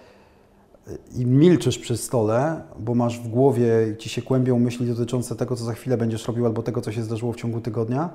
[1.16, 5.64] i milczysz przy stole, bo masz w głowie, ci się kłębią myśli dotyczące tego, co
[5.64, 8.10] za chwilę będziesz robił, albo tego, co się zdarzyło w ciągu tygodnia.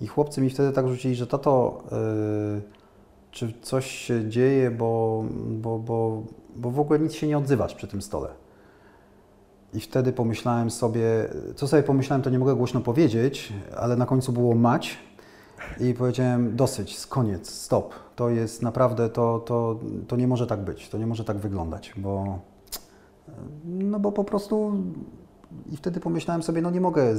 [0.00, 1.82] I chłopcy mi wtedy tak rzucili, że tato,
[2.54, 2.62] yy,
[3.32, 6.22] czy coś się dzieje, bo, bo, bo,
[6.56, 8.28] bo w ogóle nic się nie odzywasz przy tym stole.
[9.74, 14.32] I wtedy pomyślałem sobie, co sobie pomyślałem, to nie mogę głośno powiedzieć, ale na końcu
[14.32, 14.98] było mać
[15.80, 17.94] i powiedziałem dosyć, koniec, stop.
[18.16, 21.92] To jest naprawdę, to, to, to nie może tak być, to nie może tak wyglądać,
[21.96, 22.38] bo
[23.64, 24.72] no bo po prostu
[25.70, 27.14] i wtedy pomyślałem sobie, no nie mogę,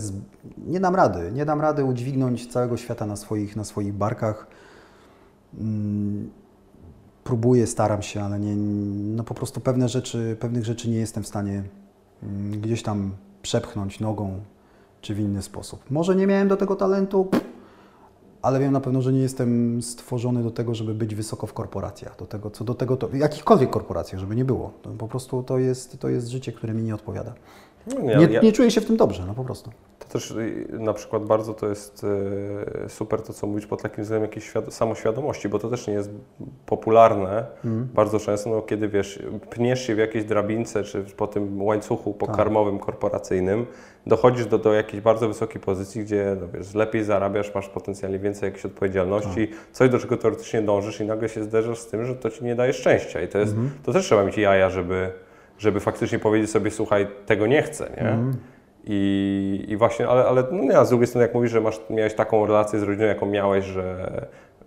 [0.57, 4.47] nie dam rady, nie dam rady udźwignąć całego świata na swoich, na swoich barkach.
[5.59, 6.29] Mm,
[7.23, 8.55] próbuję, staram się, ale nie,
[9.15, 11.63] no po prostu pewne rzeczy, pewnych rzeczy nie jestem w stanie
[12.23, 14.39] mm, gdzieś tam przepchnąć nogą
[15.01, 15.91] czy w inny sposób.
[15.91, 17.27] Może nie miałem do tego talentu,
[18.41, 22.17] ale wiem na pewno, że nie jestem stworzony do tego, żeby być wysoko w korporacjach.
[22.17, 24.73] Do tego, co do tego, to, jakichkolwiek korporacjach, żeby nie było.
[24.97, 27.33] Po prostu to jest, to jest życie, które mi nie odpowiada.
[27.87, 29.71] No, Nie, ja- nie czuję się w tym dobrze, no po prostu.
[29.99, 32.03] To też y, na przykład bardzo to jest
[32.85, 35.93] y, super to, co mówisz pod takim względem jakiejś świad- samoświadomości, bo to też nie
[35.93, 36.09] jest
[36.65, 37.87] popularne Mhm.
[37.93, 39.19] bardzo często, no, kiedy wiesz,
[39.49, 43.65] pniesz się w jakiejś drabince, czy po tym łańcuchu pokarmowym korporacyjnym,
[44.07, 48.47] dochodzisz do, do jakiejś bardzo wysokiej pozycji, gdzie no, wiesz, lepiej zarabiasz, masz potencjalnie więcej
[48.47, 52.29] jakiejś odpowiedzialności, coś do czego teoretycznie dążysz i nagle się zderzasz z tym, że to
[52.29, 55.11] ci nie daje szczęścia i to jest, to też trzeba mieć jaja, żeby,
[55.57, 58.17] żeby faktycznie powiedzieć sobie, słuchaj, tego nie chcę, nie?
[58.85, 61.81] I, I właśnie, ale, ale no nie, a z drugiej strony, jak mówisz, że masz,
[61.89, 64.11] miałeś taką relację z rodziną, jaką miałeś, że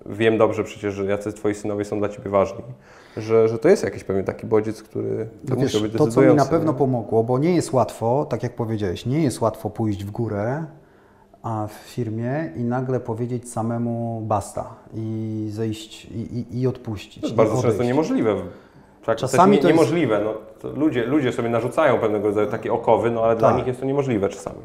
[0.07, 2.63] wiem dobrze przecież, że jacy twoi synowie są dla ciebie ważni,
[3.17, 6.21] że, że to jest jakiś pewnie taki bodziec, który to No wiesz, być to, co
[6.23, 6.79] mi na pewno nie?
[6.79, 10.65] pomogło, bo nie jest łatwo, tak jak powiedziałeś, nie jest łatwo pójść w górę
[11.43, 17.21] a w firmie i nagle powiedzieć samemu basta i zejść i, i, i odpuścić.
[17.21, 17.89] To jest bardzo często odejść.
[17.89, 18.35] niemożliwe.
[19.05, 20.21] Tak, Czasami to jest- niemożliwe.
[20.25, 20.35] No,
[20.65, 23.59] ludzie, ludzie sobie narzucają pewnego rodzaju takie okowy, no ale dla Tak.
[23.59, 24.59] nich jest to niemożliwe czasami.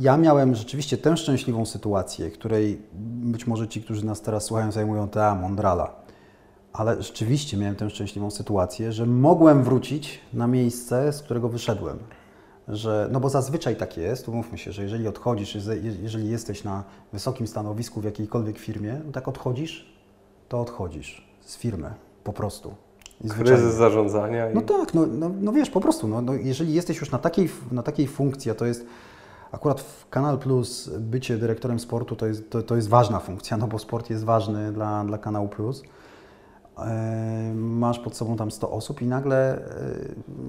[0.00, 2.82] Ja miałem rzeczywiście tę szczęśliwą sytuację, której
[3.22, 5.92] być może ci, którzy nas teraz słuchają, zajmują te a, mądrala.
[6.72, 11.98] Ale rzeczywiście miałem tę szczęśliwą sytuację, że mogłem wrócić na miejsce, z którego wyszedłem.
[12.68, 16.84] Że, no bo zazwyczaj tak jest, umówmy się, że jeżeli odchodzisz, je- jeżeli jesteś na
[17.12, 19.94] wysokim stanowisku w jakiejkolwiek firmie, no tak odchodzisz,
[20.48, 21.90] to odchodzisz z firmy,
[22.24, 22.74] po prostu.
[23.20, 23.28] I.
[23.28, 27.00] Kryzys zarządzania i No tak, no, no, no wiesz, po prostu, no, no, jeżeli jesteś
[27.00, 28.86] już na takiej, na takiej funkcji, a to jest
[29.52, 33.66] akurat w Kanal Plus bycie dyrektorem sportu to jest, to, to jest ważna funkcja, no
[33.66, 35.82] bo sport jest ważny dla, dla Kanału Plus.
[36.78, 39.60] E, Masz pod sobą tam 100 osób i nagle, e,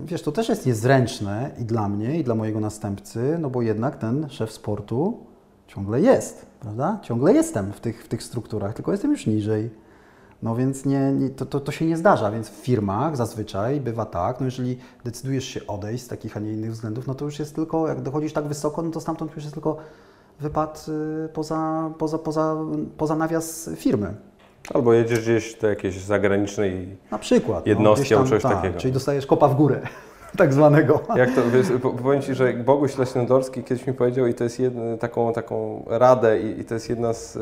[0.06, 3.98] wiesz, to też jest niezręczne i dla mnie, i dla mojego następcy, no bo jednak
[3.98, 5.20] ten szef sportu
[5.68, 7.00] ciągle jest, prawda?
[7.04, 9.85] Ciągle jestem w tych, w tych strukturach, tylko jestem już niżej.
[10.46, 14.06] No więc nie, nie, to, to, to się nie zdarza, więc w firmach zazwyczaj bywa
[14.06, 17.40] tak, no jeżeli decydujesz się odejść z takich, a nie innych względów, no to już
[17.40, 19.78] jest tylko, jak dochodzisz tak wysoko, no to stamtąd już jest tylko
[20.40, 20.86] wypad
[21.26, 22.56] y, poza, poza, poza,
[22.98, 24.14] poza nawias firmy.
[24.74, 27.68] albo jedziesz gdzieś do jakiejś zagranicznej Na przykład.
[27.68, 28.80] Jednostki gdzieś tam, albo coś tak, takiego.
[28.80, 29.82] Czyli dostajesz kopa w górę,
[30.36, 31.00] tak zwanego.
[31.16, 34.60] Jak to, wiesz, po- powiem Ci, że Boguś Leśnodorski kiedyś mi powiedział i to jest
[34.60, 37.34] jedna, taką, taką radę i, i to jest jedna z,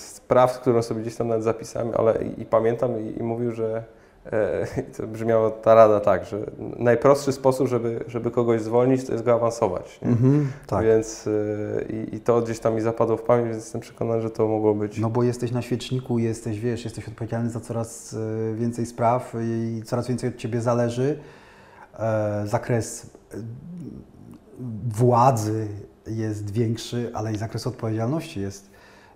[0.00, 3.82] spraw, którą sobie gdzieś tam nawet zapisałem, ale i, i pamiętam i, i mówił, że
[4.32, 6.38] e, to brzmiała ta rada tak, że
[6.76, 10.00] najprostszy sposób, żeby, żeby kogoś zwolnić, to jest go awansować.
[10.02, 10.08] Nie?
[10.08, 10.84] Mhm, tak.
[10.84, 11.28] Więc
[11.90, 14.74] i, i to gdzieś tam mi zapadło w pamięć, więc jestem przekonany, że to mogło
[14.74, 14.98] być.
[14.98, 19.82] No bo jesteś na świeczniku, jesteś, wiesz, jesteś odpowiedzialny za coraz e, więcej spraw i
[19.84, 21.18] coraz więcej od Ciebie zależy.
[21.98, 23.36] E, Zakres e,
[24.88, 25.68] władzy
[26.06, 28.70] jest większy, ale i zakres odpowiedzialności jest,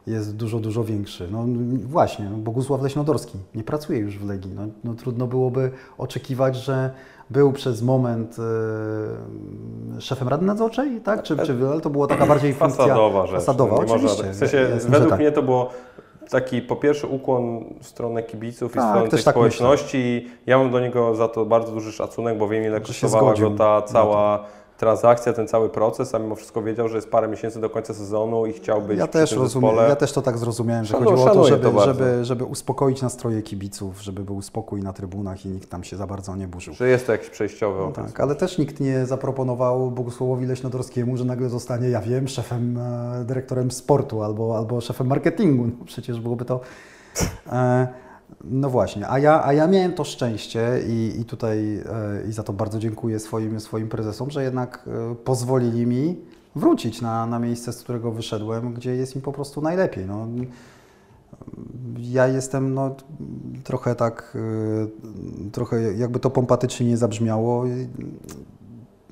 [0.07, 1.29] jest dużo, dużo większy.
[1.33, 1.45] No
[1.87, 4.53] właśnie, no Bogusław Leśnodorski nie pracuje już w Legii.
[4.55, 6.91] No, no trudno byłoby oczekiwać, że
[7.31, 8.37] był przez moment
[9.99, 11.23] e, szefem Rady Nadzorczej, tak?
[11.23, 13.41] Czy, czy, ale to była taka bardziej funkcja fasadowa rzecz.
[13.41, 14.23] Fasadowa, no, nie oczywiście.
[14.23, 15.21] tak- W sensie, według tak.
[15.21, 15.71] mnie to było
[16.33, 20.29] taki po pierwsze ukłon w stronę kibiców i Tak, w stronę tej tak społeczności.
[20.47, 23.83] Ja mam do niego za to bardzo duży szacunek, bo wiem ile kosztowała go ta
[23.83, 24.45] cała
[24.87, 28.47] transakcja, ten cały proces, a mimo wszystko wiedział, że jest parę miesięcy do końca sezonu
[28.47, 31.35] i chciał być Ja też, rozumiem, ja też to tak zrozumiałem, że Szanu- chodziło o
[31.35, 35.71] to, żeby, to żeby, żeby uspokoić nastroje kibiców, żeby był spokój na trybunach i nikt
[35.71, 36.75] tam się za bardzo nie burzył.
[36.75, 38.07] Że jest to jakiś przejściowy No okres.
[38.07, 43.25] tak, ale też nikt nie zaproponował Bogusławowi Leśnodorskiemu, że nagle zostanie, ja wiem, szefem, e,
[43.25, 45.67] dyrektorem sportu albo, albo szefem marketingu.
[45.67, 46.61] No przecież byłoby to...
[47.53, 47.89] E,
[48.45, 52.43] No właśnie, a ja, a ja miałem to szczęście i, i tutaj e, i za
[52.43, 56.17] to bardzo dziękuję swoim, swoim prezesom, że jednak e, pozwolili mi
[56.57, 60.07] wrócić na, na miejsce, z którego wyszedłem, gdzie jest mi po prostu najlepiej.
[60.07, 60.27] No,
[61.99, 62.97] ja jestem no,
[63.65, 64.37] trochę tak,
[65.47, 67.65] e, trochę jakby to pompatycznie nie zabrzmiało.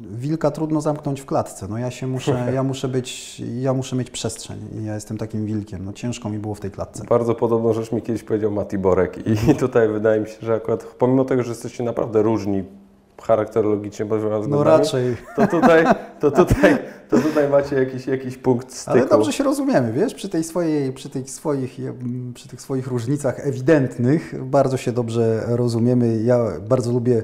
[0.00, 1.66] Wilka trudno zamknąć w klatce.
[1.68, 5.46] No ja się muszę, ja muszę być, ja muszę mieć przestrzeń i ja jestem takim
[5.46, 5.84] wilkiem.
[5.84, 7.04] No ciężko mi było w tej klatce.
[7.04, 10.84] Bardzo podobną rzecz mi kiedyś powiedział Mati Borek i tutaj wydaje mi się, że akurat
[10.84, 12.64] pomimo tego, że jesteście naprawdę różni
[13.22, 15.16] charakterologicznie No względami, raczej.
[15.36, 15.84] to tutaj,
[16.20, 16.78] to tutaj,
[17.10, 18.98] to tutaj macie jakiś, jakiś punkt styku.
[18.98, 21.76] Ale dobrze się rozumiemy, wiesz, przy, tej swojej, przy, tych swoich,
[22.34, 26.22] przy tych swoich różnicach ewidentnych bardzo się dobrze rozumiemy.
[26.22, 26.38] Ja
[26.68, 27.22] bardzo lubię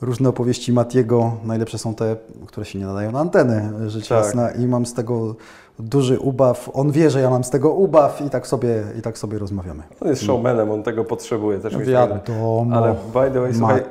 [0.00, 1.36] różne opowieści Matiego.
[1.44, 2.16] Najlepsze są te,
[2.46, 4.24] które się nie nadają na antenę, rzecz Tak.
[4.24, 4.50] jasna.
[4.50, 5.36] I mam z tego
[5.78, 6.70] duży ubaw.
[6.74, 9.82] On wie, że ja mam z tego ubaw i tak sobie, i tak sobie rozmawiamy.
[10.00, 11.76] On jest showmanem, on tego potrzebuje też.
[11.76, 11.84] mi.
[11.84, 12.66] Wiadomo.
[12.76, 13.82] Ale by the way, słuchaj,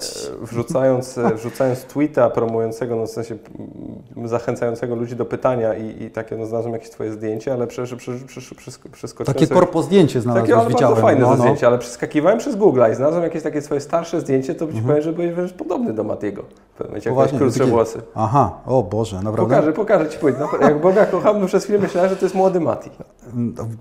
[0.42, 3.36] wrzucając, e, wrzucając tweeta promującego, no w sensie
[4.16, 7.84] mm, zachęcającego ludzi do pytania i, i takie, no znalazłem jakieś twoje zdjęcie, ale prze,
[7.84, 9.60] prze, prze, prze, prze, przeskoczyłem Takie sobie...
[9.60, 10.88] korpo zdjęcie Takie, znalazłeś, ale widziałem.
[10.96, 11.38] bardzo fajne no, no.
[11.38, 14.86] zdjęcie, ale przeskakiwałem przez Google i znalazłem jakieś takie swoje starsze zdjęcie, to ci Mhm.
[14.88, 16.44] powiem, że byłeś wręcz podobny do Matiego.
[16.76, 18.02] W pewnym momencie, jak Poważnie, miałeś krótsze włosy.
[18.16, 19.56] Aha, o Boże, naprawdę.
[19.56, 20.42] Pokażę, pokażę ci później.
[20.42, 22.90] Naprawdę, Jak Boga kocham, to przez chwilę myślałem, że to jest młody Mati.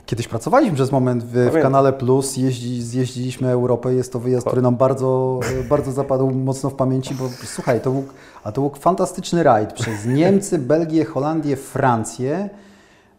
[0.07, 3.95] Kiedyś pracowaliśmy przez moment w, w kanale Plus, jeździ, zjeździliśmy Europę.
[3.95, 5.41] Jest to wyjazd, który nam bardzo,
[5.71, 8.05] bardzo zapadł mocno w pamięci, bo słuchaj, to był,
[8.45, 12.51] a to był fantastyczny rajd przez Niemcy, Belgię, Holandię, Francję.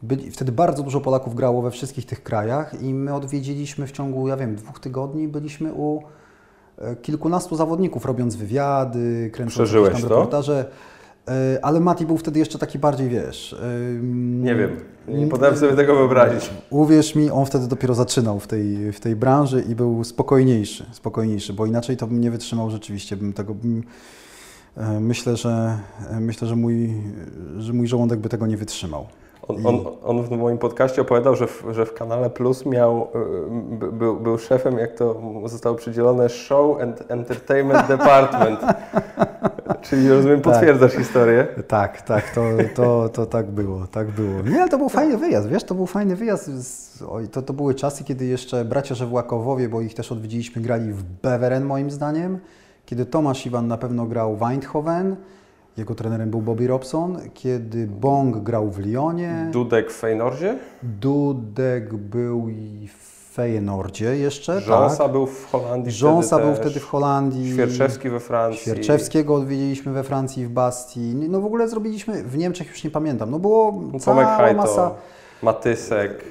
[0.01, 4.27] Byli, wtedy bardzo dużo Polaków grało we wszystkich tych krajach i my odwiedziliśmy w ciągu,
[4.27, 6.01] ja wiem, dwóch tygodni, byliśmy u
[7.01, 10.09] kilkunastu zawodników, robiąc wywiady, kręcąc tam to?
[10.09, 10.65] reportaże.
[11.27, 13.55] E, Ale Mati był wtedy jeszcze taki bardziej, wiesz...
[14.41, 16.49] Nie wiem, nie potrafię sobie tego wyobrazić.
[16.69, 21.53] Uwierz mi, on wtedy dopiero zaczynał w tej, w tej branży i był spokojniejszy, spokojniejszy,
[21.53, 23.83] bo inaczej to bym nie wytrzymał rzeczywiście, bym tego, bym,
[24.77, 25.77] e, myślę, że,
[26.09, 26.93] e, myślę, że mój,
[27.57, 29.07] że mój żołądek by tego nie wytrzymał.
[29.47, 33.77] On, on, on w moim podcaście opowiadał, że w, że w kanale Plus miał, y,
[33.77, 38.59] by- był, był szefem, jak to zostało przydzielone, Show and Entertainment Department.
[39.81, 40.53] Czyli rozumiem, Tak.
[40.53, 41.47] potwierdzasz historię.
[41.67, 42.41] Tak, tak, to,
[42.75, 44.41] to, to tak było, tak było.
[44.41, 46.49] Nie, ale to był fajny wyjazd, wiesz, to był fajny wyjazd.
[47.09, 51.03] Oj, to, to były czasy, kiedy jeszcze bracia Żewłakowowie, bo ich też odwiedziliśmy, grali w
[51.03, 52.39] Beveren moim zdaniem,
[52.85, 55.15] kiedy Tomasz Iwan na pewno grał w Eindhoven,
[55.77, 62.49] jego trenerem był Bobby Robson, kiedy Bong grał w Lyonie, Dudek w Feynordzie, Dudek był
[62.49, 65.11] i w Feyenoordzie jeszcze, Rząsa tak.
[65.11, 67.53] był w Holandii Rząsa był wtedy w Holandii.
[67.53, 68.61] Świerczewski we Francji.
[68.61, 71.15] Świerczewskiego odwiedziliśmy we Francji, w Bastii.
[71.15, 74.91] No w ogóle zrobiliśmy, w Niemczech już nie pamiętam, no było Tomek cała Hajto, masa.
[75.41, 76.25] Matysek,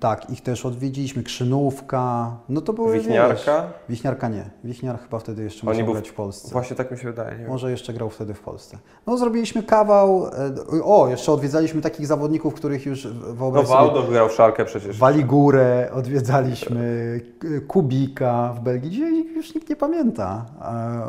[0.00, 3.34] Tak, ich też odwiedziliśmy, Krzynówka, no to były, Wichniarka.
[3.62, 6.48] Wiesz, Wichniarka nie, Wichniar chyba wtedy jeszcze musiał grać w- Polsce.
[6.52, 7.38] Właśnie tak mi się wydaje.
[7.38, 7.46] Nie.
[7.48, 8.78] Może jeszcze grał wtedy w Polsce.
[9.06, 14.10] No zrobiliśmy kawał, e, o, jeszcze odwiedzaliśmy takich zawodników, których już No wyobraź sobie, Wałdoch
[14.10, 14.98] grał w Szalkę przecież.
[14.98, 17.20] Waligurę, odwiedzaliśmy
[17.68, 20.44] Kubika w Belgii, dzisiaj już nikt nie pamięta.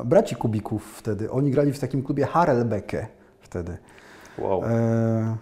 [0.01, 3.07] E, Braci Kubików wtedy, oni grali w takim klubie Harelbeke
[3.39, 3.77] wtedy.
[4.39, 4.63] Wow.
[4.63, 5.38] E,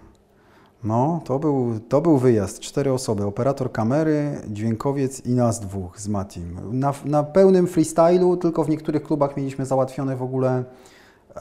[0.86, 2.60] No, to był, to był wyjazd.
[2.60, 3.26] Cztery osoby.
[3.26, 6.60] Operator kamery, dźwiękowiec i nas dwóch z Matim.
[6.72, 10.64] Na, na pełnym freestylu, tylko w niektórych klubach mieliśmy załatwione w ogóle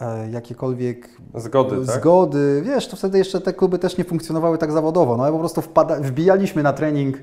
[0.01, 1.97] e, jakiekolwiek Zgody, tak?
[1.97, 2.63] zgody.
[2.67, 5.17] Wiesz, to wtedy jeszcze te kluby też nie funkcjonowały tak zawodowo.
[5.17, 7.17] No, ale po prostu wpada, wbijaliśmy na trening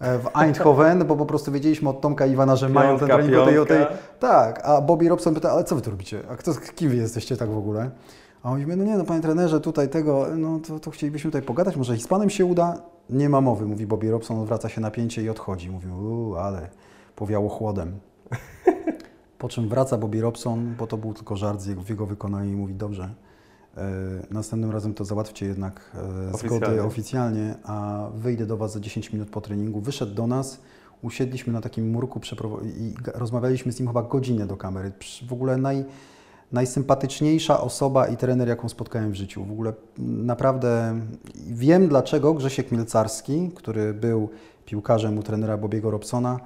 [0.00, 3.16] e, w Eindhoven, bo po prostu wiedzieliśmy od Tomka i Iwana, że mają ten Piątka,
[3.16, 3.78] trening o tej, o tej.
[3.78, 3.96] piątka.
[4.18, 6.20] Tak, a Bobby Robson pyta, ale co wy tu robicie?
[6.30, 7.90] A kto, kim wy jesteście tak w ogóle?
[8.42, 11.42] A on mówi, no nie, no panie trenerze, tutaj tego, no to, to chcielibyśmy tutaj
[11.42, 12.82] pogadać, może Hiszpanem się uda?
[13.10, 15.70] Nie ma mowy, mówi Bobby Robson, odwraca się napięcie i odchodzi.
[15.70, 16.68] Mówi, uuu, ale
[17.16, 17.98] powiało chłodem.
[19.38, 22.74] Po czym wraca Bobby Robson, bo to był tylko żart w jego wykonaniu i mówi,
[22.74, 23.14] dobrze,
[23.76, 23.82] e,
[24.30, 26.82] następnym razem to załatwcie jednak e, zgody Oficjalnie.
[26.82, 29.80] oficjalnie, a wyjdę do Was za 10 minut po treningu.
[29.80, 30.60] Wyszedł do nas,
[31.02, 32.20] usiedliśmy na takim murku
[32.64, 34.92] i rozmawialiśmy z nim chyba godzinę do kamery.
[35.28, 35.84] W ogóle naj,
[36.52, 39.44] najsympatyczniejsza osoba i trener, jaką spotkałem w życiu.
[39.44, 41.00] W ogóle naprawdę
[41.46, 44.28] wiem, dlaczego Grzesiek Mielcarski, który był
[44.64, 46.40] piłkarzem u trenera Bobiego Robsona,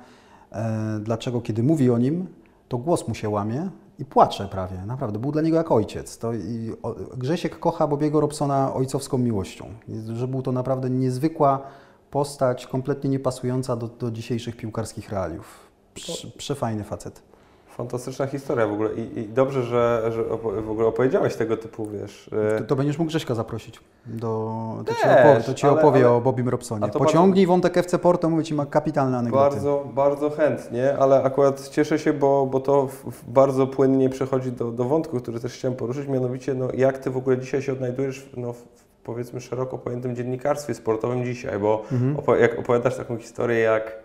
[0.53, 2.27] e, dlaczego kiedy mówi o nim,
[2.69, 4.77] to głos mu się łamie i płacze prawie.
[4.87, 6.19] Naprawdę, był dla niego jak ojciec.
[6.19, 9.65] To i, o, Grzesiek kocha Bobiego Robsona ojcowską miłością.
[10.15, 11.63] Że był to naprawdę niezwykła
[12.11, 15.71] postać, kompletnie niepasująca do, do dzisiejszych piłkarskich realiów.
[15.95, 17.32] Prze, przefajny facet.
[17.77, 20.25] Fantastyczna historia w ogóle i, i dobrze, że, że
[20.63, 22.31] w ogóle opowiedziałeś tego typu, wiesz.
[22.55, 23.81] e, To, to będziesz mógł Grześka zaprosić.
[24.07, 24.29] Do,
[24.87, 26.85] to, ci Też, opowie, to ci ale- opowie ale- o Bobim Robsonie.
[26.85, 29.51] A to Pociągnij wątek FC Porto, mówię Ci, ma kapitalne anegdoty.
[29.55, 34.53] Bardzo, bardzo chętnie, ale akurat cieszę się, bo, bo to w, w bardzo płynnie przechodzi
[34.53, 37.73] do, do wątku, który też chciałem poruszyć, mianowicie no, jak Ty w ogóle dzisiaj się
[37.73, 38.63] odnajdujesz w, no, w
[39.05, 42.17] powiedzmy szeroko pojętym dziennikarstwie sportowym dzisiaj, bo Mhm.
[42.17, 44.02] opo- jak opowiadasz taką historię jak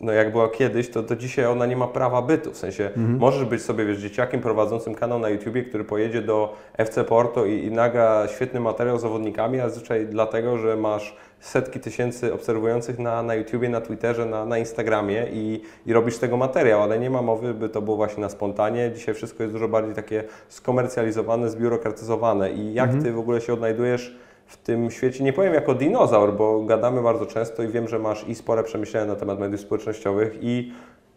[0.00, 2.52] no jak była kiedyś, to, to dzisiaj ona nie ma prawa bytu.
[2.52, 3.18] W sensie Mhm.
[3.18, 7.64] możesz być sobie wiesz, dzieciakiem prowadzącym kanał na YouTubie, który pojedzie do FC Porto i,
[7.64, 13.22] i naga świetny materiał z zawodnikami, ale zazwyczaj dlatego, że masz setki tysięcy obserwujących na,
[13.22, 17.22] na YouTubie, na Twitterze, na, na Instagramie i, i robisz tego materiał, ale nie ma
[17.22, 18.90] mowy, by to było właśnie na spontanie.
[18.94, 22.52] Dzisiaj wszystko jest dużo bardziej takie skomercjalizowane, zbiurokratyzowane.
[22.52, 23.04] I jak Mhm.
[23.04, 24.16] Ty w ogóle się odnajdujesz
[24.50, 28.28] w tym świecie, nie powiem jako dinozaur, bo gadamy bardzo często i wiem, że masz
[28.28, 30.72] i spore przemyślenia na temat mediów społecznościowych i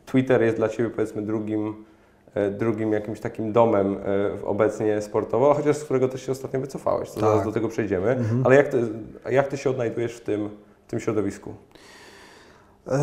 [0.05, 1.73] Twitter jest dla Ciebie powiedzmy drugim,
[2.33, 3.97] e, drugim jakimś takim domem
[4.41, 7.29] e, obecnie sportowo, chociaż z którego też się ostatnio wycofałeś, to Tak.
[7.29, 8.41] zaraz do tego przejdziemy, Mhm.
[8.45, 8.81] ale jak ty,
[9.31, 10.49] jak ty się odnajdujesz w tym,
[10.87, 11.53] w tym środowisku?
[12.87, 12.99] E,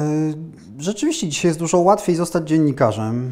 [0.78, 3.30] Rzeczywiście dzisiaj jest dużo łatwiej zostać dziennikarzem,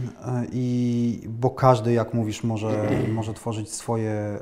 [0.53, 2.69] i, bo każdy, jak mówisz, może,
[3.13, 4.39] może tworzyć swoje,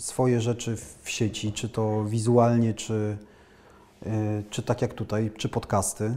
[0.00, 3.18] swoje rzeczy w sieci, czy to wizualnie, czy,
[4.06, 6.16] e, czy tak jak tutaj, czy podcasty,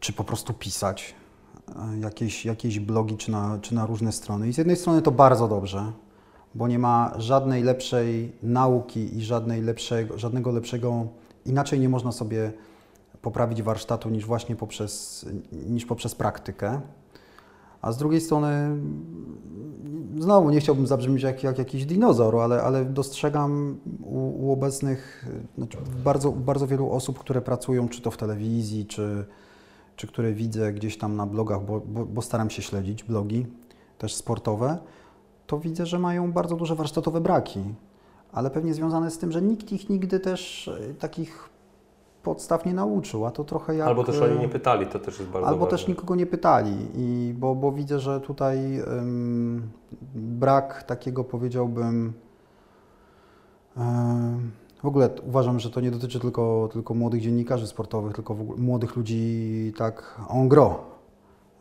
[0.00, 1.14] czy po prostu pisać
[1.68, 4.48] e, jakieś, jakieś blogi, czy na, czy na różne strony.
[4.48, 5.92] I z jednej strony to bardzo dobrze,
[6.54, 11.06] bo nie ma żadnej lepszej nauki i żadnej lepszego, żadnego lepszego,
[11.46, 12.52] inaczej nie można sobie
[13.22, 16.80] poprawić warsztatu niż właśnie poprzez, niż poprzez praktykę.
[17.82, 18.76] A z drugiej strony,
[20.18, 25.26] znowu nie chciałbym zabrzmieć jak, jak jakiś dinozaur, ale, ale dostrzegam u, u obecnych,
[25.58, 29.24] znaczy bardzo, bardzo wielu osób, które pracują czy to w telewizji, czy,
[29.96, 33.46] czy które widzę gdzieś tam na blogach, bo, bo, bo staram się śledzić blogi
[33.98, 34.78] też sportowe,
[35.46, 37.60] to widzę, że mają bardzo duże warsztatowe braki,
[38.32, 41.51] ale pewnie związane z tym, że nikt ich nigdy też e, takich
[42.22, 43.88] podstaw nie nauczył, a to trochę jak...
[43.88, 45.78] Albo też oni nie e, pytali, to też jest bardzo Albo ważne.
[45.78, 49.70] też nikogo nie pytali, i, bo, bo widzę, że tutaj ym,
[50.14, 52.12] brak takiego powiedziałbym.
[53.76, 54.50] em,
[54.82, 59.72] w ogóle uważam, że to nie dotyczy tylko, tylko młodych dziennikarzy sportowych, tylko młodych ludzi
[59.76, 60.72] tak en gros,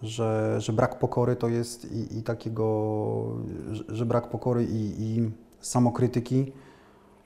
[0.01, 2.65] że, że brak pokory to jest i, i takiego,
[3.71, 6.51] że, że brak pokory i, i samokrytyki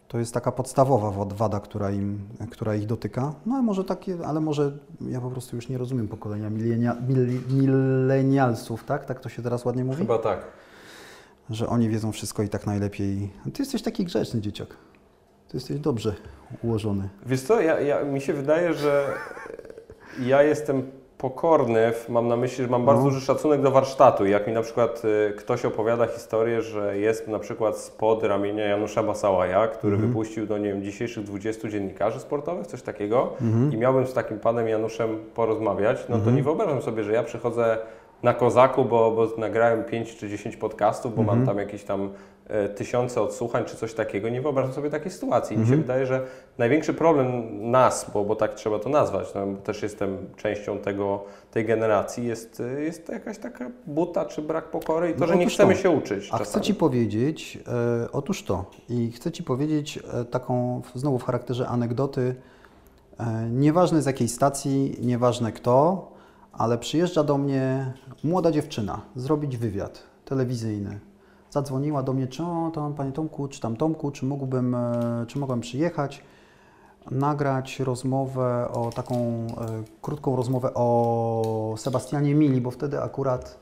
[0.08, 2.20] to jest taka podstawowa wad- wada, która, im,
[2.52, 3.34] która ich dotyka.
[3.46, 7.40] No ale może takie, ale może ja po prostu już nie rozumiem pokolenia milenia, mil,
[7.50, 9.06] milenialsów, tak?
[9.06, 9.98] Tak to się teraz ładnie mówi?
[9.98, 10.40] Chyba tak.
[11.50, 13.30] Że oni wiedzą wszystko i tak najlepiej.
[13.54, 14.68] Ty jesteś taki grzeczny dzieciak.
[15.48, 16.16] Ty jesteś dobrze
[16.64, 17.10] ułożony.
[17.26, 19.14] Wiesz co, ja, ja, mi się wydaje, że
[20.20, 20.92] ja jestem
[21.30, 23.10] pokorny, mam na myśli, że mam bardzo No.
[23.10, 24.26] duży szacunek do warsztatu.
[24.26, 29.04] Jak mi na przykład y, ktoś opowiada historię, że jest na przykład spod ramienia Janusza
[29.04, 30.12] Basałaja, który Mhm.
[30.12, 33.74] wypuścił do, nie wiem, dzisiejszych 20 dziennikarzy sportowych, coś takiego Mhm.
[33.74, 36.36] i miałbym z takim panem Januszem porozmawiać, no to Mhm.
[36.36, 37.78] nie wyobrażam sobie, że ja przychodzę
[38.24, 42.10] na Kozaku, bo, bo nagrałem 5 czy 10 podcastów, bo mam tam jakieś tam
[42.76, 44.30] tysiące odsłuchań czy coś takiego.
[44.30, 45.58] Nie wyobrażam sobie takiej sytuacji.
[45.58, 45.82] Mi się Mhm.
[45.82, 46.22] wydaje, że
[46.58, 47.28] największy problem
[47.72, 52.28] nas, bo, bo tak trzeba to nazwać, no, bo też jestem częścią tego, tej generacji,
[52.28, 55.74] jest, e, jest jakaś taka buta czy brak pokory i to, No że nie chcemy
[55.76, 55.80] to.
[55.82, 56.28] się uczyć.
[56.28, 56.46] A czasami.
[56.46, 57.60] chcę Ci powiedzieć,
[58.04, 62.36] e, otóż to, i chcę Ci powiedzieć e, taką, znowu w charakterze anegdoty,
[63.20, 66.08] e, nieważne z jakiej stacji, nieważne kto,
[66.54, 67.94] ale przyjeżdża do mnie
[68.24, 71.00] młoda dziewczyna zrobić wywiad telewizyjny.
[71.56, 75.40] Zadzwoniła do mnie, czy o, tam Panie Tomku, czy tam Tomku, czy mógłbym, e, czy
[75.40, 76.24] mogłem przyjechać,
[77.12, 79.48] nagrać rozmowę o taką e,
[80.02, 83.60] krótką rozmowę o Sebastianie Mili, bo wtedy akurat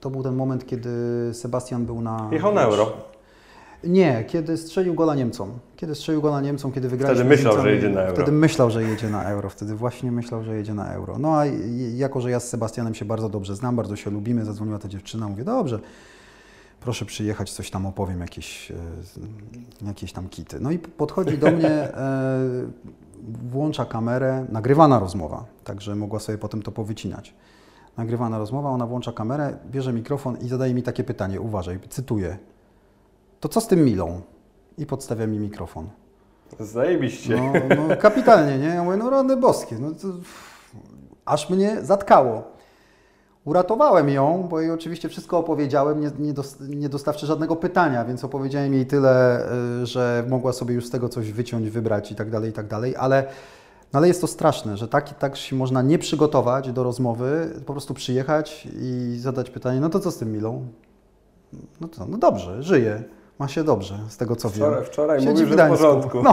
[0.00, 0.90] to był ten moment, kiedy
[1.32, 2.28] Sebastian był na.
[2.32, 2.92] Jechał na euro.
[3.84, 5.50] Nie, kiedy strzelił gola Niemcom.
[5.76, 8.14] Kiedy strzelił gola Niemcom, kiedy wygraliśmy Wtedy myślał, że Niemcami, jedzie na euro.
[8.16, 9.50] Wtedy myślał, że jedzie na euro.
[9.50, 11.18] Wtedy właśnie myślał, że jedzie na euro.
[11.18, 11.44] No a
[11.94, 15.28] jako, że ja z Sebastianem się bardzo dobrze znam, bardzo się lubimy, zadzwoniła ta dziewczyna,
[15.28, 15.80] mówię, dobrze,
[16.80, 18.74] proszę przyjechać, coś tam opowiem, jakieś, e,
[19.86, 20.60] jakieś tam kity.
[20.60, 22.38] No i podchodzi do mnie, e,
[23.50, 27.34] włącza kamerę, nagrywana rozmowa, także mogła sobie potem to powycinać.
[27.96, 32.38] Nagrywana rozmowa, ona włącza kamerę, bierze mikrofon i zadaje mi takie pytanie, uważaj, cytuję.
[33.40, 34.20] To co z tym Milą?
[34.78, 35.88] I podstawia mi mikrofon.
[36.60, 37.52] Zajebiście.
[37.68, 38.66] No, no kapitalnie, nie?
[38.66, 39.78] Ja mówię, no rany boskie.
[39.78, 40.08] No to,
[41.24, 42.59] aż mnie zatkało.
[43.44, 48.24] Uratowałem ją, bo jej oczywiście wszystko opowiedziałem, nie, nie, dos, nie dostawszy żadnego pytania, więc
[48.24, 49.46] opowiedziałem jej tyle,
[49.82, 52.66] y, że mogła sobie już z tego coś wyciąć, wybrać i tak dalej, i tak
[52.66, 53.24] dalej, ale
[53.92, 57.72] No ale jest to straszne, że tak, tak się można nie przygotować do rozmowy, po
[57.72, 60.66] prostu przyjechać i zadać pytanie, no to co z tym Milą?
[61.80, 63.02] No co, no dobrze, żyje,
[63.38, 64.84] ma się dobrze, z tego co Wczoraj, wiem.
[64.84, 65.76] wczoraj Siedzi mówił, w Gdańsku.
[65.76, 66.18] porządku.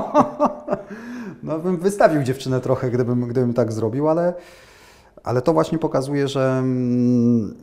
[1.44, 4.34] No, no bym wystawił dziewczynę trochę, gdybym, gdybym tak zrobił, ale,
[5.28, 7.56] ale to właśnie pokazuje, że, mm,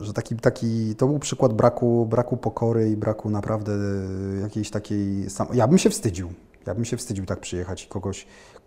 [0.00, 3.72] że taki, taki, to był przykład braku, braku pokory i braku naprawdę
[4.42, 5.30] jakiejś takiej...
[5.30, 5.48] Sam...
[5.52, 6.28] Ja bym się wstydził.
[6.66, 8.26] Ja bym się wstydził tak przyjechać i kogoś,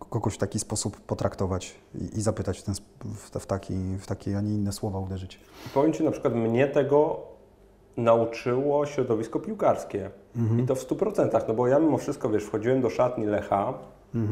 [0.10, 4.38] kogoś w taki sposób potraktować i, i zapytać w, ten, w, w, taki, w takie,
[4.38, 5.40] a nie inne słowa uderzyć.
[5.74, 7.20] Powiem Ci, na przykład mnie tego
[7.98, 10.10] nauczyło środowisko piłkarskie.
[10.60, 13.74] I to w 100%, no bo ja mimo wszystko, wiesz, wchodziłem do szatni Lecha,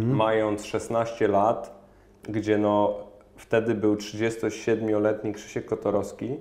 [0.06, 1.80] mając 16 lat,
[2.24, 3.09] gdzie no
[3.40, 6.38] wtedy był 37-letni Krzysiek Kotorowski,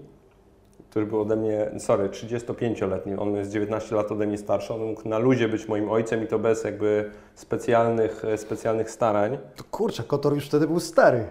[0.91, 5.09] który był ode mnie, sorry, 35-letni, on jest 19 lat ode mnie starszy, on mógł
[5.09, 9.39] na luzie być moim ojcem i to bez jakby specjalnych, e, specjalnych starań.
[9.57, 11.25] To kurczę, Kotor już wtedy był stary.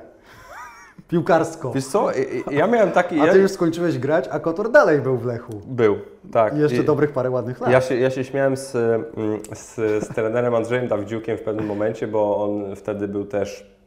[1.10, 1.72] Piłkarsko.
[1.72, 2.10] Wiesz co,
[2.52, 3.20] ja miałem taki...
[3.20, 5.62] A ty już skończyłeś grać, a Kotor dalej był w Lechu.
[5.66, 5.98] Był,
[6.32, 6.56] tak.
[6.58, 7.72] I jeszcze I- dobrych parę ładnych lat.
[7.72, 9.06] Ja się, ja się śmiałem z, mm,
[9.54, 13.78] z, z trenerem Andrzejem Dawidziukiem w pewnym momencie, bo on wtedy był też,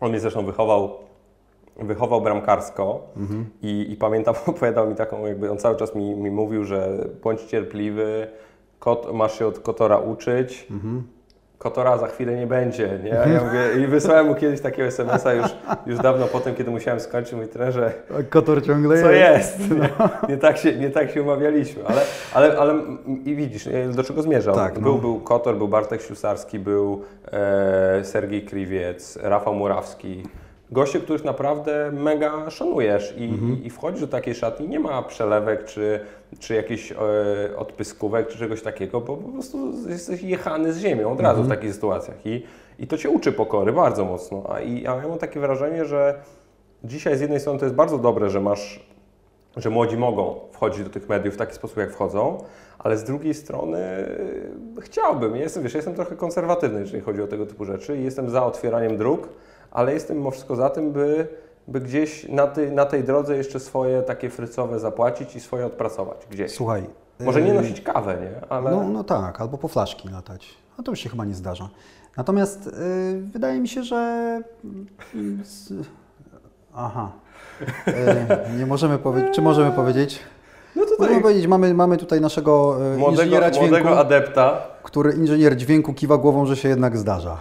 [0.00, 1.05] on mnie zresztą wychował,
[1.78, 3.00] wychował bramkarsko
[3.62, 7.42] i, i pamiętam, opowiadał mi taką, jakby on cały czas mi, mi mówił, że bądź
[7.42, 8.26] cierpliwy,
[8.78, 10.66] kot, masz się od Kotora uczyć,
[11.58, 13.10] Kotora za chwilę nie będzie, nie?
[13.10, 15.46] Ja mówię, I wysłałem mu kiedyś takiego SMS-a już,
[15.86, 17.92] już dawno potem, kiedy musiałem skończyć, mój trenerze,
[18.30, 19.60] Kotor ciągle co jest.
[19.60, 19.70] jest.
[19.70, 19.88] Nie,
[20.28, 22.00] nie, tak się, nie tak się umawialiśmy, ale,
[22.34, 22.74] ale, ale
[23.24, 24.54] i widzisz, do czego zmierzał.
[24.54, 24.98] Tak, był, no.
[24.98, 27.02] był Kotor, był Bartek Ślusarski, był
[27.32, 30.22] e, Sergiej Kriwiec, Rafał Murawski.
[30.70, 33.64] Goście, których naprawdę mega szanujesz i, Mhm.
[33.64, 36.00] i wchodzisz do takiej szatni, nie ma przelewek czy,
[36.38, 36.96] czy jakichś e,
[37.56, 39.58] odpyskówek czy czegoś takiego, bo po prostu
[39.88, 41.46] jesteś jechany z ziemią od razu Mhm.
[41.46, 42.42] w takich sytuacjach i,
[42.78, 44.42] i to Cię uczy pokory bardzo mocno.
[44.48, 46.14] A, i, a ja mam takie wrażenie, że
[46.84, 48.86] dzisiaj z jednej strony to jest bardzo dobre, że masz
[49.56, 52.44] że młodzi mogą wchodzić do tych mediów w taki sposób, jak wchodzą,
[52.78, 53.78] ale z drugiej strony
[54.76, 57.96] yy, chciałbym, ja jestem, wiesz, ja jestem trochę konserwatywny, jeżeli chodzi o tego typu rzeczy
[57.96, 59.28] i jestem za otwieraniem dróg,
[59.76, 61.28] ale jestem mimo wszystko za tym, by,
[61.68, 66.26] by gdzieś na, tej na tej drodze jeszcze swoje takie frycowe zapłacić i swoje odpracować
[66.30, 66.52] gdzieś.
[66.52, 66.86] Słuchaj.
[67.20, 68.48] Może nie y, nosić kawę, nie?
[68.48, 70.54] Ale No, no tak, albo po flaszki latać.
[70.78, 71.68] A to już się chyba nie zdarza.
[72.16, 72.70] Natomiast y,
[73.32, 74.42] wydaje mi się, że.
[75.14, 75.84] y.
[76.74, 77.12] Aha.
[77.88, 79.34] Y, nie możemy powiedzieć.
[79.34, 80.20] Czy możemy powiedzieć?
[80.76, 85.12] No tutaj Możemy powiedzieć, mamy, mamy tutaj naszego y, młodego, inżyniera dźwięku, młodego adepta, który
[85.12, 87.38] inżynier dźwięku kiwa głową, że się jednak zdarza.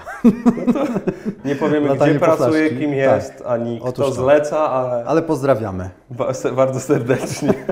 [1.46, 2.98] nie powiemy Latanie gdzie pracuje, kim Tak.
[2.98, 4.12] jest, ani Otóż kto to.
[4.12, 5.90] zleca, ale Ale pozdrawiamy.
[6.56, 7.54] bardzo serdecznie.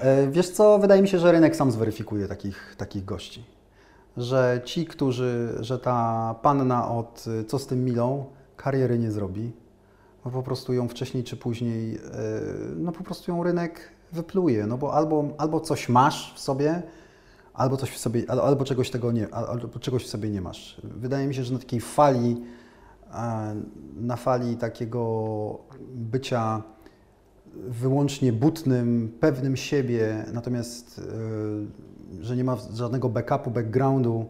[0.00, 3.44] E, Wiesz co, wydaje mi się, że rynek sam zweryfikuje takich, takich gości.
[4.16, 8.24] Że ci, którzy, że ta panna od y, co z tym milą
[8.56, 9.52] kariery nie zrobi,
[10.24, 12.00] bo po prostu ją wcześniej czy później, e,
[12.76, 13.80] no po prostu ją rynek
[14.14, 16.82] wypluje, no bo albo, albo coś masz w sobie,
[17.54, 20.40] albo coś w sobie, al- albo czegoś tego nie, al- albo czegoś w sobie nie
[20.40, 20.80] masz.
[20.84, 22.42] Wydaje mi się, że na takiej fali,
[23.14, 23.54] e,
[23.96, 25.58] na fali takiego
[25.94, 26.62] bycia
[27.54, 30.98] wyłącznie butnym, pewnym siebie, natomiast
[32.20, 34.26] y, że nie ma żadnego backupu, backgroundu,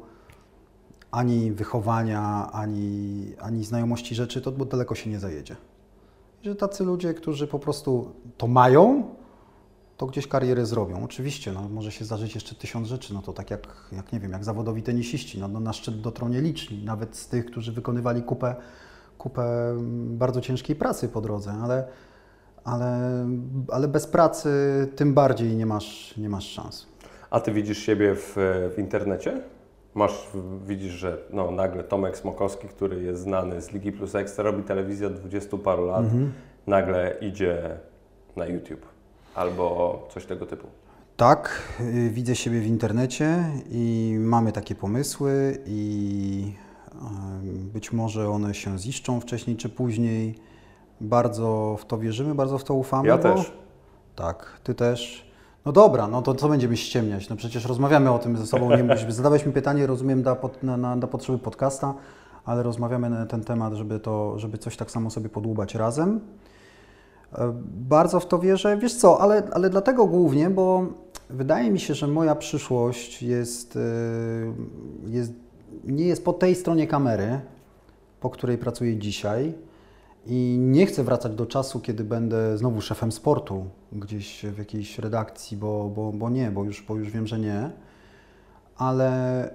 [1.11, 5.57] ani wychowania, ani, ani znajomości rzeczy, to daleko się nie zajedzie.
[6.43, 9.03] Że tacy ludzie, którzy po prostu to mają,
[9.97, 11.05] to gdzieś karierę zrobią.
[11.05, 14.33] Oczywiście, no, może się zdarzyć jeszcze tysiąc rzeczy, no to tak jak, jak nie wiem,
[14.33, 18.55] jak zawodowi tenisiści, no, no na szczyt dotrą nieliczni, nawet z tych, którzy wykonywali kupę,
[19.19, 21.89] kupę mm, bardzo ciężkiej pracy po drodze, ale,
[22.65, 23.11] ale,
[23.69, 24.51] ale bez pracy
[24.97, 26.87] tym bardziej nie masz, nie masz szans.
[27.31, 28.35] A ty widzisz siebie w,
[28.77, 29.41] w internecie?
[29.95, 30.29] Masz,
[30.67, 35.07] widzisz, że no, nagle Tomek Smokowski, który jest znany z Ligi Plus Ekstra, robi telewizję
[35.07, 36.05] od 20 paru lat,
[36.67, 37.79] nagle idzie
[38.37, 38.94] na YouTube
[39.35, 40.67] albo coś tego typu.
[41.17, 46.53] Tak, y, widzę siebie w internecie i mamy takie pomysły i
[47.73, 50.35] być może one się ziszczą wcześniej czy później.
[51.01, 53.09] Bardzo w to wierzymy, bardzo w to ufamy.
[53.09, 53.53] Ja bo- też.
[54.17, 55.31] Tak, ty też.
[55.65, 57.29] No dobra, no to co będziemy ściemniać?
[57.29, 58.71] No przecież rozmawiamy o tym ze sobą.
[58.77, 60.25] Nie, zadałeś mi pytanie, rozumiem,
[60.63, 61.95] na, na, na potrzeby podcasta,
[62.45, 66.21] ale rozmawiamy na ten temat, żeby, to, żeby coś tak samo sobie podłubać razem.
[67.65, 68.77] Bardzo w to wierzę.
[68.77, 70.87] Wiesz co, ale, ale dlatego głównie, bo
[71.31, 73.81] wydaje mi się, że moja przyszłość jest, e,
[75.07, 75.33] jest,
[75.85, 77.41] nie jest po tej stronie kamery,
[78.21, 79.55] po której pracuję dzisiaj.
[80.27, 85.57] I nie chcę wracać do czasu, kiedy będę znowu szefem sportu gdzieś w jakiejś redakcji,
[85.57, 87.71] bo, bo, bo nie, bo już, bo już wiem, że nie.
[88.77, 89.51] Ale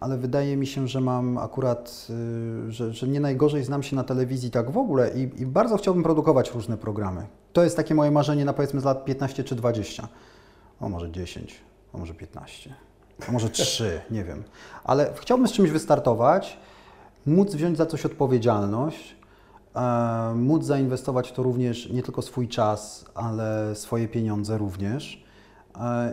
[0.00, 2.06] ale wydaje mi się, że mam akurat,
[2.68, 5.76] y, że, że nie najgorzej znam się na telewizji tak w ogóle i, i bardzo
[5.76, 7.26] chciałbym produkować różne programy.
[7.52, 10.08] To jest takie moje marzenie na powiedzmy z lat 15 czy 20.
[10.80, 11.60] O może 10,
[11.94, 12.74] a może 15,
[13.28, 14.44] a może 3, nie wiem.
[14.84, 16.58] Ale chciałbym z czymś wystartować,
[17.26, 19.16] móc wziąć za coś odpowiedzialność,
[19.76, 25.29] e, móc zainwestować w to również nie tylko swój czas, ale swoje pieniądze również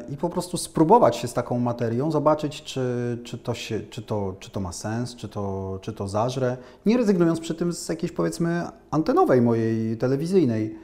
[0.09, 4.35] i po prostu spróbować się z taką materią, zobaczyć, czy, czy, to, się, czy, to,
[4.39, 8.11] czy to ma sens, czy to, czy to zażre, nie rezygnując przy tym z jakiejś
[8.11, 10.75] powiedzmy antenowej mojej telewizyjnej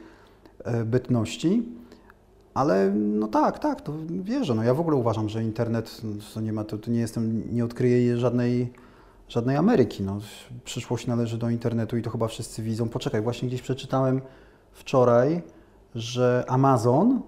[0.64, 1.68] e, bytności.
[2.54, 4.54] Ale no tak, tak, to wierzę.
[4.54, 7.54] No ja w ogóle uważam, że internet no, to nie ma, to, to nie jestem,
[7.54, 8.72] nie odkryję żadnej,
[9.28, 10.02] żadnej Ameryki.
[10.02, 10.18] No,
[10.64, 12.88] przyszłość należy do internetu i to chyba wszyscy widzą.
[12.88, 14.20] Poczekaj, właśnie gdzieś przeczytałem
[14.72, 15.42] wczoraj,
[15.94, 17.22] że Amazon,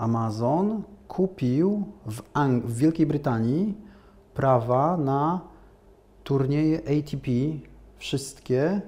[0.00, 3.74] Amazon kupił w, Ang- w Wielkiej Brytanii
[4.34, 5.40] prawa na
[6.24, 7.30] turnieje ATP,
[7.98, 8.80] wszystkie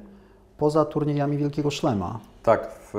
[0.59, 2.19] poza turniejami Wielkiego Szlema.
[2.43, 2.95] Tak, w,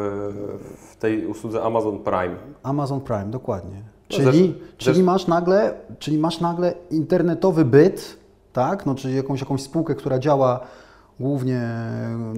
[0.92, 2.36] w tej usłudze Amazon Prime.
[2.64, 3.78] Amazon Prime, dokładnie.
[3.78, 4.42] No Czyli, zresztą-
[4.78, 8.18] czyli, zresztą- masz nagle, czyli masz nagle internetowy byt,
[8.54, 8.86] tak?
[8.86, 10.60] No, czyli jakąś, jakąś spółkę, która działa
[11.20, 11.62] głównie.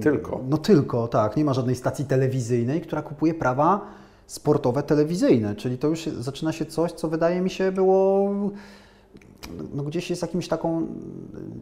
[0.02, 0.40] Tylko.
[0.50, 1.38] No tylko, tak.
[1.38, 3.82] Nie ma żadnej stacji telewizyjnej, która kupuje prawa
[4.28, 5.56] sportowe telewizyjne.
[5.56, 8.32] Czyli to już zaczyna się coś, co wydaje mi się było.
[9.74, 10.88] No gdzieś jest jakimś taką.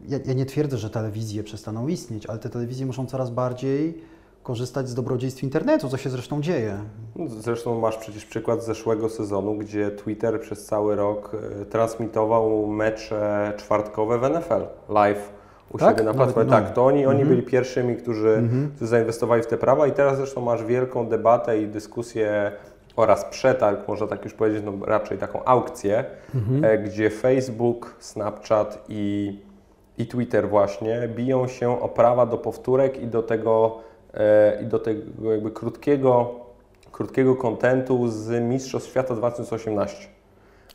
[0.08, 3.98] Ja, ja nie twierdzę, że telewizje przestaną istnieć, ale te telewizje muszą coraz bardziej
[4.42, 6.78] korzystać z dobrodziejstw internetu, co się zresztą dzieje.
[7.26, 13.52] Zresztą masz przecież przykład z zeszłego sezonu, gdzie Twitter przez cały rok e, transmitował mecze
[13.56, 15.33] czwartkowe w NFL live
[15.74, 15.88] u Tak?
[15.90, 16.50] siebie na platformie.
[16.50, 16.56] no.
[16.56, 17.28] Tak, to oni, oni Mhm.
[17.28, 18.42] byli pierwszymi, którzy,
[18.76, 22.52] którzy zainwestowali w te prawa i teraz zresztą masz wielką debatę i dyskusję
[22.96, 26.04] oraz przetarg, można tak już powiedzieć, no raczej taką aukcję,
[26.62, 29.38] e, gdzie Facebook, Snapchat i,
[29.98, 33.78] i Twitter właśnie biją się o prawa do powtórek i do tego,
[34.14, 36.30] e, i do tego jakby krótkiego,
[36.92, 40.08] krótkiego kontentu z Mistrzostw Świata 2018.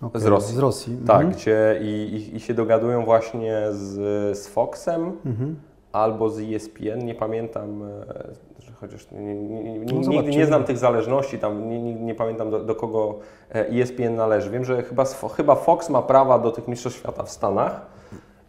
[0.02, 0.56] Okej, Z Rosji.
[0.56, 0.98] Z Rosji.
[1.08, 1.32] Tak, Mhm.
[1.34, 3.94] gdzie i, i, i się dogadują właśnie z,
[4.38, 5.56] z Foxem Mhm.
[5.92, 10.78] albo z ESPN, nie pamiętam, e, chociaż nie, nie, nie, No nigdy nie znam tych
[10.78, 13.16] zależności, tam nie, nie, pamiętam do, do kogo
[13.56, 14.50] e, ESPN należy.
[14.50, 17.82] Wiem, że chyba, chyba Fox ma prawa do tych mistrzostw świata w Stanach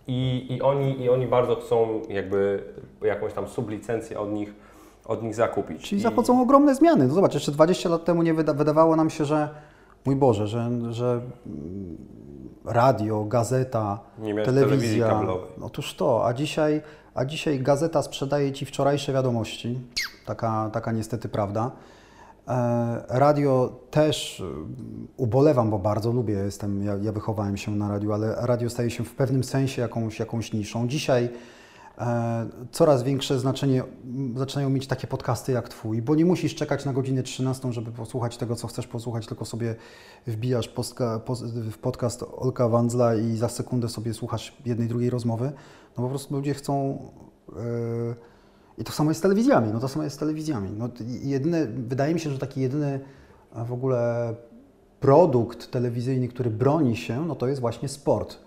[0.06, 2.62] i, i, oni, i oni bardzo chcą jakby
[3.02, 4.54] jakąś tam sublicencję od nich,
[5.06, 5.82] od nich zakupić.
[5.88, 7.06] Czyli I, zachodzą ogromne zmiany.
[7.06, 9.48] No zobacz, jeszcze 20 lat temu nie wyda, wydawało nam się, że
[10.04, 11.20] mój Boże, że, że
[12.64, 14.00] radio, gazeta,
[14.44, 15.22] telewizja.
[15.62, 16.82] Otóż to, a dzisiaj,
[17.14, 19.80] a dzisiaj gazeta sprzedaje Ci wczorajsze wiadomości.
[20.26, 21.70] Taka, taka niestety prawda.
[22.48, 28.12] E, Radio też mm, ubolewam, bo bardzo lubię, jestem, ja, ja wychowałem się na radiu,
[28.12, 30.88] ale radio staje się w pewnym sensie jakąś, jakąś niszą.
[30.88, 31.59] Dzisiaj e,
[32.70, 33.82] coraz większe znaczenie
[34.36, 38.36] zaczynają mieć takie podcasty jak Twój, bo nie musisz czekać na godzinę 13, żeby posłuchać
[38.36, 39.74] tego, co chcesz posłuchać, tylko sobie
[40.26, 40.70] wbijasz
[41.72, 45.52] w podcast Olka Wandzla i za sekundę sobie słuchasz jednej, drugiej rozmowy.
[45.98, 46.98] No po prostu ludzie chcą...
[47.56, 48.30] e,
[48.78, 50.70] i to samo jest z telewizjami, no to samo jest z telewizjami.
[50.78, 50.88] No,
[51.22, 53.00] jedyny, wydaje mi się, że taki jedyny
[53.54, 54.34] a w ogóle
[55.00, 58.38] produkt telewizyjny, który broni się, no to jest właśnie sport.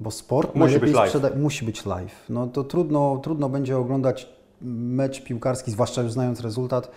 [0.00, 1.10] Bo sport Musi być live.
[1.10, 2.24] sprzeda- musi być live.
[2.28, 4.28] No to trudno, trudno będzie oglądać
[4.62, 6.90] mecz piłkarski, zwłaszcza już znając rezultat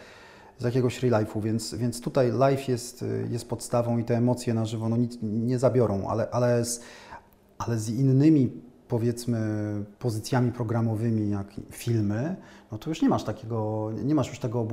[0.59, 4.65] z jakiegoś real life'u, więc, więc tutaj live jest, jest podstawą i te emocje na
[4.65, 6.81] żywo no nic nie zabiorą, ale, ale, z,
[7.57, 8.51] ale z innymi
[8.93, 9.39] powiedzmy
[9.99, 12.35] pozycjami programowymi jak filmy,
[12.71, 14.67] no to już nie masz takiego, nie masz już tego,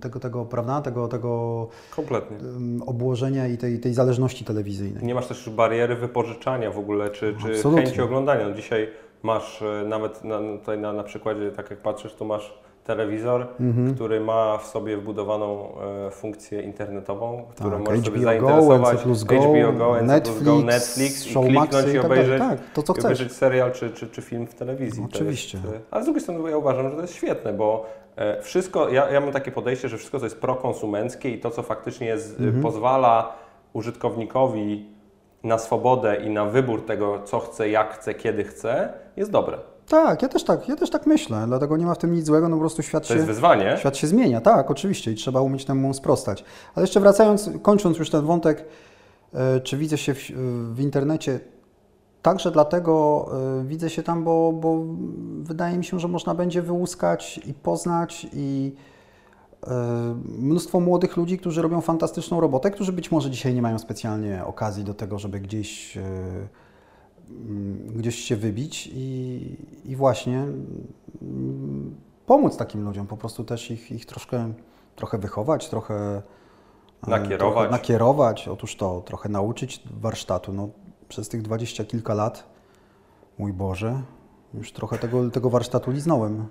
[0.00, 2.36] tego, tego prawda, tego, tego Kompletnie.
[2.86, 5.04] obłożenia i tej, tej zależności telewizyjnej.
[5.04, 7.84] Nie masz też bariery wypożyczania w ogóle, czy, czy Absolutnie.
[7.84, 8.48] chęci oglądania.
[8.48, 8.88] No dzisiaj
[9.22, 12.54] masz e, nawet na, tutaj na, na przykładzie, tak jak patrzysz, tu masz
[12.84, 13.94] telewizor, Mhm.
[13.94, 15.68] który ma w sobie wbudowaną
[16.06, 18.94] e, funkcję internetową, którą Tak, możesz sobie HBO Go, zainteresować.
[18.96, 21.98] NC Plus Go, HBO Go, NC Netflix, Go, Netflix i kliknąć i tak dalej.
[22.00, 23.04] obejrzeć, Tak, to co i chcesz.
[23.04, 25.04] obejrzeć serial czy, czy, czy film w telewizji.
[25.14, 25.58] Oczywiście.
[25.58, 28.88] Jest, e, ale z drugiej strony ja uważam, że to jest świetne, bo e, wszystko,
[28.88, 32.40] ja, ja mam takie podejście, że wszystko, co jest prokonsumenckie i to, co faktycznie jest,
[32.40, 32.62] e, Mhm.
[32.62, 33.32] pozwala
[33.72, 34.86] użytkownikowi
[35.44, 39.58] na swobodę i na wybór tego, co chce, jak chce, kiedy chce, jest dobre.
[39.92, 42.48] Tak, ja też tak, ja też tak myślę, dlatego nie ma w tym nic złego,
[42.48, 43.14] no po prostu świat To się...
[43.14, 43.76] jest wyzwanie.
[43.78, 46.44] Świat się zmienia, tak, oczywiście i trzeba umieć temu sprostać.
[46.74, 48.64] Ale jeszcze wracając, kończąc już ten wątek,
[49.34, 50.18] e, czy widzę się w,
[50.72, 51.40] w internecie,
[52.22, 53.26] także dlatego
[53.60, 54.84] e, widzę się tam, bo, bo
[55.42, 58.74] wydaje mi się, że można będzie wyłuskać i poznać i
[59.66, 59.74] e,
[60.38, 64.84] mnóstwo młodych ludzi, którzy robią fantastyczną robotę, którzy być może dzisiaj nie mają specjalnie okazji
[64.84, 65.98] do tego, żeby gdzieś
[67.86, 70.46] gdzieś się wybić i, i właśnie
[71.22, 71.94] mm,
[72.26, 74.52] pomóc takim ludziom, po prostu też ich, ich troszkę,
[74.96, 76.22] trochę wychować, trochę
[77.06, 77.54] e, Nakierować.
[77.54, 80.52] Trochę nakierować, otóż to, trochę nauczyć warsztatu.
[80.52, 80.68] No,
[81.08, 82.44] przez tych dwadzieścia kilka lat,
[83.38, 84.02] mój Boże,
[84.54, 86.46] już trochę tego, tego warsztatu liznąłem.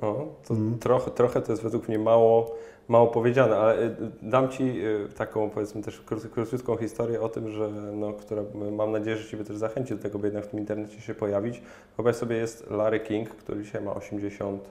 [0.00, 2.54] O, to trochę, trochę to jest według mnie mało,
[2.88, 3.90] mało powiedziane, ale y,
[4.22, 6.02] dam Ci y, taką powiedzmy też
[6.34, 10.02] króciutką historię o tym, że no, która y, mam nadzieję, że Ciebie też zachęci do
[10.02, 11.62] tego, by jednak w tym internecie się pojawić.
[11.96, 14.62] Wyobraź sobie jest Larry King, który dzisiaj ma 80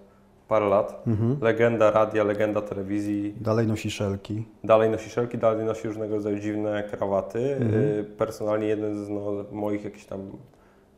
[0.48, 1.04] parę lat.
[1.42, 4.44] Legenda radia, legenda telewizji, Dalej nosi szelki.
[4.64, 7.40] dalej nosi szelki, dalej nosi różnego rodzaju dziwne krawaty.
[7.40, 10.20] Y, Personalnie jeden z no, moich jakichś tam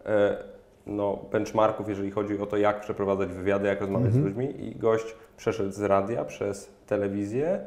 [0.06, 0.38] e,
[0.88, 4.66] no, benchmarków, jeżeli chodzi o to, jak przeprowadzać wywiady, jak rozmawiać z ludźmi.
[4.68, 7.60] I gość przeszedł z radia przez telewizję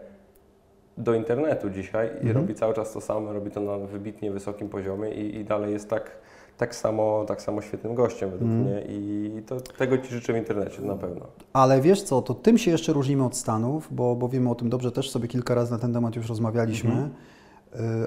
[0.98, 5.10] do internetu dzisiaj i robi cały czas to samo, robi to na wybitnie wysokim poziomie
[5.10, 6.10] i, i dalej jest tak,
[6.56, 10.82] tak, samo, tak samo świetnym gościem według mnie i to, tego Ci życzę w internecie
[10.82, 11.26] na pewno.
[11.52, 14.68] Ale wiesz co, to tym się jeszcze różnimy od Stanów, bo, bo wiemy o tym
[14.68, 17.10] dobrze, też sobie kilka razy na ten temat już rozmawialiśmy.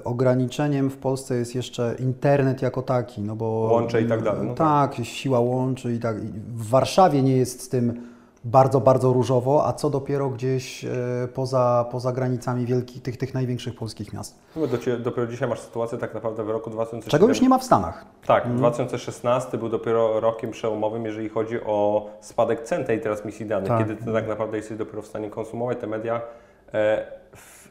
[0.04, 3.46] Ograniczeniem w Polsce jest jeszcze internet jako taki, no bo...
[3.46, 6.22] Łącze i tak dalej, no tak, siła łączy i tak.
[6.56, 8.10] W Warszawie nie jest z tym
[8.44, 10.90] bardzo, bardzo różowo, a co dopiero gdzieś y,
[11.34, 14.40] poza, poza granicami wielkich, tych, tych największych polskich miast.
[14.56, 17.12] No, do dopiero dzisiaj masz sytuację tak naprawdę w roku 2017.
[17.12, 18.06] Czego już nie ma w Stanach.
[18.26, 23.80] Tak, 2016 był dopiero rokiem przełomowym, jeżeli chodzi o spadek cen tej transmisji danych, Tak.
[23.80, 26.22] kiedy ty tak naprawdę jesteś dopiero w stanie konsumować te media
[26.74, 27.19] e,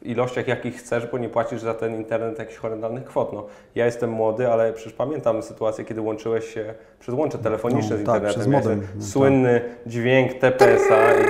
[0.03, 3.33] w ilościach, jakich chcesz, bo nie płacisz za ten internet jakichś horrendalnych kwot.
[3.33, 8.03] No, ja jestem młody, ale przecież pamiętam sytuację, kiedy łączyłeś się przez łącze telefoniczne No,
[8.03, 8.51] z tak, internetem.
[8.51, 9.11] Miałeś modem, no, tak.
[9.11, 11.13] Słynny dźwięk TPS-a.
[11.13, 11.25] I,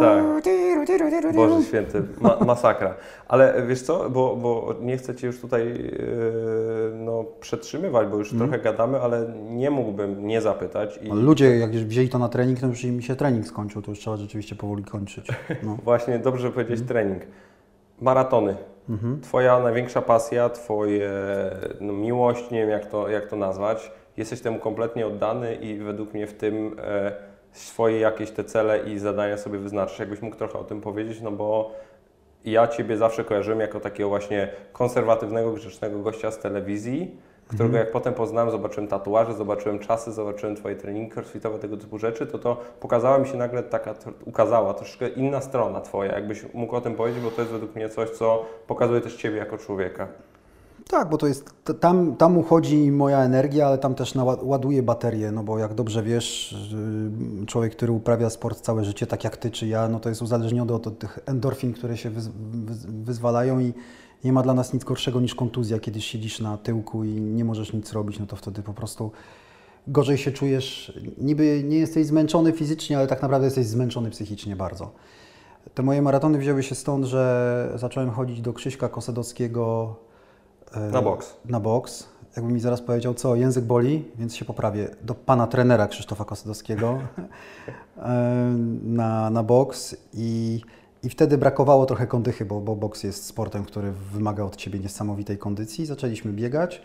[0.00, 0.24] tak.
[1.34, 2.94] Boże święty, ma, masakra.
[3.28, 8.30] Ale wiesz co, bo, bo nie chcę Cię już tutaj yy, no, przetrzymywać, bo już
[8.30, 11.00] trochę gadamy, ale nie mógłbym nie zapytać.
[11.02, 13.90] I Ludzie, jak już wzięli to na trening, to już im się trening skończył, to
[13.90, 15.26] już trzeba rzeczywiście powoli kończyć.
[15.62, 15.78] No.
[15.84, 17.22] właśnie dobrze, że powiedziałeś trening.
[18.02, 18.56] Maratony.
[19.22, 21.10] Twoja największa pasja, Twoje
[21.80, 23.92] no, miłość, nie wiem jak to, jak to nazwać.
[24.16, 27.12] Jesteś temu kompletnie oddany i według mnie w tym e,
[27.52, 29.98] swoje jakieś te cele i zadania sobie wyznaczasz.
[29.98, 31.72] Jakbyś mógł trochę o tym powiedzieć, no bo
[32.44, 37.16] ja Ciebie zawsze kojarzyłem jako takiego właśnie konserwatywnego, grzecznego gościa z telewizji,
[37.48, 42.26] którego jak potem poznałem, zobaczyłem tatuaże, zobaczyłem czasy, zobaczyłem Twoje treningi crossfitowe, tego typu rzeczy,
[42.26, 46.12] to to pokazała mi się nagle taka, ukazała troszkę inna strona Twoja.
[46.12, 49.36] Jakbyś mógł o tym powiedzieć, bo to jest według mnie coś, co pokazuje też Ciebie
[49.36, 50.08] jako człowieka.
[50.88, 55.42] Tak, bo to jest, tam, tam uchodzi moja energia, ale tam też ładuje baterię, no
[55.42, 56.52] bo jak dobrze wiesz,
[57.42, 60.22] y, człowiek, który uprawia sport całe życie, tak jak Ty czy ja, no to jest
[60.22, 63.72] uzależniony od, od tych endorfin, które się wyz, wyz, wyzwalają i
[64.24, 67.72] nie ma dla nas nic gorszego niż kontuzja, kiedy siedzisz na tyłku i nie możesz
[67.72, 69.10] nic robić, no to wtedy po prostu
[69.86, 70.98] gorzej się czujesz.
[71.18, 74.92] Niby nie jesteś zmęczony fizycznie, ale tak naprawdę jesteś zmęczony psychicznie bardzo.
[75.74, 79.96] Te moje maratony wzięły się stąd, że zacząłem chodzić do Krzyśka Kosedowskiego
[80.72, 81.36] e, Na boks.
[81.44, 82.08] Na boks.
[82.36, 84.88] Jakby mi zaraz powiedział, co, język boli, więc się poprawię.
[85.02, 86.98] Do pana trenera Krzysztofa Kosedowskiego
[87.96, 90.60] e, na, na boks i,
[91.02, 95.38] i wtedy brakowało trochę kondychy, bo, bo boks jest sportem, który wymaga od ciebie niesamowitej
[95.38, 95.86] kondycji.
[95.86, 96.82] Zaczęliśmy biegać,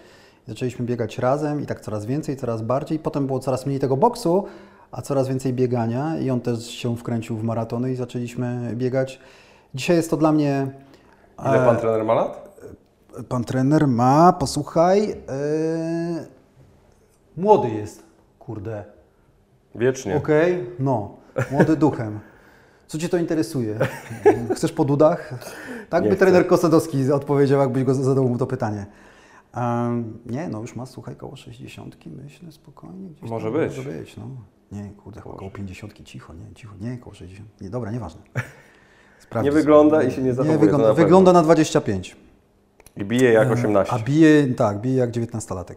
[0.47, 2.99] zaczęliśmy biegać razem i tak coraz więcej, coraz bardziej.
[2.99, 4.45] Potem było coraz mniej tego boksu,
[4.91, 9.19] a coraz więcej biegania i on też się wkręcił w maratony i zaczęliśmy biegać.
[9.75, 10.67] Dzisiaj jest to dla mnie...
[11.39, 12.59] Ile e, Pan trener ma lat?
[13.29, 15.15] Pan trener ma, posłuchaj, yy,
[17.37, 18.03] młody jest,
[18.39, 18.83] kurde.
[19.75, 20.15] Wiecznie.
[20.15, 21.15] Okej, no,
[21.51, 22.19] młody duchem.
[22.87, 23.79] Co Cię to interesuje?
[24.55, 25.33] Chcesz po dudach?
[25.89, 26.25] Tak Nie by chcę.
[26.25, 28.85] trener Kosadowski odpowiedział, jakbyś go zadał mu to pytanie.
[29.53, 33.09] Em, nie, no już ma, słuchaj, koło 60, myślę, spokojnie.
[33.21, 33.77] Może tam być.
[33.77, 34.27] Może być, no.
[34.71, 37.49] Nie, kurde, chyba koło 50, cicho, nie, cicho, nie, koło 60.
[37.61, 38.21] Nie, dobra, nieważne.
[39.19, 42.15] Sprawdź Nie wygląda i się nie zachowuje, Nie wygląda, na wygląda na 25.
[42.97, 43.93] I bije jak 18.
[43.93, 45.75] A bije, tak, bije jak 19-latek.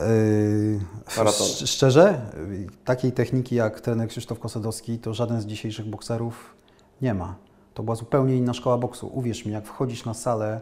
[0.00, 2.20] Yy, szczerze,
[2.84, 6.54] takiej techniki jak trener Krzysztof Kosadowski, to żaden z dzisiejszych bokserów
[7.02, 7.34] nie ma.
[7.74, 9.10] To była zupełnie inna szkoła boksu.
[9.14, 10.60] Uwierz mi, jak wchodzisz na salę,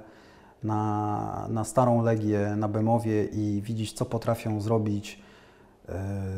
[0.62, 5.22] na, na starą legię, na Bemowie i widzisz, co potrafią zrobić
[5.88, 5.94] yy,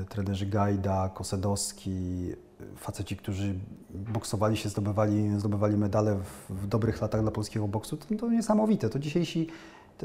[0.08, 2.32] trenerzy Gajda, Kosedowski,
[2.76, 3.54] faceci, którzy
[3.90, 8.90] boksowali się, zdobywali, zdobywali medale w, w dobrych latach dla polskiego boksu, to, to niesamowite.
[8.90, 9.48] To dzisiejsi,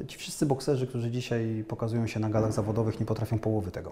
[0.07, 3.91] ci wszyscy bokserzy, którzy dzisiaj pokazują się na galach zawodowych, nie potrafią połowy tego.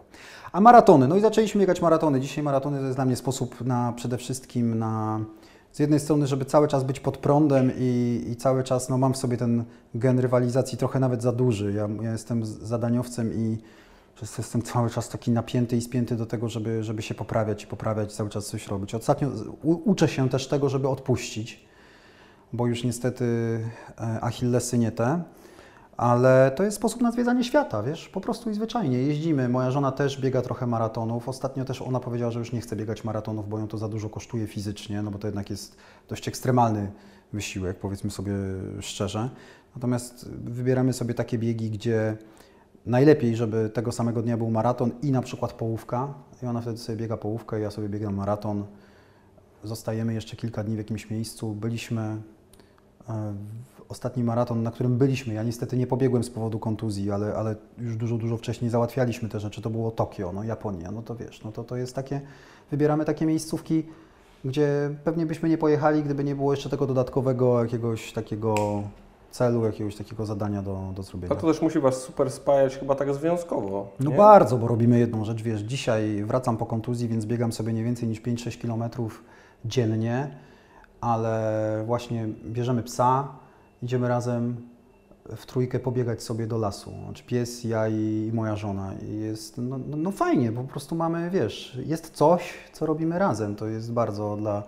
[0.51, 2.19] A maratony, no i zaczęliśmy biegać maratony.
[2.19, 5.19] Dzisiaj maratony to jest dla mnie sposób na przede wszystkim na
[5.73, 9.13] z jednej strony, żeby cały czas być pod prądem i, i cały czas, no mam
[9.13, 9.63] w sobie ten
[9.95, 11.73] gen rywalizacji trochę nawet za duży.
[11.73, 13.57] Ja, ja jestem zadaniowcem i
[14.37, 18.13] jestem cały czas taki napięty i spięty do tego, żeby, żeby się poprawiać i poprawiać,
[18.13, 18.95] cały czas coś robić.
[18.95, 19.29] Ostatnio
[19.63, 21.65] u, uczę się też tego, żeby odpuścić,
[22.53, 23.25] bo już niestety
[23.97, 25.23] e, Achillesy nie te,
[25.97, 28.97] ale to jest sposób na zwiedzanie świata, wiesz, po prostu i zwyczajnie.
[28.97, 31.29] Jeździmy, moja żona też biega trochę maratonów.
[31.29, 34.09] Ostatnio też ona powiedziała, że już nie chce biegać maratonów, bo ją to za dużo
[34.09, 35.77] kosztuje fizycznie, no bo to jednak jest
[36.09, 36.91] dość ekstremalny
[37.33, 38.33] wysiłek, powiedzmy sobie
[38.79, 39.29] szczerze.
[39.75, 42.17] Natomiast wybieramy sobie takie biegi, gdzie
[42.85, 46.13] najlepiej, żeby tego samego dnia był maraton i na przykład połówka.
[46.43, 48.65] I ona wtedy sobie biega połówkę, ja sobie biegam maraton.
[49.63, 51.53] Zostajemy jeszcze kilka dni w jakimś miejscu.
[51.53, 52.17] Byliśmy
[53.09, 53.33] e,
[53.93, 55.33] ostatni maraton, na którym byliśmy.
[55.33, 59.39] Ja niestety nie pobiegłem z powodu kontuzji, ale, ale już dużo, dużo wcześniej załatwialiśmy te
[59.39, 59.61] rzeczy.
[59.61, 60.91] To było Tokio, no Japonia.
[60.91, 62.21] No to wiesz, no to, to jest takie,
[62.71, 63.83] wybieramy takie miejscówki,
[64.45, 68.83] gdzie pewnie byśmy nie pojechali, gdyby nie było jeszcze tego dodatkowego jakiegoś takiego
[69.31, 71.33] celu, jakiegoś takiego zadania do, do zrobienia.
[71.33, 73.87] A to też musi Was super spajać chyba tak związkowo.
[73.99, 74.17] No nie?
[74.17, 78.09] bardzo, bo robimy jedną rzecz, wiesz, dzisiaj wracam po kontuzji, więc biegam sobie nie więcej
[78.09, 79.09] niż 5-6 km
[79.65, 80.35] dziennie,
[81.01, 83.27] ale właśnie bierzemy psa,
[83.83, 84.55] idziemy razem
[85.35, 86.91] w trójkę pobiegać sobie do lasu.
[87.05, 88.93] Znaczy pies, ja i, moja żona.
[88.93, 93.55] I jest no, no, no fajnie, po prostu mamy, wiesz, jest coś, co robimy razem.
[93.55, 94.63] To jest bardzo dla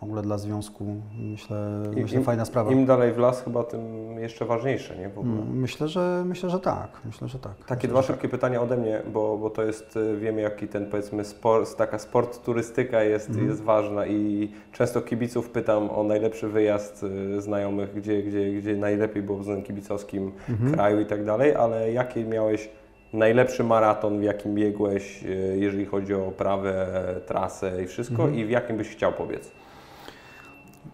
[0.00, 0.84] w ogóle dla związku,
[1.18, 1.56] myślę,
[1.96, 2.70] Im- myślę im- fajna sprawa.
[2.72, 3.80] Im dalej w las, chyba tym
[4.18, 5.08] jeszcze ważniejsze, nie?
[5.08, 5.42] W ogóle.
[5.54, 6.88] Myślę, że myślę, że tak.
[7.04, 7.52] Myślę, że tak.
[7.66, 10.86] Takie myślę, dwa szybkie pytania ode mnie, bo, bo to jest, y, wiemy jaki ten
[10.86, 13.48] powiedzmy sport, taka sport turystyka jest, Mhm.
[13.48, 19.22] jest ważna i często kibiców pytam o najlepszy wyjazd y, znajomych, gdzie, gdzie, gdzie najlepiej
[19.22, 20.72] było w względem kibicowskim Mhm.
[20.72, 22.68] kraju i tak dalej, ale jaki miałeś
[23.12, 26.86] najlepszy maraton, w jakim biegłeś, y, jeżeli chodzi o prawę,
[27.26, 28.34] trasę i wszystko Mhm.
[28.40, 29.50] i w jakim byś chciał pobiec?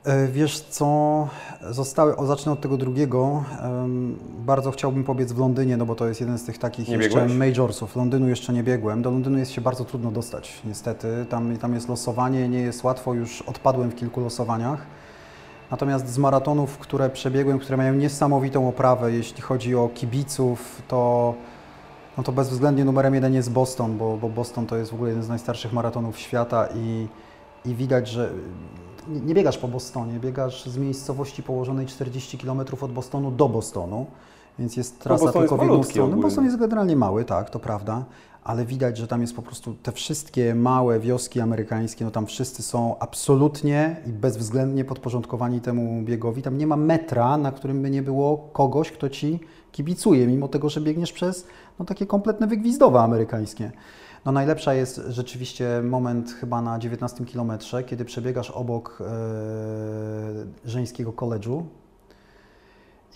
[0.04, 1.28] E, Wiesz co,
[1.70, 3.44] zostały, o, zacznę od tego drugiego.
[4.38, 7.20] Bardzo chciałbym pobiec w Londynie, no bo to jest jeden z tych takich Nie jeszcze
[7.20, 7.38] biegłeś?
[7.38, 7.96] majorsów.
[7.96, 9.02] Londynu jeszcze nie biegłem.
[9.02, 11.26] Do Londynu jest się bardzo trudno dostać, niestety.
[11.28, 14.86] Tam, tam jest losowanie, nie jest łatwo, już odpadłem w kilku losowaniach.
[15.70, 21.34] Natomiast z maratonów, które przebiegłem, które mają niesamowitą oprawę, jeśli chodzi o kibiców, to,
[22.16, 25.24] no to bezwzględnie numerem jeden jest Boston, bo, bo Boston to jest w ogóle jeden
[25.24, 27.06] z najstarszych maratonów świata i,
[27.64, 28.30] i widać, że
[29.08, 34.06] nie, biegasz po Bostonie, biegasz z miejscowości położonej 40 km od Bostonu do Bostonu,
[34.58, 36.16] więc jest trasa Boston jest tylko w jedną stronę.
[36.16, 38.04] Boston jest generalnie mały, tak, to prawda,
[38.44, 42.62] ale widać, że tam jest po prostu te wszystkie małe wioski amerykańskie, no tam wszyscy
[42.62, 46.42] są absolutnie i bezwzględnie podporządkowani temu biegowi.
[46.42, 49.40] Tam nie ma metra, na którym by nie było kogoś, kto ci
[49.72, 51.46] kibicuje, mimo tego, że biegniesz przez
[51.78, 53.72] no, takie kompletne wygwizdowa amerykańskie.
[54.26, 59.04] No najlepsza jest rzeczywiście moment chyba na 19 kilometrze, kiedy przebiegasz obok e,
[60.64, 61.66] żeńskiego koledżu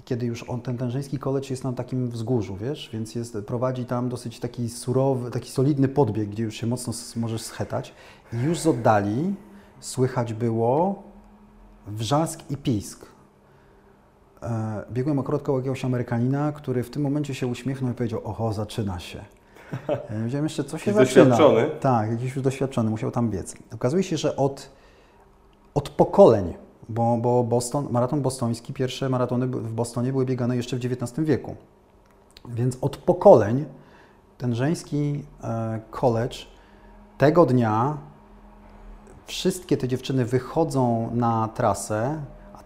[0.01, 3.39] i kiedy już on, ten, ten żeński koledż jest na takim wzgórzu, wiesz, więc jest,
[3.47, 7.95] prowadzi tam dosyć taki surowy, taki solidny podbieg, gdzie już się mocno możesz schetać
[8.33, 9.35] i już z oddali
[9.81, 11.03] słychać było
[11.87, 13.07] wrzask i pisk.
[14.43, 18.53] E, biegłem akurat koło jakiegoś Amerykanina, który w tym momencie się uśmiechnął i powiedział, oho,
[18.53, 19.25] zaczyna się.
[19.89, 21.31] Ja wiedziałem jeszcze, co się Jakiś zaczyna.
[21.37, 21.71] doświadczony?
[21.81, 23.55] Tak, jakiś już doświadczony, musiał tam biec.
[23.75, 24.71] Okazuje się, że od,
[25.75, 26.55] od pokoleń,
[26.89, 31.57] bo, bo Boston, maraton bostoński, pierwsze maratony w Bostonie były biegane jeszcze w XIX wieku.
[32.49, 33.65] Więc od pokoleń
[34.39, 36.37] ten żeński e, college
[37.19, 37.97] tego dnia
[39.27, 42.21] wszystkie te dziewczyny wychodzą na trasę,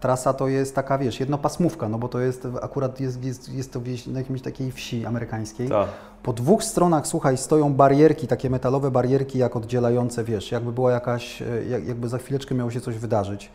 [0.04, 3.80] trasa to jest taka, wiesz, jednopasmówka, no bo to jest akurat jest, jest, jest to
[3.80, 5.68] wieś na jakiejś takiej wsi amerykańskiej.
[5.68, 5.88] Tak.
[6.22, 11.42] Po dwóch stronach, słuchaj, stoją barierki, takie metalowe barierki, jak oddzielające, wiesz, jakby była jakaś,
[11.42, 13.50] e, jak, jakby za chwileczkę miało się coś wydarzyć,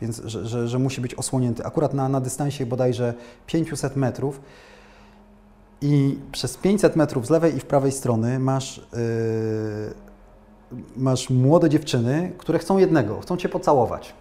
[0.00, 1.64] więc że, że, że musi być osłonięty.
[1.64, 3.14] Akurat na, na dystansie bodajże
[3.46, 4.40] 500 metrów
[5.80, 8.86] i przez 500 metrów z lewej i w prawej strony masz,
[10.72, 14.14] yy, masz młode dziewczyny, które chcą jednego, chcą Cię pocałować.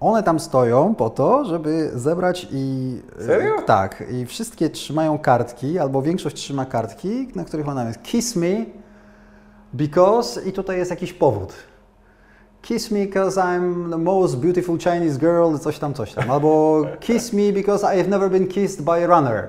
[0.00, 2.96] One tam stoją po to, żeby zebrać i.
[3.20, 3.62] e, Serio?
[3.66, 8.64] Tak, i wszystkie trzymają kartki, albo większość trzyma kartki, na których ona jest Kiss me
[9.72, 11.52] because i tutaj jest jakiś powód.
[12.62, 16.30] Kiss me because I'm the most beautiful Chinese girl, coś tam, coś tam.
[16.30, 19.48] Albo kiss me because I have never been kissed by a runner.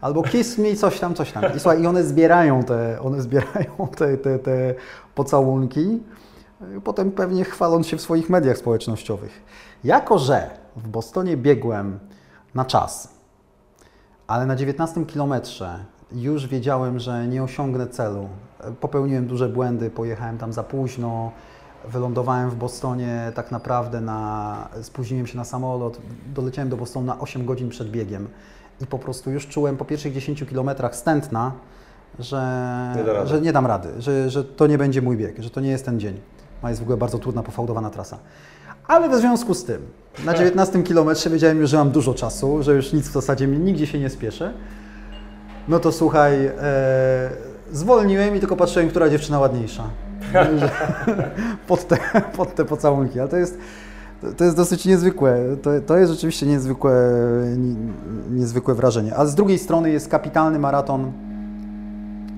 [0.00, 1.44] Albo kiss me, coś tam, coś tam.
[1.56, 4.74] I słuchaj, i one zbierają te, one zbierają te, te, te
[5.14, 6.02] pocałunki,
[6.84, 9.42] potem pewnie chwaląc się w swoich mediach społecznościowych.
[9.84, 11.98] Jako, że w Bostonie biegłem
[12.54, 13.08] na czas,
[14.26, 18.28] ale na 19 kilometrze już wiedziałem, że nie osiągnę celu.
[18.80, 21.32] Popełniłem duże błędy, pojechałem tam za późno,
[21.88, 24.68] wylądowałem w Bostonie tak naprawdę na.
[24.82, 25.98] Spóźniłem się na samolot,
[26.34, 28.28] doleciałem do Bostonu na 8 godzin przed biegiem
[28.80, 31.52] i po prostu już czułem po pierwszych 10 kilometrach stętna
[32.18, 35.60] że Nie że nie dam rady, że, że to nie będzie mój bieg, że to
[35.60, 36.20] nie jest ten dzień.
[36.62, 38.18] A jest w ogóle bardzo trudna, pofałdowana trasa.
[38.88, 39.82] Ale w związku z tym,
[40.24, 43.58] na 19 kilometrze wiedziałem już, że mam dużo czasu, że już nic w zasadzie mnie
[43.58, 44.52] nigdzie się nie spieszę.
[45.68, 46.50] No to słuchaj, e,
[47.72, 49.84] zwolniłem i tylko patrzyłem, która dziewczyna ładniejsza.
[51.68, 51.98] Pod, te,
[52.36, 53.20] pod te pocałunki.
[53.20, 53.58] Ale to jest,
[54.36, 55.38] to jest dosyć niezwykłe.
[55.62, 56.92] To, to jest rzeczywiście niezwykłe,
[57.56, 57.74] nie,
[58.30, 59.16] niezwykłe wrażenie.
[59.16, 61.12] A z drugiej strony jest kapitalny maraton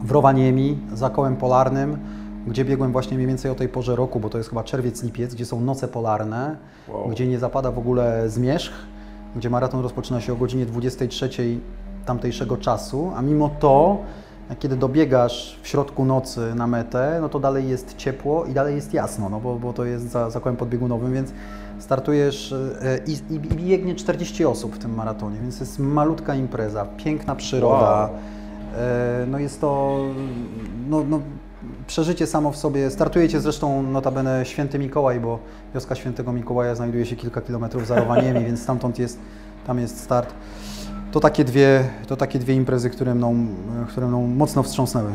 [0.04, 1.98] w Rowaniemi za kołem polarnym,
[2.46, 5.34] gdzie biegłem właśnie mniej więcej o tej porze roku, bo to jest chyba czerwiec, lipiec,
[5.34, 6.56] gdzie są noce polarne,
[6.88, 7.08] Wow.
[7.08, 8.72] gdzie nie zapada w ogóle zmierzch,
[9.36, 11.28] gdzie maraton rozpoczyna się o godzinie 23
[12.06, 13.98] tamtejszego czasu, a mimo to,
[14.58, 18.94] kiedy dobiegasz w środku nocy na metę, no to dalej jest ciepło i dalej jest
[18.94, 21.32] jasno, no bo, bo to jest za, za kołem podbiegunowym, więc
[21.78, 26.84] startujesz e, i, i, i biegnie 40 osób w tym maratonie, więc jest malutka impreza,
[26.96, 27.90] piękna przyroda.
[27.90, 28.08] Wow.
[28.76, 29.98] E, No jest to
[30.88, 31.20] no, no,
[31.90, 32.90] przeżycie samo w sobie.
[32.90, 35.38] Startujecie zresztą notabene Święty Mikołaj, bo
[35.74, 39.18] wioska Świętego Mikołaja znajduje się kilka kilometrów za Rowaniemi, więc stamtąd jest,
[39.66, 40.34] tam jest start.
[41.12, 43.46] To takie dwie, to takie dwie imprezy, które mną,
[43.88, 45.10] które mną mocno wstrząsnęły.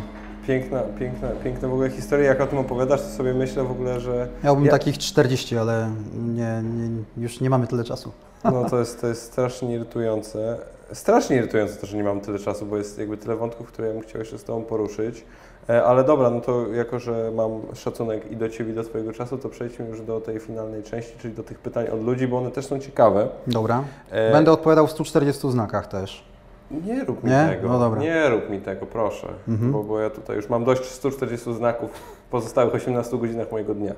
[0.48, 2.26] Piękna, piękna, piękna w ogóle historia.
[2.26, 5.90] Jak o tym opowiadasz, to sobie myślę w ogóle, że Miałbym Ja- takich 40, ale
[6.28, 6.90] nie, nie,
[7.24, 8.12] już nie mamy tyle czasu.
[8.44, 10.58] no, to, jest, to jest strasznie irytujące.
[10.94, 13.94] Strasznie irytujące to, że nie mam tyle czasu, bo jest jakby tyle wątków, które ja
[13.94, 15.26] bym chciał jeszcze z Tobą poruszyć.
[15.70, 19.14] E, Ale dobra, no to jako, że mam szacunek i do Ciebie, i do Twojego
[19.14, 22.38] czasu, to przejdźmy już do tej finalnej części, czyli do tych pytań od ludzi, bo
[22.38, 23.28] one też są ciekawe.
[23.48, 23.84] Dobra.
[24.12, 26.24] E, Będę odpowiadał w 140 znakach też.
[26.72, 27.48] Nie rób mi Nie?
[27.56, 27.68] tego.
[27.70, 28.02] No dobra.
[28.02, 29.28] Nie rób mi tego, proszę.
[29.48, 29.72] Mhm.
[29.72, 33.94] Bo, bo ja tutaj już mam dość 140 znaków w pozostałych 18 godzinach mojego dnia.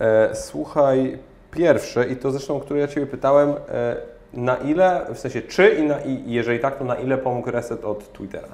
[0.00, 1.18] E, słuchaj,
[1.50, 3.96] pierwsze, i to zresztą, które ja Ciebie pytałem, e,
[4.34, 7.84] na ile, w sensie czy i, na, i jeżeli tak, to na ile pomógł reset
[7.84, 8.48] od Twittera?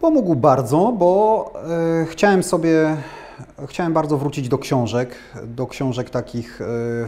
[0.00, 1.52] Pomógł bardzo, bo
[2.02, 2.96] e, chciałem sobie,
[3.66, 5.14] chciałem bardzo wrócić do książek,
[5.46, 6.56] do książek takich,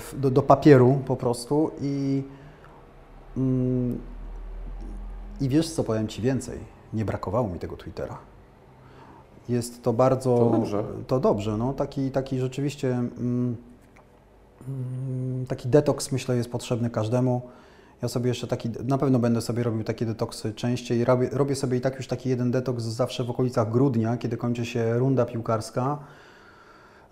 [0.00, 2.22] w- do, do papieru po prostu i,
[3.36, 3.98] mm,
[5.40, 6.58] i wiesz co, powiem Ci więcej,
[6.92, 8.18] nie brakowało mi tego Twittera.
[9.48, 10.38] Jest to bardzo...
[10.38, 10.84] To dobrze.
[11.06, 12.88] To dobrze, no taki, taki rzeczywiście...
[12.88, 13.56] Mm,
[15.48, 17.42] taki detoks myślę jest potrzebny każdemu.
[18.02, 21.04] Ja sobie jeszcze taki, na pewno będę sobie robił takie detoksy częściej.
[21.04, 24.66] Robię, robię sobie i tak już taki jeden detoks zawsze w okolicach grudnia, kiedy kończy
[24.66, 25.98] się runda piłkarska,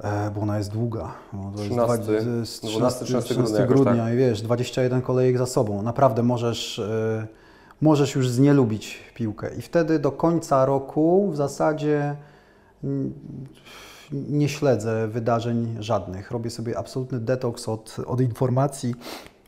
[0.00, 1.12] e, bo ona jest długa.
[1.32, 4.14] No, to jest 13, dwa- to jest 12, 13 grudnia 13 jakoś grudnia tak.
[4.14, 5.82] i wiesz, 21 kolejek za sobą.
[5.82, 7.26] Naprawdę możesz, e,
[7.80, 9.54] możesz już znielubić piłkę.
[9.54, 12.16] I wtedy do końca roku w zasadzie
[12.84, 13.12] mm,
[14.12, 16.30] nie śledzę wydarzeń żadnych.
[16.30, 18.94] Robię sobie absolutny detoks od, od informacji,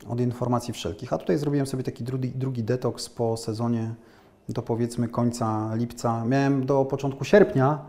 [0.07, 1.13] od informacji wszelkich.
[1.13, 3.95] A tutaj zrobiłem sobie taki drugi, drugi detoks po sezonie
[4.49, 6.25] do powiedzmy końca lipca.
[6.25, 7.79] Miałem do początku sierpnia,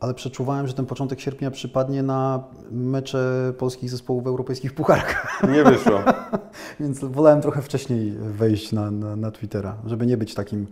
[0.00, 5.42] ale przeczuwałem, że ten początek sierpnia przypadnie na mecze polskich zespołów w europejskich pucharkach.
[5.52, 5.98] Nie wyszło.
[6.80, 10.66] Więc wolałem trochę wcześniej wejść na, na, na Twittera, żeby nie być takim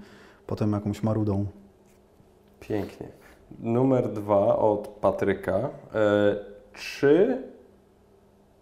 [0.46, 1.46] potem jakąś marudą.
[2.60, 3.23] Pięknie.
[3.60, 5.58] Numer dwa od Patryka.
[5.58, 5.68] E,
[6.72, 7.42] czy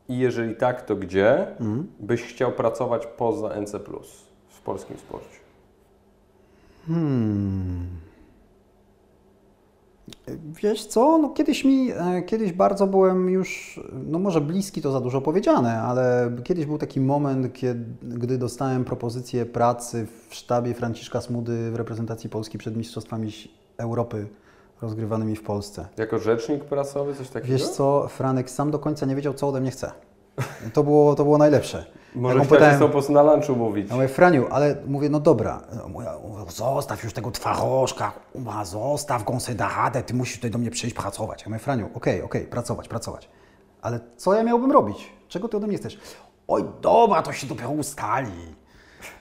[0.08, 1.86] i jeżeli tak, to gdzie Mhm.
[2.00, 3.74] byś chciał pracować poza NC
[4.48, 5.38] w polskim sporcie?
[6.86, 7.86] Hmm.
[10.62, 15.00] Wiesz co, no kiedyś mi, e, kiedyś bardzo byłem już, no może bliski to za
[15.00, 21.20] dużo powiedziane, ale kiedyś był taki moment, kiedy, gdy dostałem propozycję pracy w sztabie Franciszka
[21.20, 23.30] Smudy w reprezentacji Polski przed Mistrzostwami
[23.78, 24.26] Europy
[24.82, 25.86] rozgrywanymi w Polsce.
[25.96, 27.52] Jako rzecznik prasowy, coś takiego?
[27.52, 29.92] Wiesz co, Franek sam do końca nie wiedział, co ode mnie chce.
[30.72, 31.84] To było, to było najlepsze.
[32.14, 33.88] Może chciałeś pytałem- po prostu na lunchu mówić.
[33.90, 35.60] ja mówię, Franiu, ale mówię, no dobra,
[36.48, 40.70] zostaw już tego twarożka, uma, zostaw go, se da radę, ty musisz tutaj do mnie
[40.70, 41.42] przyjść pracować.
[41.42, 43.28] Ja mówię, Franiu, okej, okej, pracować, pracować.
[43.82, 45.12] Ale co ja miałbym robić?
[45.28, 45.98] Czego ty ode mnie chcesz?
[46.48, 48.30] Oj, dobra, to się dopiero ustali.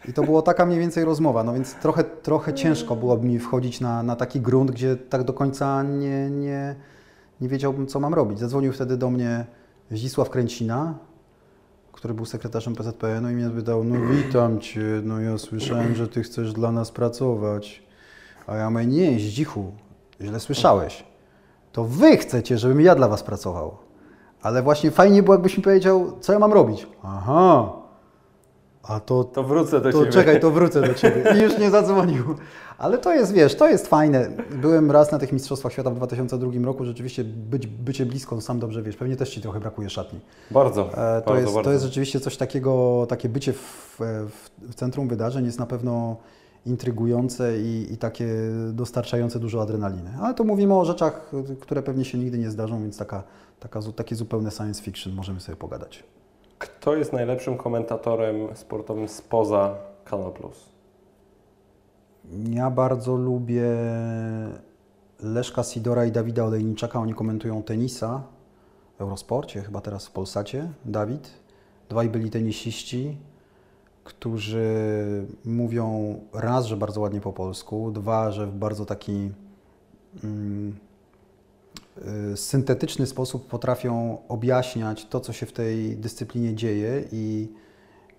[0.09, 3.81] I to była taka mniej więcej rozmowa, no więc trochę, trochę ciężko byłoby mi wchodzić
[3.81, 6.75] na, na taki grunt, gdzie tak do końca nie, nie,
[7.41, 8.39] nie wiedziałbym, co mam robić.
[8.39, 9.45] Zadzwonił wtedy do mnie
[9.91, 10.93] Zdzisław Kręcina,
[11.91, 16.23] który był sekretarzem PZPN-u i mnie pytał, no witam Cię, no ja słyszałem, że Ty
[16.23, 17.83] chcesz dla nas pracować.
[18.47, 19.71] A ja mówię, nie, Zdzichu,
[20.21, 21.03] źle słyszałeś.
[21.71, 23.77] To Wy chcecie, żebym ja dla Was pracował.
[24.41, 26.87] Ale właśnie fajnie było, jakbyś mi powiedział, co ja mam robić.
[27.03, 27.80] Aha,
[28.83, 30.11] a to, To wrócę do to ciebie.
[30.11, 31.23] czekaj, to wrócę do Ciebie.
[31.37, 32.23] I już nie zadzwonił.
[32.77, 34.29] Ale to jest, wiesz, to jest fajne.
[34.61, 36.85] Byłem raz na tych Mistrzostwach Świata w 2002 roku.
[36.85, 40.19] Rzeczywiście być, bycie blisko, sam dobrze wiesz, pewnie też Ci trochę brakuje szatni.
[40.51, 41.61] Bardzo, E, bardzo, To jest, bardzo.
[41.61, 43.97] to jest rzeczywiście coś takiego, takie bycie w,
[44.29, 46.15] w, w centrum wydarzeń jest na pewno
[46.65, 48.27] intrygujące i, i takie
[48.73, 50.09] dostarczające dużo adrenaliny.
[50.21, 53.23] Ale to mówimy o rzeczach, które pewnie się nigdy nie zdarzą, więc taka,
[53.59, 56.03] taka, takie zupełne science fiction możemy sobie pogadać.
[56.61, 59.75] Kto jest najlepszym komentatorem sportowym spoza
[60.05, 60.69] Kanal Plus?
[62.49, 63.65] Ja bardzo lubię
[65.19, 66.99] Leszka Sidora i Dawida Olejniczaka.
[66.99, 68.23] Oni komentują tenisa
[68.97, 70.71] w Eurosporcie, chyba teraz w Polsacie.
[70.85, 71.31] Dawid.
[71.89, 73.17] Dwaj byli tenisiści,
[74.03, 74.65] którzy
[75.45, 79.31] mówią raz, że bardzo ładnie po polsku, dwa, że w bardzo taki
[80.23, 80.75] mm,
[82.35, 87.49] syntetyczny sposób potrafią objaśniać to, co się w tej dyscyplinie dzieje i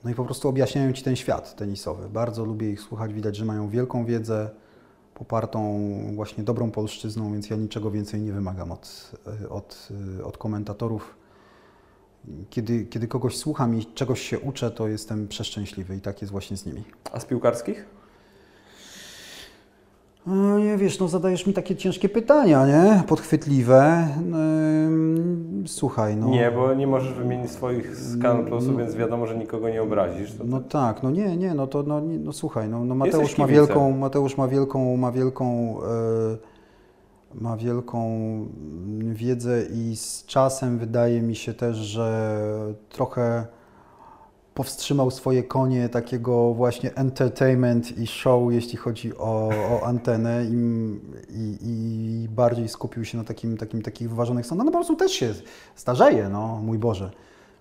[0.05, 2.09] no i po prostu objaśniają Ci ten świat tenisowy.
[2.09, 4.51] Bardzo lubię ich słuchać, widać, że mają wielką wiedzę,
[5.15, 5.81] popartą
[6.15, 9.13] właśnie dobrą polszczyzną, więc ja niczego więcej nie wymagam od,
[9.43, 9.89] y, od,
[10.19, 11.17] y, od komentatorów.
[12.51, 16.57] Kiedy, kiedy kogoś słucham i czegoś się uczę, to jestem przeszczęśliwy i tak jest właśnie
[16.57, 16.85] z nimi.
[17.13, 17.87] A z piłkarskich?
[20.27, 23.03] No nie wiesz, no zadajesz mi takie ciężkie pytania, nie?
[23.09, 24.09] Podchwytliwe.
[24.87, 26.29] Ym, Słuchaj, no.
[26.29, 28.79] Nie, bo nie możesz wymienić swoich z Plusu, No.
[28.79, 30.33] więc wiadomo, że nikogo nie obrazisz.
[30.35, 33.39] To No tak, no nie, nie, no to no, nie, no słuchaj, no, no Mateusz
[33.39, 36.37] ma wielką, Mateusz ma wielką, ma wielką, e,
[37.35, 42.39] ma wielką mm, wiedzę i z czasem wydaje mi się też, że
[42.89, 43.47] trochę
[44.55, 50.57] powstrzymał swoje konie takiego właśnie entertainment i show, jeśli chodzi o, o antenę i,
[51.31, 54.65] i, i bardziej skupił się na takim, takim takich wyważonych sądach.
[54.65, 55.35] No po prostu też się
[55.75, 57.11] starzeje, no mój Boże.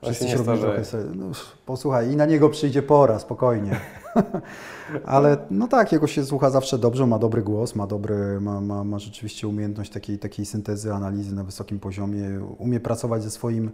[0.01, 0.57] On się starzeje.
[0.57, 1.25] trochę sobie, no,
[1.65, 3.79] posłuchaj, i na niego przyjdzie pora, spokojnie.
[5.05, 8.83] Ale no tak, jego się słucha zawsze dobrze, ma dobry głos, ma, dobry, ma, ma,
[8.83, 12.23] ma rzeczywiście umiejętność takiej, takiej syntezy, analizy na wysokim poziomie,
[12.57, 13.71] umie pracować ze swoim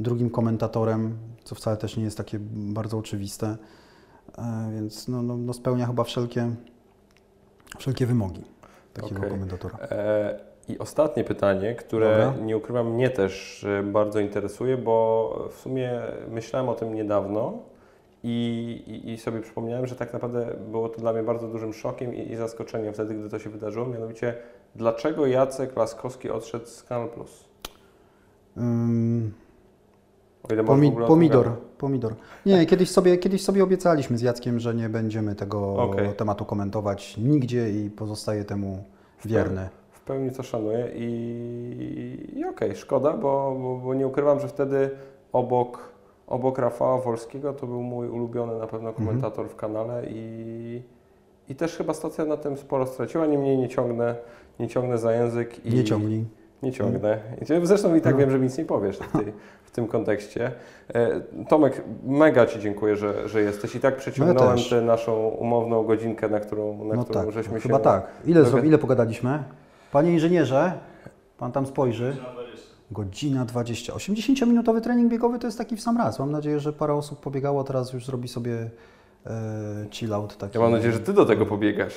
[0.00, 3.56] drugim komentatorem, co wcale też nie jest takie bardzo oczywiste,
[4.38, 6.50] E, więc no, no, no spełnia chyba wszelkie,
[7.78, 8.44] wszelkie wymogi
[8.94, 9.30] takiego Okej.
[9.30, 9.78] komentatora.
[9.78, 12.44] E, I ostatnie pytanie, które Dobra.
[12.46, 17.58] nie ukrywam, mnie też e, bardzo interesuje, bo w sumie myślałem o tym niedawno
[18.22, 22.32] i, i, sobie przypomniałem, że tak naprawdę było to dla mnie bardzo dużym szokiem i,
[22.32, 23.86] i zaskoczeniem wtedy, gdy to się wydarzyło.
[23.86, 24.34] Mianowicie,
[24.74, 27.44] dlaczego Jacek Laskowski odszedł z Kanal Plus
[28.54, 32.14] O ile możesz w Pomi- pomidor, pomidor.
[32.46, 36.12] Nie, kiedyś sobie, kiedyś sobie obiecaliśmy z Jackiem, że nie będziemy tego Okej.
[36.14, 38.84] tematu komentować nigdzie i pozostaję temu
[39.24, 39.68] wierny.
[39.90, 44.90] W pełni to szanuję i, i okej, szkoda, bo, bo, bo nie ukrywam, że wtedy
[45.32, 45.78] obok,
[46.26, 49.06] obok Rafała Wolskiego to był mój ulubiony na pewno Mhm.
[49.08, 50.82] komentator w kanale i,
[51.48, 54.16] i też chyba stacja na tym sporo straciła, niemniej nie ciągnę,
[54.60, 55.66] nie ciągnę za język.
[55.66, 56.24] I, Nie ciągnij.
[56.62, 57.18] Nie ciągnę.
[57.62, 58.18] Zresztą i tak No.
[58.18, 59.32] wiem, że nic nie powiesz w, tej,
[59.64, 60.52] w tym kontekście.
[60.94, 66.28] E, Tomek, mega Ci dziękuję, że, że jesteś i tak przeciągnąłem tę naszą umowną godzinkę,
[66.28, 67.60] na którą, na No którą tak, żeśmy się...
[67.62, 68.06] chyba tak.
[68.24, 69.42] Ile, doga- zro- ile pogadaliśmy?
[69.92, 70.72] Panie inżynierze,
[71.38, 72.16] pan tam spojrzy.
[72.92, 73.92] Godzina 20.
[73.92, 76.18] 80-minutowy trening biegowy to jest taki w sam raz.
[76.18, 78.70] Mam nadzieję, że parę osób pobiegało, teraz już zrobi sobie
[79.26, 79.30] e,
[79.90, 80.36] chill out.
[80.36, 80.58] Taki.
[80.58, 81.94] Ja mam nadzieję, że Ty do tego pobiegasz.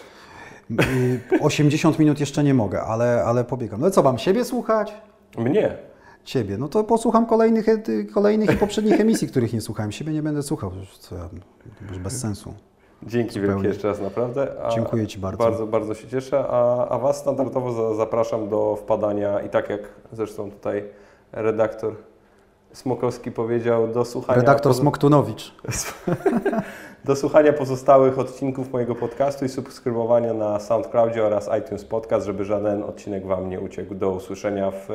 [0.71, 3.81] Y, 80 minut jeszcze nie mogę, ale, ale pobiegam.
[3.81, 4.93] No co, mam siebie słuchać?
[5.37, 5.77] Mnie.
[6.23, 6.57] Ciebie.
[6.57, 9.91] No to posłucham kolejnych, ety- kolejnych i poprzednich emisji, których nie słuchałem.
[9.91, 11.21] Siebie nie będę słuchał, co ja,
[11.79, 12.53] to już bez sensu.
[13.03, 13.53] Dzięki Zupełnie.
[13.53, 14.47] wielkie jeszcze raz, naprawdę.
[14.65, 15.43] A Dziękuję Ci bardzo.
[15.43, 16.45] Bardzo, bardzo się cieszę.
[16.49, 19.79] A, a Was standardowo za, zapraszam do wpadania i tak jak
[20.11, 20.83] zresztą tutaj
[21.31, 21.95] redaktor
[22.73, 25.55] Smokowski powiedział, do słuchania, Redaktor pozo- Smoktunowicz.
[27.05, 32.83] do słuchania pozostałych odcinków mojego podcastu i subskrybowania na SoundCloudzie oraz iTunes Podcast, żeby żaden
[32.83, 33.95] odcinek Wam nie uciekł.
[33.95, 34.87] Do usłyszenia w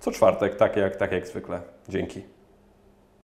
[0.00, 1.60] co czwartek, tak jak, tak jak zwykle.
[1.88, 2.22] Dzięki.